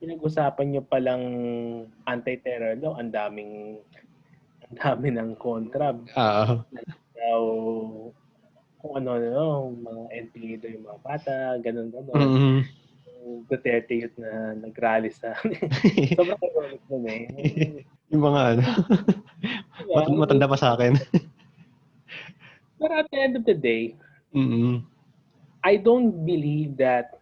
pinag-usapan 0.00 0.66
nyo 0.70 0.82
palang 0.86 1.24
anti-terror 2.08 2.78
law, 2.80 2.96
ang 2.96 3.12
daming 3.12 3.82
ang 4.64 4.74
dami 4.78 5.08
ng 5.12 5.30
kontra. 5.36 5.92
Oo. 5.92 6.54
Daw, 7.20 7.42
kung 8.80 8.92
ano-ano, 8.96 9.76
mga 9.76 10.02
NPA 10.24 10.72
yung 10.72 10.84
mga 10.88 11.00
bata, 11.04 11.34
ganun-ganun. 11.60 12.16
Mm-mm. 12.16 12.58
Yung 12.64 12.79
Duterte 13.46 13.94
youth 13.94 14.16
na 14.20 14.58
nag-rally 14.58 15.08
sa... 15.08 15.36
Sobrang 16.18 16.40
ironic 16.40 16.82
nun 16.90 17.04
eh. 17.06 17.24
yung 18.10 18.24
mga 18.26 18.40
ano, 18.58 18.64
mat- 19.94 20.18
matanda 20.18 20.50
pa 20.50 20.58
sa 20.58 20.74
akin. 20.74 20.98
Pero 22.80 22.92
at 22.96 23.06
the 23.12 23.18
end 23.20 23.34
of 23.38 23.44
the 23.46 23.54
day, 23.54 23.94
Mm-mm. 24.34 24.82
I 25.62 25.76
don't 25.76 26.24
believe 26.24 26.76
that 26.80 27.20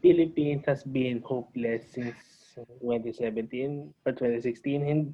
Philippines 0.00 0.64
has 0.66 0.82
been 0.82 1.20
hopeless 1.20 1.84
since 1.92 2.16
2017 2.80 3.92
or 4.06 4.12
2016. 4.12 4.82
And 4.82 5.12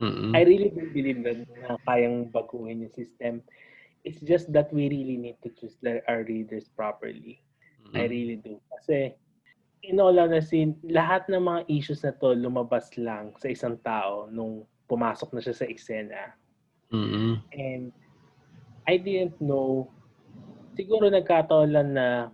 Mm-mm. 0.00 0.32
I 0.34 0.42
really 0.46 0.70
do 0.70 0.88
believe 0.94 1.22
that 1.26 1.42
na 1.60 1.76
kayang 1.84 2.32
baguhin 2.32 2.86
yung 2.86 2.94
system. 2.94 3.42
It's 4.06 4.22
just 4.22 4.48
that 4.54 4.72
we 4.72 4.88
really 4.88 5.18
need 5.18 5.36
to 5.42 5.50
choose 5.52 5.76
our 6.08 6.24
leaders 6.24 6.70
properly. 6.72 7.42
I 7.92 8.06
Mm-mm. 8.06 8.10
really 8.10 8.36
do. 8.40 8.56
Kasi, 8.72 9.12
in 9.82 10.00
all 10.02 10.14
honesty, 10.18 10.74
lahat 10.86 11.30
ng 11.30 11.42
mga 11.42 11.60
issues 11.70 12.02
na 12.02 12.14
to 12.16 12.34
lumabas 12.34 12.90
lang 12.98 13.34
sa 13.38 13.48
isang 13.48 13.78
tao 13.80 14.26
nung 14.30 14.66
pumasok 14.90 15.30
na 15.36 15.40
siya 15.44 15.54
sa 15.54 15.66
eksena. 15.68 16.34
Mm-mm. 16.90 17.38
And 17.52 17.92
I 18.88 18.96
didn't 18.96 19.36
know, 19.38 19.92
siguro 20.74 21.12
nagkataon 21.12 21.70
lang 21.70 21.88
na 21.94 22.32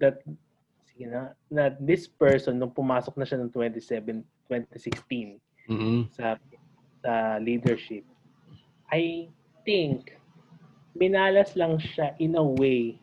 that, 0.00 0.24
sige 0.88 1.06
na, 1.06 1.36
na 1.52 1.76
this 1.78 2.08
person, 2.08 2.56
nung 2.56 2.72
pumasok 2.72 3.14
na 3.20 3.28
siya 3.28 3.44
ng 3.44 3.52
27, 3.52 4.24
2016 4.48 5.38
Mm-mm. 5.68 6.08
sa, 6.10 6.40
sa 7.04 7.36
leadership, 7.38 8.02
I 8.88 9.28
think, 9.68 10.16
minalas 10.96 11.52
lang 11.54 11.76
siya 11.76 12.16
in 12.16 12.40
a 12.40 12.46
way 12.56 12.96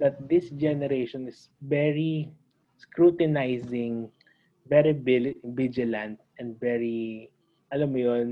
that 0.00 0.16
this 0.24 0.48
generation 0.56 1.28
is 1.28 1.52
very 1.60 2.32
scrutinizing, 2.76 4.08
very 4.68 4.92
vigilant, 5.44 6.18
and 6.38 6.58
very, 6.60 7.30
alam 7.72 7.92
mo 7.92 7.98
yun, 7.98 8.28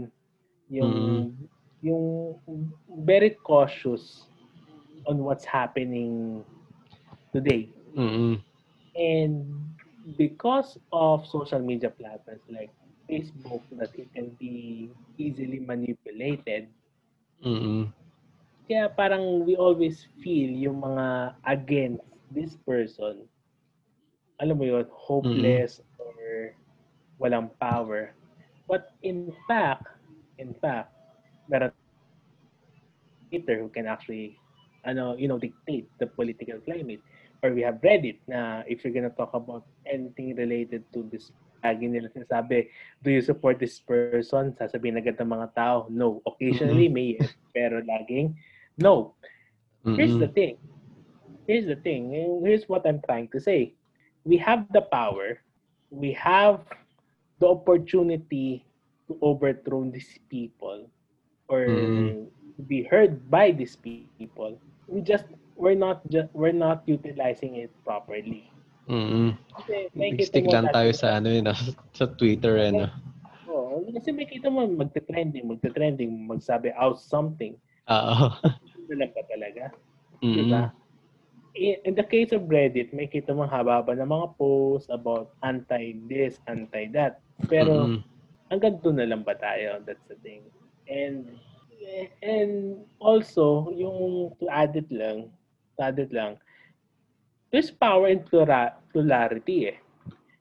yung, 0.70 1.36
yung 1.82 2.36
very 3.04 3.30
cautious 3.44 4.26
on 5.06 5.18
what's 5.20 5.44
happening 5.44 6.44
today. 7.32 7.68
Mm-mm. 7.96 8.40
And 8.96 9.44
because 10.16 10.78
of 10.92 11.26
social 11.26 11.60
media 11.60 11.90
platforms 11.90 12.42
like 12.48 12.70
Facebook 13.10 13.62
that 13.76 13.92
it 13.96 14.08
can 14.14 14.30
be 14.40 14.90
easily 15.18 15.60
manipulated, 15.60 16.68
Mm-mm. 17.44 17.92
kaya 18.64 18.88
parang 18.88 19.44
we 19.44 19.56
always 19.56 20.08
feel 20.24 20.48
yung 20.48 20.80
mga 20.80 21.36
against 21.44 22.04
this 22.32 22.56
person, 22.64 23.28
alam 24.40 24.58
mo 24.58 24.64
yun, 24.66 24.86
hopeless 24.90 25.80
or 25.98 26.54
walang 27.20 27.50
power. 27.60 28.14
But 28.66 28.96
in 29.04 29.30
fact, 29.46 29.86
in 30.40 30.56
fact, 30.58 30.90
meron 31.46 31.70
Twitter 33.30 33.60
who 33.60 33.68
can 33.68 33.86
actually, 33.86 34.38
ano, 34.84 35.14
you 35.14 35.28
know, 35.28 35.38
dictate 35.38 35.86
the 36.00 36.06
political 36.06 36.58
climate. 36.64 37.00
Or 37.44 37.52
we 37.52 37.60
have 37.60 37.84
Reddit 37.84 38.24
na 38.24 38.64
if 38.64 38.82
you're 38.82 38.96
gonna 38.96 39.12
talk 39.12 39.36
about 39.36 39.68
anything 39.84 40.32
related 40.32 40.82
to 40.96 41.04
this, 41.12 41.28
lagi 41.60 41.88
nila 41.88 42.08
sinasabi, 42.08 42.72
do 43.04 43.12
you 43.12 43.20
support 43.20 43.60
this 43.60 43.76
person? 43.80 44.56
Sasabihin 44.56 44.96
agad 44.96 45.20
ng 45.20 45.28
mga 45.28 45.52
tao, 45.52 45.84
no. 45.92 46.24
Occasionally, 46.24 46.88
may 46.88 47.20
yes, 47.20 47.36
pero 47.52 47.84
laging, 47.84 48.32
no. 48.80 49.12
Here's 49.84 50.16
the 50.16 50.32
thing. 50.32 50.56
Here's 51.44 51.68
the 51.68 51.76
thing. 51.76 52.16
Here's 52.40 52.64
what 52.64 52.88
I'm 52.88 53.04
trying 53.04 53.28
to 53.36 53.40
say. 53.40 53.76
We 54.24 54.36
have 54.40 54.66
the 54.72 54.82
power. 54.82 55.40
We 55.92 56.12
have 56.16 56.64
the 57.38 57.48
opportunity 57.48 58.64
to 59.08 59.16
overthrow 59.20 59.84
these 59.90 60.18
people 60.32 60.88
or 61.48 61.60
Mhm. 61.68 62.32
be 62.66 62.82
heard 62.88 63.28
by 63.28 63.52
these 63.52 63.76
people. 63.76 64.56
We 64.88 65.00
just 65.04 65.28
we're 65.56 65.78
not 65.78 66.02
just 66.08 66.32
we're 66.32 66.56
not 66.56 66.82
utilizing 66.86 67.60
it 67.60 67.70
properly. 67.84 68.48
Mm-mm. 68.88 69.36
Kasi 69.56 69.88
may 69.96 70.12
Stick 70.20 70.44
lang 70.48 70.68
tayo 70.68 70.92
sa 70.92 71.16
ano 71.16 71.28
yun, 71.32 71.48
ah, 71.48 71.56
sa 71.98 72.04
Twitter 72.04 72.58
eh, 72.60 72.70
no? 72.72 72.88
Oh, 73.48 73.80
kasi 73.92 74.12
may 74.12 74.28
kita 74.28 74.50
mo 74.52 74.64
magte-trending, 74.66 75.46
magte-trending, 75.48 76.10
magsabi 76.28 76.72
out 76.76 77.00
something. 77.00 77.56
Oo. 77.88 78.28
Lang 78.92 79.12
ba 79.12 79.22
talaga? 79.24 79.72
Mm-mm. 80.20 80.36
Diba? 80.36 80.62
In, 81.54 81.76
in 81.84 81.94
the 81.94 82.02
case 82.02 82.32
of 82.32 82.50
Reddit, 82.50 82.92
may 82.92 83.06
kita 83.06 83.30
mong 83.30 83.50
haba-haba 83.50 83.94
ng 83.94 84.10
mga 84.10 84.28
posts 84.36 84.90
about 84.90 85.30
anti-this, 85.42 86.42
anti-that. 86.46 87.22
Pero 87.46 87.88
Mm-mm. 87.88 88.02
hanggang 88.50 88.78
doon 88.82 88.98
na 88.98 89.06
lang 89.08 89.22
ba 89.22 89.34
tayo? 89.38 89.78
That's 89.86 90.02
the 90.10 90.18
thing. 90.20 90.42
And 90.90 91.30
and 92.24 92.80
also, 92.98 93.70
yung 93.70 94.32
to 94.40 94.48
add 94.50 94.74
it 94.74 94.88
lang, 94.90 95.30
to 95.76 95.80
add 95.84 95.98
it 96.00 96.10
lang, 96.10 96.38
there's 97.50 97.70
power 97.70 98.08
in 98.08 98.20
plura- 98.24 98.74
plurality 98.92 99.70
eh. 99.74 99.78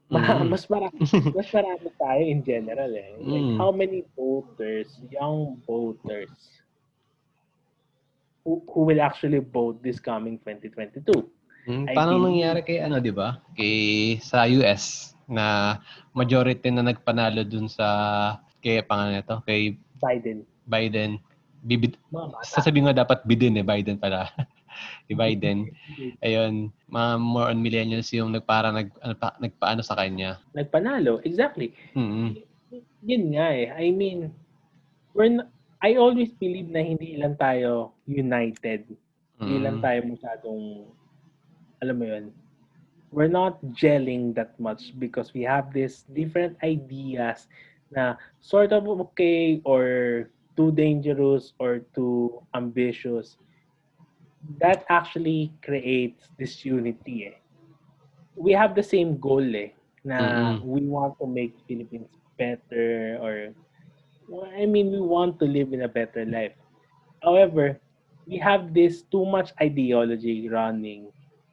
Ma- 0.09 0.41
Mm. 0.41 0.49
mas 0.53 0.66
marami 0.68 0.97
mas 1.38 1.49
marami 1.49 1.88
tayo 1.97 2.22
in 2.24 2.41
general 2.41 2.91
eh. 2.93 3.14
Like 3.22 3.49
Mm. 3.53 3.57
how 3.57 3.72
many 3.72 4.05
voters, 4.16 4.97
young 5.09 5.61
voters 5.66 6.32
who, 8.43 8.61
who 8.67 8.83
will 8.83 9.01
actually 9.01 9.39
vote 9.39 9.79
this 9.81 9.99
coming 9.99 10.37
2022? 10.43 11.03
Mm, 11.63 11.87
paano 11.95 12.19
believe- 12.19 12.27
nangyari 12.27 12.59
kay 12.61 12.79
ano, 12.83 12.99
'di 12.99 13.13
ba? 13.15 13.39
Kay 13.55 13.75
sa 14.19 14.43
US 14.59 15.15
na 15.31 15.79
majority 16.11 16.67
na 16.67 16.83
nagpanalo 16.83 17.47
dun 17.47 17.71
sa 17.71 17.87
kay 18.59 18.83
pangalan 18.83 19.23
nito, 19.23 19.39
kay 19.47 19.79
Biden. 20.03 20.43
Biden. 20.67 21.19
Bata. 22.11 22.43
sasabihin 22.43 22.91
nga 22.91 23.07
dapat 23.07 23.23
Biden 23.23 23.55
eh, 23.55 23.63
Biden 23.63 23.95
pala. 23.95 24.27
si 25.07 25.15
Biden. 25.15 25.71
Ayun, 26.25 26.75
mga 26.91 27.11
more 27.23 27.47
on 27.47 27.63
millennials 27.63 28.11
yung 28.11 28.35
nagpara 28.35 28.75
nag 28.75 28.91
ano, 28.99 29.15
pa, 29.15 29.31
nagpaano 29.39 29.79
sa 29.79 29.95
kanya. 29.95 30.43
Nagpanalo. 30.51 31.23
Exactly. 31.23 31.71
Mm. 31.95 32.35
Yun 33.07 33.23
nga 33.31 33.47
eh. 33.55 33.71
I 33.71 33.95
mean, 33.95 34.35
we're 35.15 35.31
n- 35.31 35.47
I 35.84 35.95
always 35.99 36.31
believe 36.34 36.69
na 36.71 36.81
hindi 36.81 37.19
lang 37.19 37.36
tayo 37.38 37.93
united. 38.07 38.88
Hindi 39.43 39.57
lang 39.61 39.77
Mm. 39.77 39.84
tayo 39.84 40.01
masyadong, 40.07 40.88
alam 41.84 41.95
mo 41.99 42.05
yun, 42.07 42.25
we're 43.11 43.31
not 43.31 43.59
gelling 43.75 44.34
that 44.36 44.57
much 44.59 44.93
because 44.99 45.34
we 45.34 45.43
have 45.43 45.73
these 45.73 46.03
different 46.13 46.57
ideas 46.63 47.47
na 47.91 48.15
sort 48.41 48.71
of 48.73 48.88
okay 49.11 49.61
or 49.65 50.29
too 50.57 50.71
dangerous 50.73 51.53
or 51.59 51.86
too 51.95 52.41
ambitious. 52.55 53.38
That 54.59 54.86
actually 54.89 55.53
creates 55.63 56.29
disunity 56.38 57.25
eh. 57.27 57.38
We 58.36 58.51
have 58.53 58.75
the 58.75 58.84
same 58.84 59.17
goal 59.19 59.43
eh, 59.55 59.71
na 60.03 60.19
Mm-mm. 60.19 60.63
we 60.63 60.86
want 60.88 61.17
to 61.19 61.27
make 61.27 61.57
Philippines 61.67 62.09
better 62.38 63.17
or 63.21 63.53
I 64.32 64.65
mean 64.65 64.91
we 64.91 65.01
want 65.01 65.39
to 65.39 65.45
live 65.45 65.74
in 65.74 65.84
a 65.84 65.91
better 65.91 66.24
life. 66.26 66.55
However, 67.24 67.80
we 68.28 68.38
have 68.39 68.74
this 68.74 69.03
too 69.03 69.26
much 69.26 69.51
ideology 69.61 70.47
running 70.49 71.11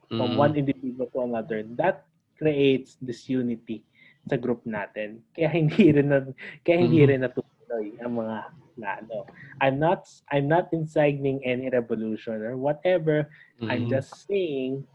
from 0.09 0.35
Mm. 0.35 0.39
one 0.39 0.55
individual 0.57 1.07
to 1.15 1.21
another 1.27 1.63
that 1.79 2.07
creates 2.39 2.97
disunity 3.03 3.85
sa 4.31 4.37
group 4.39 4.63
natin. 4.67 5.23
Kaya 5.35 5.51
hindi 5.51 5.91
rin 5.93 6.09
na, 6.11 6.19
kaya 6.63 6.79
hindi 6.83 7.03
Mhm. 7.05 7.09
rin 7.11 7.21
natutuloy 7.27 7.87
ang 8.03 8.13
mga 8.19 8.37
na 8.81 8.91
ano. 9.03 9.19
I'm 9.61 9.77
not 9.79 10.07
I'm 10.33 10.49
not 10.49 10.73
inciting 10.73 11.43
any 11.45 11.69
revolution 11.69 12.41
or 12.41 12.57
whatever. 12.57 13.29
I'm 13.69 13.87
Mm. 13.87 13.93
just 13.93 14.25
saying 14.27 14.87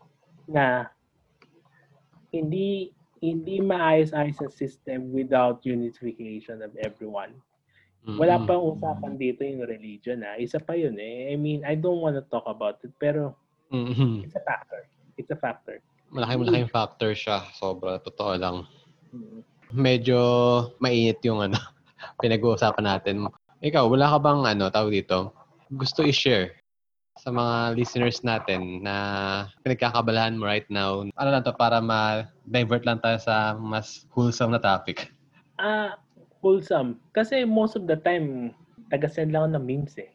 na 0.48 0.90
hindi 2.32 2.92
hindi 3.24 3.64
maayos-ayos 3.64 4.42
ang 4.44 4.54
system 4.54 5.00
without 5.16 5.64
unification 5.66 6.62
of 6.62 6.76
everyone. 6.84 7.36
Wala 8.06 8.38
Mm. 8.38 8.46
pang 8.46 8.62
usapan 8.62 9.14
dito 9.18 9.42
yung 9.42 9.66
religion 9.66 10.22
ha. 10.22 10.38
Isa 10.38 10.62
pa 10.62 10.78
yun 10.78 10.94
eh. 10.96 11.34
I 11.34 11.36
mean, 11.36 11.66
I 11.66 11.74
don't 11.74 11.98
want 11.98 12.14
to 12.14 12.26
talk 12.30 12.46
about 12.46 12.78
it 12.86 12.94
pero 13.02 13.34
Mm. 13.74 14.22
it's 14.22 14.38
a 14.38 14.44
factor. 14.46 14.86
It's 15.18 15.34
a 15.34 15.40
factor. 15.40 15.82
Malaki 16.14 16.38
malaking 16.38 16.70
factor 16.70 17.18
siya. 17.18 17.42
Sobra 17.58 17.98
totoo 17.98 18.38
lang. 18.38 18.70
Mm. 19.10 19.42
Medyo 19.74 20.20
mainit 20.78 21.18
yung 21.26 21.42
ano 21.42 21.58
pinag-uusapan 22.24 22.86
natin. 22.86 23.26
Ikaw, 23.60 23.90
wala 23.90 24.14
ka 24.14 24.18
bang 24.22 24.42
ano 24.46 24.70
tawag 24.70 24.94
dito? 24.94 25.34
Gusto 25.74 26.06
i-share 26.06 26.62
sa 27.18 27.34
mga 27.34 27.74
listeners 27.74 28.22
natin 28.22 28.86
na 28.86 28.96
pinagkakabalahan 29.66 30.38
mo 30.38 30.46
right 30.46 30.68
now. 30.70 31.02
Ano 31.18 31.30
lang 31.34 31.42
to 31.42 31.56
para 31.56 31.82
ma-divert 31.82 32.86
lang 32.86 33.02
tayo 33.02 33.18
sa 33.18 33.58
mas 33.58 34.06
wholesome 34.14 34.54
na 34.54 34.62
topic. 34.62 35.10
Ah, 35.58 35.98
wholesome. 36.46 37.02
Kasi 37.10 37.42
most 37.42 37.74
of 37.74 37.90
the 37.90 37.98
time, 37.98 38.54
taga-send 38.94 39.34
lang 39.34 39.50
ako 39.50 39.58
ng 39.58 39.66
memes 39.66 39.98
eh. 39.98 40.14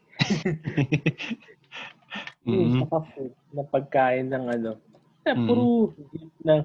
Memes 2.46 2.72
Mm. 2.72 2.80
saka 2.80 2.98
food 3.12 3.32
na 3.50 3.62
pagkain 3.64 4.30
ng 4.30 4.44
ano. 4.48 4.70
Eh, 5.26 5.34
Mm. 5.34 5.44
puro 5.44 5.90
ng 6.40 6.60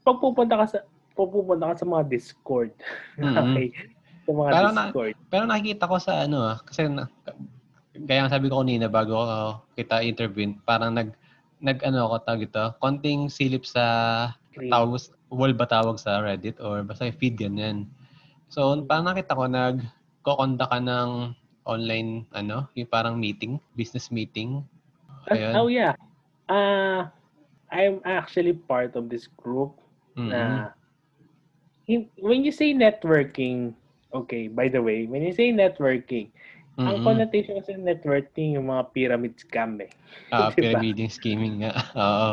pag 0.00 0.16
pupunta 0.16 0.54
ka 0.54 0.66
sa 0.66 0.78
pupunta 1.12 1.74
ka 1.74 1.74
sa 1.76 1.86
mga 1.86 2.04
Discord. 2.08 2.70
Mm-mm. 3.20 3.36
okay. 3.36 3.66
Sa 4.24 4.30
mga 4.32 4.48
Pero 4.48 4.68
na- 4.70 4.86
Discord. 4.86 5.14
Pero 5.28 5.44
nakikita 5.44 5.84
ko 5.84 5.96
sa 5.98 6.24
ano 6.24 6.38
ah, 6.40 6.56
kasi 6.62 6.86
na, 6.86 7.04
gaya 8.00 8.24
ng 8.24 8.32
sabi 8.32 8.48
ko 8.48 8.62
kanina 8.62 8.86
bago 8.86 9.12
ko 9.12 9.36
kita 9.74 10.00
intervene, 10.00 10.56
parang 10.64 10.94
nag 10.94 11.12
nag 11.60 11.84
ano 11.84 12.08
ako 12.08 12.14
tawag 12.24 12.42
ito, 12.46 12.64
konting 12.80 13.28
silip 13.28 13.68
sa 13.68 13.84
tawag 14.56 14.96
wall 15.28 15.52
ba 15.52 15.68
tawag 15.68 16.00
sa 16.00 16.24
Reddit 16.24 16.56
or 16.58 16.80
basta 16.80 17.04
feed 17.12 17.36
ganyan. 17.36 17.84
So 18.50 18.74
parang 18.88 19.06
nakita 19.06 19.38
ko 19.38 19.46
nag 19.46 19.76
kokonda 20.26 20.66
ka 20.68 20.78
ng 20.82 21.32
online 21.64 22.26
ano, 22.34 22.66
yung 22.74 22.90
parang 22.90 23.16
meeting, 23.16 23.62
business 23.78 24.10
meeting. 24.10 24.66
Ayun. 25.30 25.54
Oh 25.54 25.68
yeah. 25.68 25.94
Uh, 26.50 27.06
I'm 27.70 28.02
actually 28.04 28.52
part 28.54 28.96
of 28.98 29.08
this 29.08 29.26
group 29.30 29.78
Mm-mm. 30.16 30.30
na 30.30 30.70
when 32.20 32.44
you 32.44 32.52
say 32.52 32.72
networking, 32.74 33.74
okay, 34.14 34.48
by 34.48 34.68
the 34.68 34.82
way, 34.82 35.06
when 35.06 35.22
you 35.22 35.32
say 35.32 35.52
networking, 35.52 36.30
ang 36.86 36.98
Mm-mm. 36.98 37.04
connotation 37.04 37.58
ng 37.60 37.84
networking 37.86 38.56
yung 38.56 38.70
mga 38.70 38.84
pyramid 38.94 39.34
scam 39.38 39.78
eh. 39.82 39.90
Ah, 40.32 40.50
Diba? 40.56 40.80
pyramiding 40.80 41.10
scheming 41.10 41.62
nga. 41.62 41.72
Oo. 42.02 42.32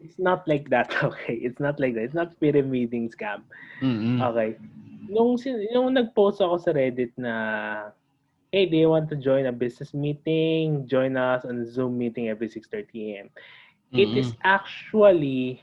It's 0.00 0.18
not 0.18 0.46
like 0.48 0.68
that, 0.70 0.90
okay? 1.02 1.34
It's 1.34 1.60
not 1.60 1.80
like 1.80 1.94
that. 1.94 2.04
It's 2.04 2.14
not 2.14 2.38
pyramiding 2.40 3.10
scam. 3.10 3.42
Mm-mm. 3.82 4.20
Okay. 4.20 4.56
Nung, 5.08 5.38
nung 5.72 5.94
nag-post 5.94 6.42
ako 6.42 6.56
sa 6.58 6.70
Reddit 6.74 7.14
na, 7.16 7.34
hey, 8.52 8.66
do 8.66 8.76
you 8.76 8.90
want 8.90 9.08
to 9.10 9.16
join 9.16 9.46
a 9.46 9.54
business 9.54 9.94
meeting? 9.94 10.86
Join 10.86 11.16
us 11.16 11.44
on 11.44 11.66
Zoom 11.66 11.98
meeting 11.98 12.28
every 12.28 12.48
6.30 12.48 13.14
a.m. 13.14 13.28
It 13.94 14.12
is 14.16 14.34
Mm-mm. 14.34 14.42
actually 14.44 15.62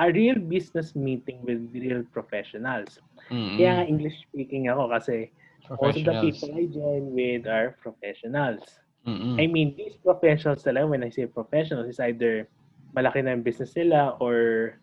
a 0.00 0.10
real 0.10 0.38
business 0.38 0.94
meeting 0.94 1.42
with 1.44 1.70
real 1.72 2.02
professionals. 2.10 2.98
Mm-mm. 3.30 3.56
Kaya 3.56 3.70
nga 3.78 3.84
English 3.86 4.18
speaking 4.28 4.66
ako 4.68 4.90
kasi 4.90 5.30
most 5.78 6.02
of 6.02 6.04
the 6.04 6.16
people 6.20 6.50
I 6.52 6.64
join 6.66 7.04
with 7.14 7.46
are 7.46 7.78
professionals. 7.78 8.62
Mm-mm. 9.06 9.38
I 9.38 9.46
mean, 9.46 9.74
these 9.76 9.96
professionals 9.98 10.64
talaga, 10.64 10.90
when 10.90 11.04
I 11.04 11.10
say 11.10 11.26
professionals, 11.26 11.88
is 11.88 12.00
either 12.00 12.48
malaki 12.96 13.22
na 13.24 13.34
yung 13.36 13.46
business 13.46 13.74
nila 13.76 14.16
or 14.20 14.76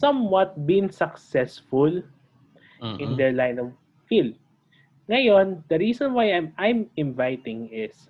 somewhat 0.00 0.54
been 0.66 0.88
successful 0.88 2.02
in 2.98 3.14
Mm-mm. 3.14 3.16
their 3.16 3.32
line 3.32 3.58
of 3.58 3.72
field. 4.08 4.34
Ngayon, 5.10 5.62
the 5.68 5.78
reason 5.78 6.14
why 6.14 6.30
I'm 6.32 6.54
I'm 6.56 6.86
inviting 6.96 7.68
is 7.70 8.08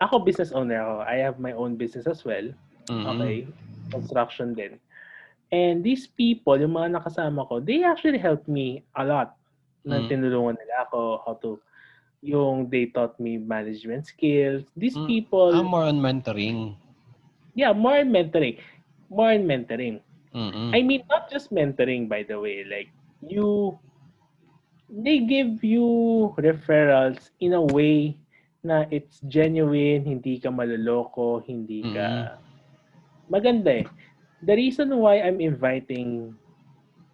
ako 0.00 0.22
business 0.26 0.50
owner 0.50 0.82
ako. 0.82 0.94
I 1.06 1.16
have 1.22 1.38
my 1.38 1.52
own 1.54 1.78
business 1.78 2.06
as 2.06 2.24
well. 2.26 2.50
Mm-mm. 2.90 3.06
Okay? 3.06 3.46
Construction 3.94 4.52
din. 4.54 4.78
And 5.52 5.84
these 5.84 6.08
people, 6.08 6.58
yung 6.58 6.74
mga 6.74 6.98
nakasama 6.98 7.46
ko, 7.46 7.60
they 7.60 7.84
actually 7.84 8.18
helped 8.18 8.48
me 8.48 8.84
a 8.96 9.04
lot. 9.04 9.36
na 9.82 9.98
Mm. 9.98 10.14
tinulungan 10.14 10.54
nila 10.54 10.86
ako 10.86 10.98
how 11.26 11.34
to 11.42 11.58
yung 12.22 12.70
they 12.70 12.86
taught 12.86 13.18
me 13.18 13.34
management 13.34 14.06
skills. 14.06 14.62
These 14.78 14.94
Mm. 14.94 15.06
people, 15.10 15.50
Ah, 15.50 15.66
more 15.66 15.90
on 15.90 15.98
mentoring. 15.98 16.78
yeah, 17.54 17.74
more 17.74 17.98
in 17.98 18.14
mentoring. 18.14 18.62
More 19.10 19.34
in 19.34 19.42
mentoring. 19.42 19.98
Mm-mm. 20.32 20.70
I 20.70 20.86
mean, 20.86 21.02
not 21.10 21.26
just 21.26 21.50
mentoring, 21.50 22.06
by 22.06 22.22
the 22.22 22.38
way. 22.38 22.62
Like, 22.62 22.94
you, 23.20 23.74
they 24.92 25.24
give 25.24 25.64
you 25.64 26.30
referrals 26.36 27.32
in 27.40 27.56
a 27.56 27.64
way 27.72 28.20
na 28.62 28.84
it's 28.92 29.18
genuine, 29.26 30.04
hindi 30.04 30.38
ka 30.38 30.52
maloloko, 30.52 31.40
hindi 31.48 31.82
ka... 31.96 32.36
Maganda 33.32 33.82
eh. 33.82 33.86
The 34.44 34.54
reason 34.54 34.92
why 35.00 35.24
I'm 35.24 35.40
inviting 35.40 36.36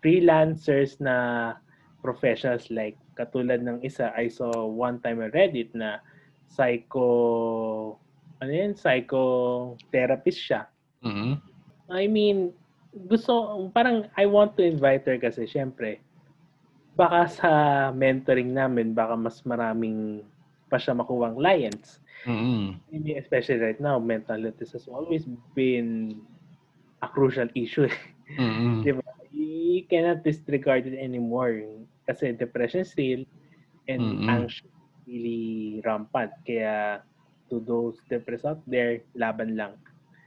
freelancers 0.02 0.98
na 0.98 1.54
professionals 2.02 2.66
like 2.70 2.98
katulad 3.14 3.62
ng 3.62 3.82
isa 3.82 4.10
I 4.14 4.30
saw 4.30 4.66
one 4.66 5.02
time 5.02 5.22
on 5.22 5.30
Reddit 5.34 5.74
na 5.74 5.98
psycho 6.46 7.98
ano 8.38 8.50
yun, 8.50 8.72
psychotherapist 8.74 10.38
siya. 10.38 10.70
Mm-mm. 11.02 11.42
I 11.90 12.06
mean, 12.06 12.54
gusto, 13.10 13.66
parang 13.74 14.06
I 14.14 14.26
want 14.26 14.54
to 14.58 14.62
invite 14.62 15.06
her 15.10 15.18
kasi 15.18 15.46
syempre, 15.50 15.98
baka 16.98 17.30
sa 17.30 17.50
mentoring 17.94 18.50
namin, 18.50 18.90
baka 18.90 19.14
mas 19.14 19.38
maraming 19.46 20.26
pa 20.66 20.82
siya 20.82 20.98
makuwang 20.98 21.38
clients. 21.38 22.02
Maybe 22.90 23.14
especially 23.14 23.62
right 23.62 23.78
now, 23.78 24.02
mental 24.02 24.42
health 24.42 24.58
has 24.58 24.90
always 24.90 25.22
been 25.54 26.18
a 26.98 27.08
crucial 27.08 27.46
issue. 27.54 27.86
Mm-mm. 28.34 28.82
Di 28.82 28.90
ba? 28.98 29.06
You 29.30 29.86
cannot 29.86 30.26
disregard 30.26 30.90
it 30.90 30.98
anymore. 30.98 31.62
Kasi 32.10 32.34
depression 32.34 32.82
is 32.82 32.96
real 32.98 33.22
and 33.86 34.02
Mm-mm. 34.02 34.26
anxiety 34.26 34.66
is 34.66 34.98
really 35.06 35.46
rampant. 35.86 36.34
Kaya 36.42 37.04
to 37.52 37.62
those 37.62 38.02
depressed 38.10 38.44
out 38.44 38.60
there, 38.66 39.00
laban 39.14 39.54
lang. 39.54 39.78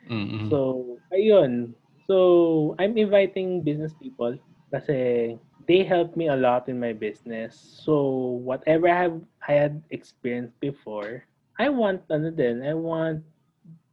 Mm-mm. 0.08 0.48
So, 0.48 0.98
ayun. 1.12 1.76
So, 2.08 2.74
I'm 2.80 2.96
inviting 2.98 3.62
business 3.62 3.94
people 3.98 4.40
kasi 4.72 5.36
they 5.68 5.84
help 5.84 6.16
me 6.16 6.28
a 6.28 6.36
lot 6.36 6.70
in 6.70 6.80
my 6.80 6.94
business. 6.94 7.56
So, 7.56 8.42
whatever 8.44 8.90
I 8.90 8.98
have 9.08 9.18
I 9.48 9.54
had 9.54 9.82
experienced 9.90 10.58
before, 10.60 11.26
I 11.60 11.70
want 11.70 12.06
ano 12.10 12.32
din, 12.32 12.64
I 12.64 12.74
want 12.74 13.24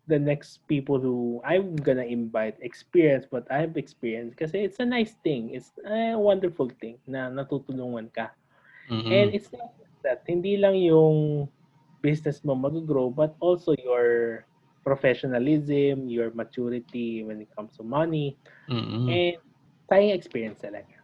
the 0.09 0.19
next 0.19 0.65
people 0.67 0.99
who 0.99 1.41
I'm 1.45 1.77
gonna 1.77 2.09
invite 2.09 2.57
experience 2.65 3.29
what 3.29 3.45
I've 3.53 3.77
experienced 3.77 4.41
kasi 4.41 4.65
it's 4.65 4.81
a 4.81 4.89
nice 4.89 5.15
thing. 5.21 5.53
It's 5.53 5.77
a 5.85 6.17
wonderful 6.17 6.73
thing 6.81 6.97
na 7.05 7.29
natutulungan 7.29 8.09
ka. 8.13 8.33
Mm-mm. 8.89 9.13
And 9.13 9.37
it's 9.37 9.53
not 9.53 9.77
that, 10.03 10.25
hindi 10.25 10.57
lang 10.57 10.81
yung 10.81 11.49
business 12.01 12.41
mo 12.41 12.57
mag-grow, 12.57 13.13
but 13.13 13.37
also 13.41 13.77
your 13.77 14.45
professionalism, 14.81 16.09
your 16.09 16.33
maturity 16.33 17.23
when 17.25 17.45
it 17.45 17.53
comes 17.53 17.77
to 17.77 17.85
money, 17.85 18.39
Mm-mm. 18.71 19.05
and 19.09 19.37
tayong 19.93 20.17
experience 20.17 20.65
talaga. 20.65 20.98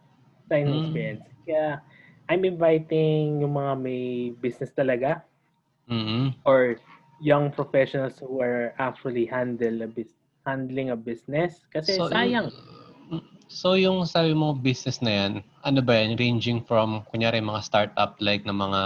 Tayong 0.49 0.71
Mm. 0.71 0.79
experience. 0.81 1.25
Kaya, 1.45 1.81
I'm 2.25 2.41
inviting 2.41 3.45
yung 3.45 3.53
mga 3.53 3.73
may 3.77 4.33
business 4.41 4.73
talaga 4.73 5.21
Mm-mm. 5.85 6.33
or 6.41 6.81
young 7.21 7.53
professionals 7.53 8.17
who 8.17 8.41
are 8.41 8.73
actually 8.81 9.29
handle 9.29 9.85
a 9.85 9.89
bus- 9.89 10.17
handling 10.45 10.89
a 10.89 10.97
business. 10.97 11.61
Kasi 11.69 12.01
sayang. 12.01 12.49
Yung, 12.49 13.21
so 13.45 13.77
yung 13.77 14.05
sabi 14.09 14.33
mo 14.33 14.57
business 14.57 15.01
na 15.05 15.11
yan, 15.13 15.31
ano 15.61 15.79
ba 15.85 16.01
yan? 16.01 16.17
Ranging 16.17 16.65
from, 16.65 17.05
kunyari 17.13 17.37
mga 17.41 17.61
startup 17.61 18.17
like 18.17 18.41
na 18.45 18.53
mga 18.53 18.81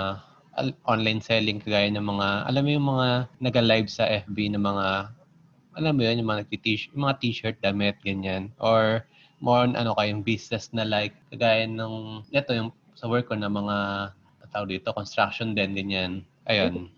online 0.83 1.23
selling 1.23 1.63
kagaya 1.63 1.87
ng 1.87 2.03
mga, 2.03 2.27
alam 2.51 2.63
mo 2.67 2.71
yung 2.75 2.87
mga 2.91 3.07
nag-live 3.39 3.87
sa 3.87 4.03
FB 4.03 4.51
na 4.51 4.59
mga, 4.59 4.85
alam 5.79 5.93
mo 5.95 6.01
yun, 6.03 6.19
yung 6.19 6.27
mga, 6.27 6.43
nagti-t- 6.43 6.91
yung 6.91 7.07
mga 7.07 7.17
t-shirt, 7.23 7.57
damit, 7.63 7.95
ganyan. 8.03 8.51
Or 8.59 9.07
more 9.39 9.63
on 9.63 9.75
ano 9.75 9.95
kayong 9.95 10.23
business 10.23 10.71
na 10.75 10.83
like, 10.83 11.15
kagaya 11.31 11.67
ng, 11.67 12.27
ito 12.31 12.51
yung 12.51 12.71
sa 12.95 13.07
work 13.07 13.31
ko 13.31 13.35
na 13.35 13.47
mga, 13.47 13.77
tawag 14.49 14.73
dito, 14.73 14.89
construction 14.97 15.53
din, 15.53 15.77
ganyan. 15.77 16.25
Ayun. 16.49 16.89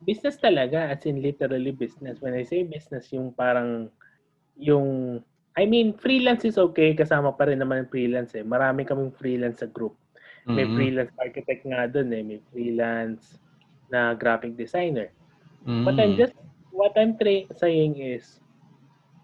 business 0.00 0.40
talaga, 0.40 0.88
as 0.88 1.04
in 1.04 1.20
literally 1.20 1.70
business. 1.76 2.18
When 2.24 2.32
I 2.32 2.42
say 2.42 2.64
business, 2.64 3.12
yung 3.12 3.36
parang, 3.36 3.92
yung, 4.56 5.20
I 5.60 5.68
mean, 5.68 5.92
freelance 5.92 6.48
is 6.48 6.56
okay, 6.56 6.96
kasama 6.96 7.36
pa 7.36 7.52
rin 7.52 7.60
naman 7.60 7.84
yung 7.84 7.92
freelance 7.92 8.32
eh. 8.32 8.40
Marami 8.40 8.88
kaming 8.88 9.12
freelance 9.12 9.60
sa 9.60 9.68
group. 9.68 9.92
May 10.48 10.64
Mm-mm. 10.64 10.72
freelance 10.72 11.12
architect 11.20 11.68
nga 11.68 11.84
doon 11.84 12.16
eh, 12.16 12.22
may 12.24 12.40
freelance 12.48 13.36
na 13.92 14.16
graphic 14.16 14.56
designer. 14.56 15.12
Mm-mm. 15.68 15.84
But 15.84 16.00
I'm 16.00 16.16
just, 16.16 16.32
what 16.72 16.96
I'm 16.96 17.20
tra- 17.20 17.52
saying 17.60 18.00
is, 18.00 18.40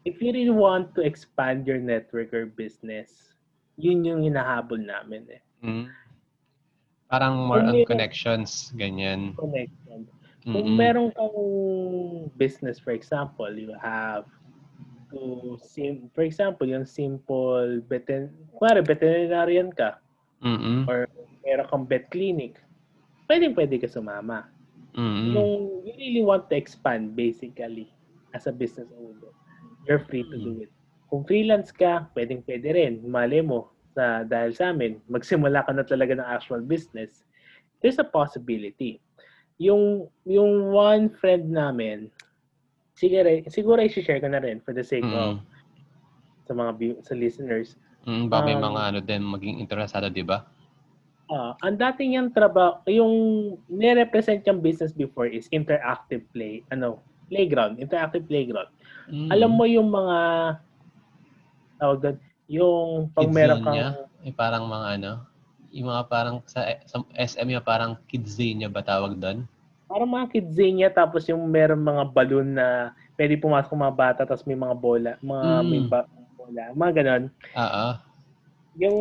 if 0.06 0.22
you 0.22 0.30
really 0.30 0.54
want 0.54 0.94
to 0.94 1.02
expand 1.02 1.66
your 1.66 1.82
network 1.82 2.30
or 2.30 2.46
business, 2.46 3.34
yun 3.74 4.06
yung 4.06 4.22
hinahabol 4.22 4.78
namin 4.78 5.26
eh. 5.26 5.42
Mm. 5.66 5.90
Parang 7.10 7.34
more 7.50 7.58
Kung 7.58 7.82
on 7.82 7.90
connections, 7.90 8.70
ganyan. 8.78 9.34
Connection. 9.34 10.06
Kung 10.46 10.62
Mm-mm. 10.62 10.78
meron 10.78 11.10
kang 11.10 11.38
business, 12.38 12.78
for 12.78 12.94
example, 12.94 13.50
you 13.50 13.74
have 13.82 14.30
to, 15.10 15.58
sim 15.58 16.06
for 16.14 16.22
example, 16.22 16.70
yung 16.70 16.86
simple, 16.86 17.82
veten 17.90 18.30
kuwari, 18.54 18.86
veterinarian 18.86 19.74
ka, 19.74 19.98
Mm-mm. 20.38 20.86
or 20.86 21.10
meron 21.42 21.66
kang 21.66 21.84
vet 21.90 22.06
clinic, 22.14 22.62
pwedeng 23.26 23.58
pwede 23.58 23.82
ka 23.82 23.90
sumama. 23.90 24.46
Mm-mm. 24.94 25.34
Kung 25.34 25.82
you 25.82 25.94
really 25.98 26.22
want 26.22 26.46
to 26.46 26.54
expand, 26.54 27.18
basically, 27.18 27.90
as 28.34 28.46
a 28.46 28.54
business 28.54 28.86
owner, 28.94 29.34
you're 29.86 30.02
free 30.04 30.26
to 30.28 30.36
do 30.36 30.66
it. 30.66 30.70
Kung 31.08 31.22
freelance 31.22 31.70
ka, 31.70 32.10
pwedeng 32.18 32.42
pwede 32.44 32.68
rin. 32.74 32.94
Mali 33.06 33.40
mo, 33.40 33.70
sa, 33.94 34.26
dahil 34.26 34.52
sa 34.52 34.74
amin, 34.74 34.98
magsimula 35.06 35.62
ka 35.64 35.72
na 35.72 35.86
talaga 35.86 36.18
ng 36.18 36.26
actual 36.26 36.60
business, 36.60 37.24
there's 37.80 38.02
a 38.02 38.06
possibility. 38.06 38.98
Yung, 39.56 40.10
yung 40.26 40.74
one 40.74 41.08
friend 41.08 41.48
namin, 41.48 42.10
siguro, 42.98 43.40
siguro 43.48 43.78
i-share 43.80 44.20
ko 44.20 44.28
na 44.28 44.42
rin 44.42 44.60
for 44.60 44.74
the 44.74 44.84
sake 44.84 45.06
of 45.06 45.40
Mm-mm. 45.40 45.56
sa 46.46 46.52
mga 46.54 47.02
sa 47.02 47.14
listeners. 47.18 47.74
Mm, 48.06 48.30
ba 48.30 48.38
may 48.40 48.54
Um, 48.54 48.62
mga 48.62 48.80
ano 48.86 48.98
din 49.02 49.22
maging 49.26 49.56
interesado, 49.58 50.06
'di 50.06 50.22
ba? 50.22 50.46
Ah, 51.26 51.58
ang 51.66 51.74
dating 51.74 52.14
yung 52.14 52.30
trabaho, 52.30 52.78
yung 52.86 53.14
nirepresent 53.66 54.46
yung 54.46 54.62
business 54.62 54.94
before 54.94 55.26
is 55.26 55.50
interactive 55.50 56.22
play, 56.30 56.62
ano, 56.70 57.02
playground, 57.26 57.82
interactive 57.82 58.22
playground. 58.30 58.70
Mm. 59.06 59.30
Alam 59.30 59.50
mo 59.54 59.64
yung 59.64 59.88
mga 59.88 60.18
tawag 61.78 61.98
doon, 62.02 62.16
yung 62.46 62.88
pag 63.10 63.24
Kids 63.26 63.34
meron 63.34 63.60
kang 63.62 63.74
niya? 63.74 63.88
May 64.22 64.34
parang 64.34 64.64
mga 64.66 64.86
ano, 64.98 65.10
yung 65.70 65.86
mga 65.90 66.02
parang 66.08 66.36
sa, 66.46 66.66
sa 66.88 67.02
SM 67.12 67.46
yung 67.46 67.62
parang 67.62 67.94
niya 68.08 68.66
ba 68.66 68.82
tawag 68.82 69.14
doon? 69.18 69.46
parang 69.86 70.10
mga 70.10 70.26
kidzania 70.34 70.90
tapos 70.90 71.30
yung 71.30 71.46
meron 71.46 71.78
mga 71.78 72.10
balloon 72.10 72.58
na 72.58 72.90
pwede 73.14 73.38
pumasok 73.38 73.70
mga 73.70 73.94
bata 73.94 74.20
tapos 74.26 74.42
may 74.42 74.58
mga 74.58 74.74
bola, 74.74 75.14
mga 75.22 75.46
Mm. 75.62 75.66
may 75.70 75.82
ba- 75.86 76.10
bola, 76.34 76.64
mga 76.74 76.92
ganon. 77.02 77.24
Oo. 77.54 77.86
Yung 78.76 78.98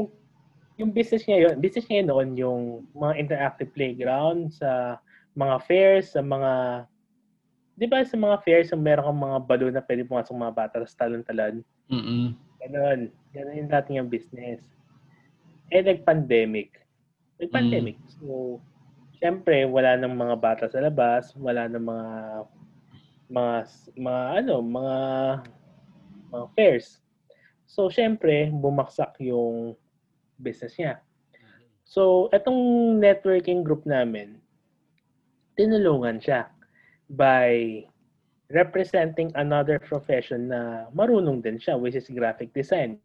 yung 0.75 0.91
business 0.93 1.25
niya 1.25 1.37
yun, 1.49 1.55
business 1.57 1.87
niya 1.89 2.05
noon 2.05 2.37
yung 2.37 2.61
mga 2.93 3.17
interactive 3.17 3.71
playground 3.73 4.53
sa 4.53 5.01
mga 5.33 5.55
fairs, 5.65 6.13
sa 6.13 6.21
mga 6.21 6.85
'di 7.75 7.85
ba 7.91 8.03
sa 8.07 8.15
mga 8.15 8.39
fairs 8.43 8.71
meron 8.71 9.05
kang 9.11 9.21
mga 9.21 9.39
balloon 9.43 9.73
na 9.75 9.83
pwede 9.83 10.07
pumasok 10.07 10.31
mga 10.35 10.55
bata 10.55 10.75
tapos 10.79 10.95
talon-talon. 10.95 11.55
Mm. 11.91 12.27
Ganon. 12.63 12.99
Ganon 13.35 13.59
yung 13.59 13.71
dating 13.71 13.97
yung 13.99 14.11
business. 14.11 14.63
Eh, 15.69 15.83
nag-pandemic. 15.83 16.79
Nag-pandemic. 17.41 17.99
So, 18.15 18.63
syempre, 19.19 19.67
wala 19.67 19.99
nang 19.99 20.15
mga 20.15 20.35
bata 20.39 20.65
sa 20.71 20.79
labas, 20.79 21.35
wala 21.35 21.67
nang 21.67 21.83
mga 21.83 22.11
mga 23.27 23.55
mga 23.97 24.23
ano, 24.39 24.55
mga 24.63 24.97
mga 26.31 26.45
fairs. 26.55 27.03
So, 27.67 27.91
syempre, 27.91 28.53
bumaksak 28.55 29.19
yung 29.19 29.75
business 30.39 30.79
niya. 30.79 31.03
So, 31.83 32.31
etong 32.31 32.97
networking 33.03 33.65
group 33.65 33.83
namin, 33.83 34.39
tinulungan 35.59 36.23
siya 36.23 36.54
by 37.09 37.83
representing 38.49 39.33
another 39.35 39.81
profession 39.81 40.49
na 40.49 40.85
marunong 40.93 41.41
din 41.41 41.57
siya, 41.57 41.77
which 41.77 41.97
is 41.97 42.09
graphic 42.13 42.53
design. 42.53 42.97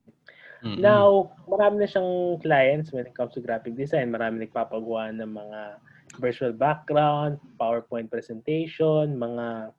Mm-mm. 0.61 0.77
Now, 0.77 1.33
marami 1.49 1.81
na 1.81 1.89
siyang 1.89 2.37
clients 2.45 2.93
when 2.93 3.09
it 3.09 3.17
comes 3.17 3.33
to 3.33 3.41
graphic 3.41 3.73
design. 3.81 4.13
Marami 4.13 4.45
nagpapagawa 4.45 5.09
ng 5.17 5.33
mga 5.33 5.61
virtual 6.21 6.53
background, 6.53 7.41
PowerPoint 7.57 8.13
presentation, 8.13 9.17
mga 9.17 9.73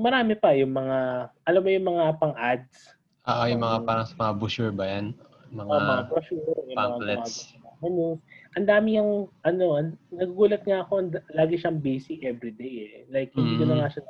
marami 0.00 0.34
pa 0.34 0.56
yung 0.56 0.74
mga 0.74 1.30
alam 1.46 1.60
mo 1.62 1.70
yung 1.70 1.86
mga 1.86 2.04
pang-ads, 2.18 2.98
Oo, 3.28 3.44
yung 3.46 3.62
mga 3.62 3.78
parang 3.84 4.06
sa 4.08 4.16
mga 4.16 4.32
brochure 4.40 4.74
ba 4.74 4.84
yan? 4.88 5.06
Mga, 5.52 5.68
mga, 5.68 5.86
mga 5.86 6.04
brochure, 6.08 6.42
yung 6.66 6.78
pamphlets. 6.78 7.54
mga 7.54 7.60
gumagawa 7.60 7.76
ng 7.80 7.94
news. 7.94 8.20
Ang 8.58 8.66
dami 8.66 8.98
yung, 8.98 9.30
ano, 9.46 9.78
an- 9.78 9.98
nagugulat 10.10 10.66
nga 10.66 10.82
ako, 10.82 11.14
lagi 11.34 11.54
siyang 11.54 11.78
busy 11.78 12.18
every 12.26 12.50
day 12.50 12.74
eh. 12.82 12.94
Like, 13.06 13.30
hindi 13.34 13.54
ko 13.60 13.64
na 13.70 13.78
Mm. 13.78 13.80
nga 13.84 13.90
siya 13.94 14.02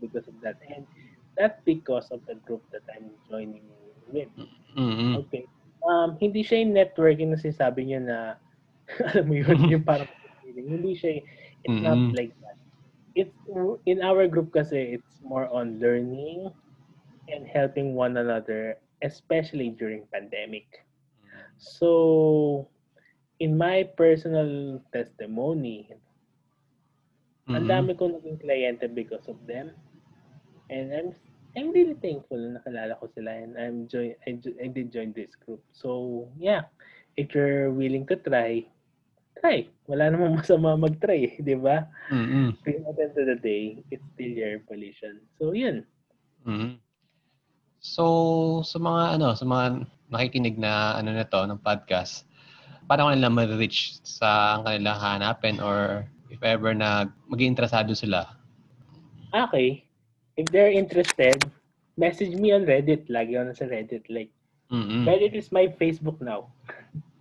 because 0.00 0.26
of 0.28 0.36
that. 0.40 0.56
And 0.72 0.88
that's 1.36 1.60
because 1.64 2.08
of 2.12 2.24
the 2.24 2.36
group 2.48 2.64
that 2.72 2.84
I'm 2.92 3.12
joining 3.28 3.64
with. 4.08 4.32
Mm-mm. 4.76 5.20
Okay. 5.26 5.44
Um, 5.84 6.16
hindi 6.16 6.40
siya 6.40 6.64
yung 6.64 6.72
networking 6.72 7.32
na 7.32 7.40
sinasabi 7.40 7.88
niyo 7.88 8.00
na, 8.08 8.40
alam 9.12 9.28
mo 9.28 9.34
yun, 9.36 9.68
yung 9.68 9.84
parang 9.84 10.08
feeling. 10.40 10.80
Hindi 10.80 10.96
siya, 10.96 11.20
it's 11.64 11.80
not 11.84 11.96
Mm-mm. 12.00 12.16
like 12.16 12.32
that. 12.40 12.56
It's, 13.14 13.36
in 13.84 14.00
our 14.00 14.26
group 14.26 14.50
kasi, 14.52 14.96
it's 14.96 15.20
more 15.20 15.46
on 15.52 15.78
learning 15.78 16.50
and 17.28 17.46
helping 17.46 17.94
one 17.94 18.16
another, 18.16 18.80
especially 19.04 19.72
during 19.76 20.08
pandemic. 20.12 20.66
So, 21.56 22.68
in 23.40 23.56
my 23.58 23.84
personal 23.96 24.80
testimony, 24.92 25.90
ang 27.54 27.64
Mm-mm. 27.64 27.70
dami 27.70 27.92
ko 27.98 28.08
naging 28.08 28.38
kliyente 28.40 28.86
because 28.92 29.26
of 29.30 29.38
them. 29.46 29.72
And 30.70 30.92
I'm 30.92 31.08
I'm 31.56 31.68
really 31.72 31.96
thankful 31.98 32.38
na 32.38 32.58
nakilala 32.58 32.98
ko 33.00 33.06
sila 33.14 33.30
and 33.32 33.52
I'm 33.58 33.76
join 33.90 34.14
I, 34.26 34.30
jo- 34.38 34.58
I 34.60 34.68
did 34.68 34.92
join 34.92 35.12
this 35.12 35.34
group. 35.36 35.62
So, 35.72 36.28
yeah. 36.38 36.68
If 37.16 37.34
you're 37.34 37.70
willing 37.70 38.06
to 38.10 38.16
try, 38.16 38.66
try. 39.38 39.68
Wala 39.86 40.10
namang 40.10 40.36
masama 40.40 40.74
mag-try, 40.78 41.38
di 41.40 41.54
ba? 41.58 41.86
Mm-mm. 42.10 42.56
At 42.66 42.96
the 42.96 43.02
end 43.04 43.16
of 43.18 43.26
the 43.26 43.38
day, 43.40 43.82
it's 43.90 44.04
still 44.14 44.32
your 44.34 44.60
volition. 44.68 45.20
So, 45.38 45.52
yun. 45.52 45.86
Mhm. 46.46 46.80
So, 47.80 48.04
sa 48.64 48.78
mga 48.80 49.02
ano, 49.18 49.28
sa 49.36 49.44
mga 49.44 49.64
nakikinig 50.12 50.56
na 50.58 50.96
ano 50.98 51.10
na 51.12 51.24
to 51.28 51.40
ng 51.44 51.60
podcast, 51.60 52.24
paano 52.88 53.08
kanila 53.10 53.28
ma-reach 53.32 54.00
sa 54.04 54.60
ang 54.60 54.62
kanila 54.68 54.92
hanapin 54.96 55.60
or 55.60 56.04
if 56.28 56.40
ever 56.44 56.74
na 56.74 57.08
maging 57.30 57.56
interesado 57.56 57.96
sila? 57.96 58.28
Okay. 59.34 59.84
If 60.34 60.50
they're 60.50 60.70
interested, 60.70 61.38
message 61.94 62.34
me 62.34 62.50
on 62.50 62.66
Reddit. 62.66 63.06
Lagi 63.06 63.38
ako 63.38 63.44
na 63.50 63.54
sa 63.54 63.66
Reddit. 63.70 64.06
Like, 64.10 64.30
Mm-mm. 64.70 65.06
Reddit 65.06 65.34
is 65.34 65.54
my 65.54 65.70
Facebook 65.78 66.18
now. 66.18 66.50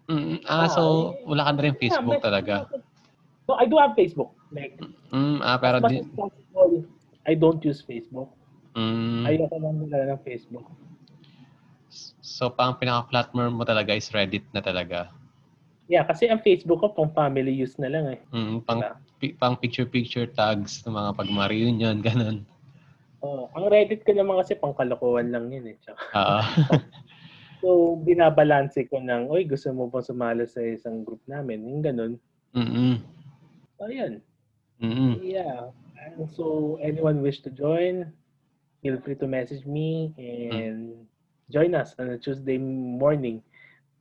Mm-mm. 0.10 0.42
Ah, 0.50 0.68
so 0.68 1.16
wala 1.24 1.46
ka 1.48 1.52
na 1.56 1.62
rin 1.70 1.76
Facebook 1.80 2.20
Yeah, 2.20 2.26
talaga? 2.26 2.56
No, 3.48 3.56
I 3.56 3.66
do 3.70 3.78
have 3.78 3.94
Facebook. 3.96 4.34
Like, 4.52 4.80
Mm, 5.14 5.46
ah, 5.46 5.62
pero 5.62 5.78
as 5.78 5.86
much 5.86 5.94
di... 5.94 6.02
as 6.02 6.10
possible, 6.18 6.74
I 7.30 7.34
don't 7.38 7.62
use 7.62 7.86
Facebook. 7.86 8.34
Mm, 8.74 9.30
Ayoko 9.30 9.58
lang 9.62 9.78
nila 9.78 10.18
ng 10.18 10.22
Facebook. 10.26 10.66
so, 12.26 12.50
pang 12.50 12.74
pinaka-platform 12.82 13.54
mo 13.54 13.62
talaga 13.62 13.94
is 13.94 14.10
Reddit 14.10 14.42
na 14.58 14.66
talaga? 14.66 15.14
Yeah, 15.94 16.10
kasi 16.10 16.26
ang 16.26 16.42
Facebook 16.42 16.82
ko 16.82 16.90
pang 16.90 17.14
family 17.14 17.54
use 17.54 17.78
na 17.78 17.86
lang 17.86 18.18
eh. 18.18 18.20
Mm, 18.34 18.66
pang, 18.66 18.82
Diba? 19.22 19.38
pang 19.38 19.54
picture-picture 19.54 20.26
tags 20.34 20.82
ng 20.90 20.98
mga 20.98 21.12
pag-reunion, 21.14 22.02
ganun. 22.10 22.42
Oh, 23.22 23.46
ang 23.54 23.70
Reddit 23.70 24.02
ko 24.02 24.10
naman 24.18 24.42
kasi 24.42 24.58
pang 24.58 24.74
kalokohan 24.74 25.30
lang 25.30 25.54
yun 25.54 25.70
eh. 25.70 25.78
Oo. 26.18 26.42
So, 27.64 27.96
binabalanse 27.96 28.92
ko 28.92 29.00
ng, 29.00 29.32
oy, 29.32 29.48
gusto 29.48 29.72
mo 29.72 29.88
bang 29.88 30.04
sumala 30.04 30.44
sa 30.44 30.60
isang 30.60 31.08
group 31.08 31.24
namin? 31.32 31.64
Yung 31.64 31.80
ganun. 31.80 32.14
Mm-mm. 32.52 33.00
So, 33.80 33.88
yun. 33.88 34.20
Mm-mm. 34.84 35.24
Yeah. 35.24 35.72
And 35.96 36.28
so, 36.28 36.76
anyone 36.84 37.24
wish 37.24 37.40
to 37.48 37.56
join, 37.56 38.12
feel 38.84 39.00
free 39.00 39.16
to 39.16 39.32
message 39.32 39.64
me 39.64 40.12
and 40.20 41.08
join 41.48 41.72
us 41.72 41.96
on 41.96 42.12
a 42.12 42.20
Tuesday 42.20 42.60
morning. 42.60 43.40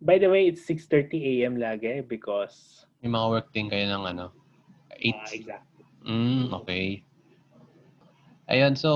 By 0.03 0.19
the 0.19 0.27
way, 0.27 0.51
it's 0.51 0.67
6.30 0.67 1.43
a.m. 1.47 1.55
lagi 1.57 2.03
because... 2.03 2.87
May 3.03 3.11
mga 3.11 3.27
work 3.31 3.49
din 3.55 3.71
kayo 3.71 3.87
ng 3.87 4.03
ano? 4.03 4.35
8? 4.99 5.15
Ah, 5.15 5.31
exactly. 5.31 5.85
Mm, 6.03 6.51
okay. 6.59 6.87
Ayun, 8.51 8.75
so 8.75 8.91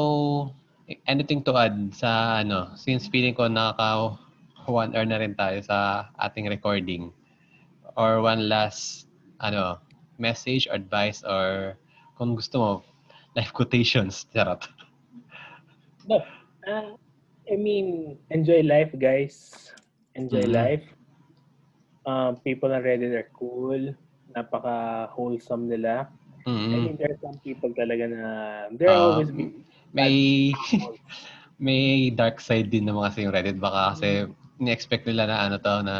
anything 1.06 1.42
to 1.46 1.54
add 1.54 1.78
sa 1.94 2.42
ano, 2.42 2.74
since 2.74 3.06
feeling 3.06 3.34
ko 3.34 3.46
nakaka 3.46 4.18
one 4.66 4.90
hour 4.98 5.06
na 5.06 5.22
rin 5.22 5.38
tayo 5.38 5.62
sa 5.62 6.10
ating 6.18 6.50
recording 6.50 7.14
or 7.94 8.18
one 8.18 8.50
last 8.50 9.06
ano, 9.38 9.78
message, 10.18 10.66
advice 10.66 11.22
or 11.22 11.78
kung 12.18 12.34
gusto 12.34 12.58
mo 12.58 12.70
life 13.38 13.54
quotations, 13.54 14.26
charot. 14.34 14.66
No. 16.10 16.26
Uh, 16.66 16.98
I 17.46 17.54
mean, 17.54 18.18
enjoy 18.34 18.66
life, 18.66 18.90
guys. 18.98 19.70
Enjoy 20.18 20.42
Mhm. 20.42 20.50
life. 20.50 20.86
Um, 22.06 22.36
people 22.40 22.72
on 22.72 22.82
Reddit 22.82 23.12
are 23.14 23.28
cool. 23.34 23.94
Napaka-wholesome 24.36 25.68
nila. 25.68 26.08
I 26.72 26.78
Mm. 26.78 26.80
mean, 26.80 26.96
there 26.98 27.10
are 27.10 27.20
some 27.22 27.38
people 27.44 27.70
talaga 27.74 28.06
na 28.10 28.22
they're 28.78 28.94
Ah, 28.94 28.98
always 28.98 29.30
be 29.30 29.50
may 29.92 30.52
may 31.66 32.10
dark 32.10 32.38
side 32.40 32.70
din 32.70 32.86
naman 32.86 33.08
kasi 33.10 33.24
yung 33.26 33.34
Reddit 33.34 33.58
baka 33.58 33.96
kasi 33.96 34.28
ni-expect 34.60 35.06
nila 35.08 35.26
na 35.26 35.36
ano 35.46 35.56
to 35.58 35.74
na 35.82 35.96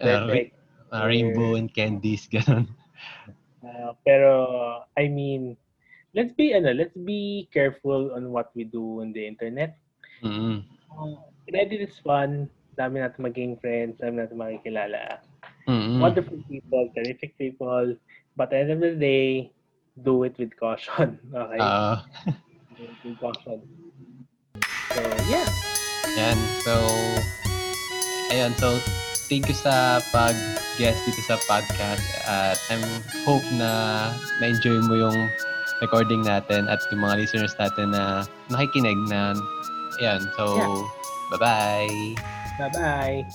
perfect. 0.00 0.54
uh, 0.92 1.04
rainbow 1.06 1.54
and 1.56 1.72
candies 1.74 2.28
ganun. 2.32 2.68
Uh, 3.62 3.92
pero 4.04 4.32
I 4.98 5.08
mean, 5.08 5.56
let's 6.14 6.32
be 6.32 6.52
ano, 6.54 6.72
let's 6.72 6.96
be 6.96 7.48
careful 7.52 8.12
on 8.14 8.30
what 8.32 8.50
we 8.54 8.64
do 8.64 9.00
on 9.00 9.12
the 9.12 9.26
internet. 9.26 9.76
Mm. 10.22 10.62
Uh, 10.90 11.16
Reddit 11.52 11.82
is 11.88 11.98
fun. 12.00 12.48
Dami 12.72 13.04
natin 13.04 13.20
maging 13.20 13.60
friends, 13.60 14.00
dami 14.00 14.24
natin 14.24 14.40
makikilala. 14.40 15.20
Mm. 15.68 16.00
Wonderful 16.00 16.40
people, 16.48 16.88
terrific 16.96 17.36
people. 17.36 17.94
But 18.34 18.48
at 18.50 18.66
the 18.66 18.72
end 18.72 18.80
of 18.80 18.80
the 18.80 18.96
day, 18.96 19.52
do 20.00 20.24
it 20.24 20.36
with 20.40 20.56
caution. 20.56 21.20
Okay? 21.36 21.60
Ah, 21.60 22.04
do 22.76 22.82
it 22.88 22.98
with 23.04 23.18
caution. 23.20 23.60
So, 24.92 25.00
yeah. 25.28 25.48
Yan. 26.16 26.38
So, 26.64 26.72
ayun. 28.32 28.52
So, 28.56 28.76
thank 29.28 29.48
you 29.48 29.56
sa 29.56 30.00
pag-guest 30.12 31.00
dito 31.08 31.20
sa 31.24 31.36
podcast. 31.48 32.04
At 32.28 32.60
I'm 32.68 32.84
hope 33.24 33.44
na 33.56 33.70
na-enjoy 34.40 34.84
mo 34.84 34.96
yung 34.96 35.16
recording 35.80 36.22
natin 36.24 36.68
at 36.68 36.84
yung 36.92 37.00
mga 37.04 37.24
listeners 37.24 37.56
natin 37.56 37.96
na 37.96 38.28
nakikinig 38.52 38.96
na, 39.08 39.32
ayan. 40.00 40.20
So, 40.36 40.56
Yeah. 40.56 40.80
bye-bye! 41.32 42.41
Bye-bye. 42.58 43.26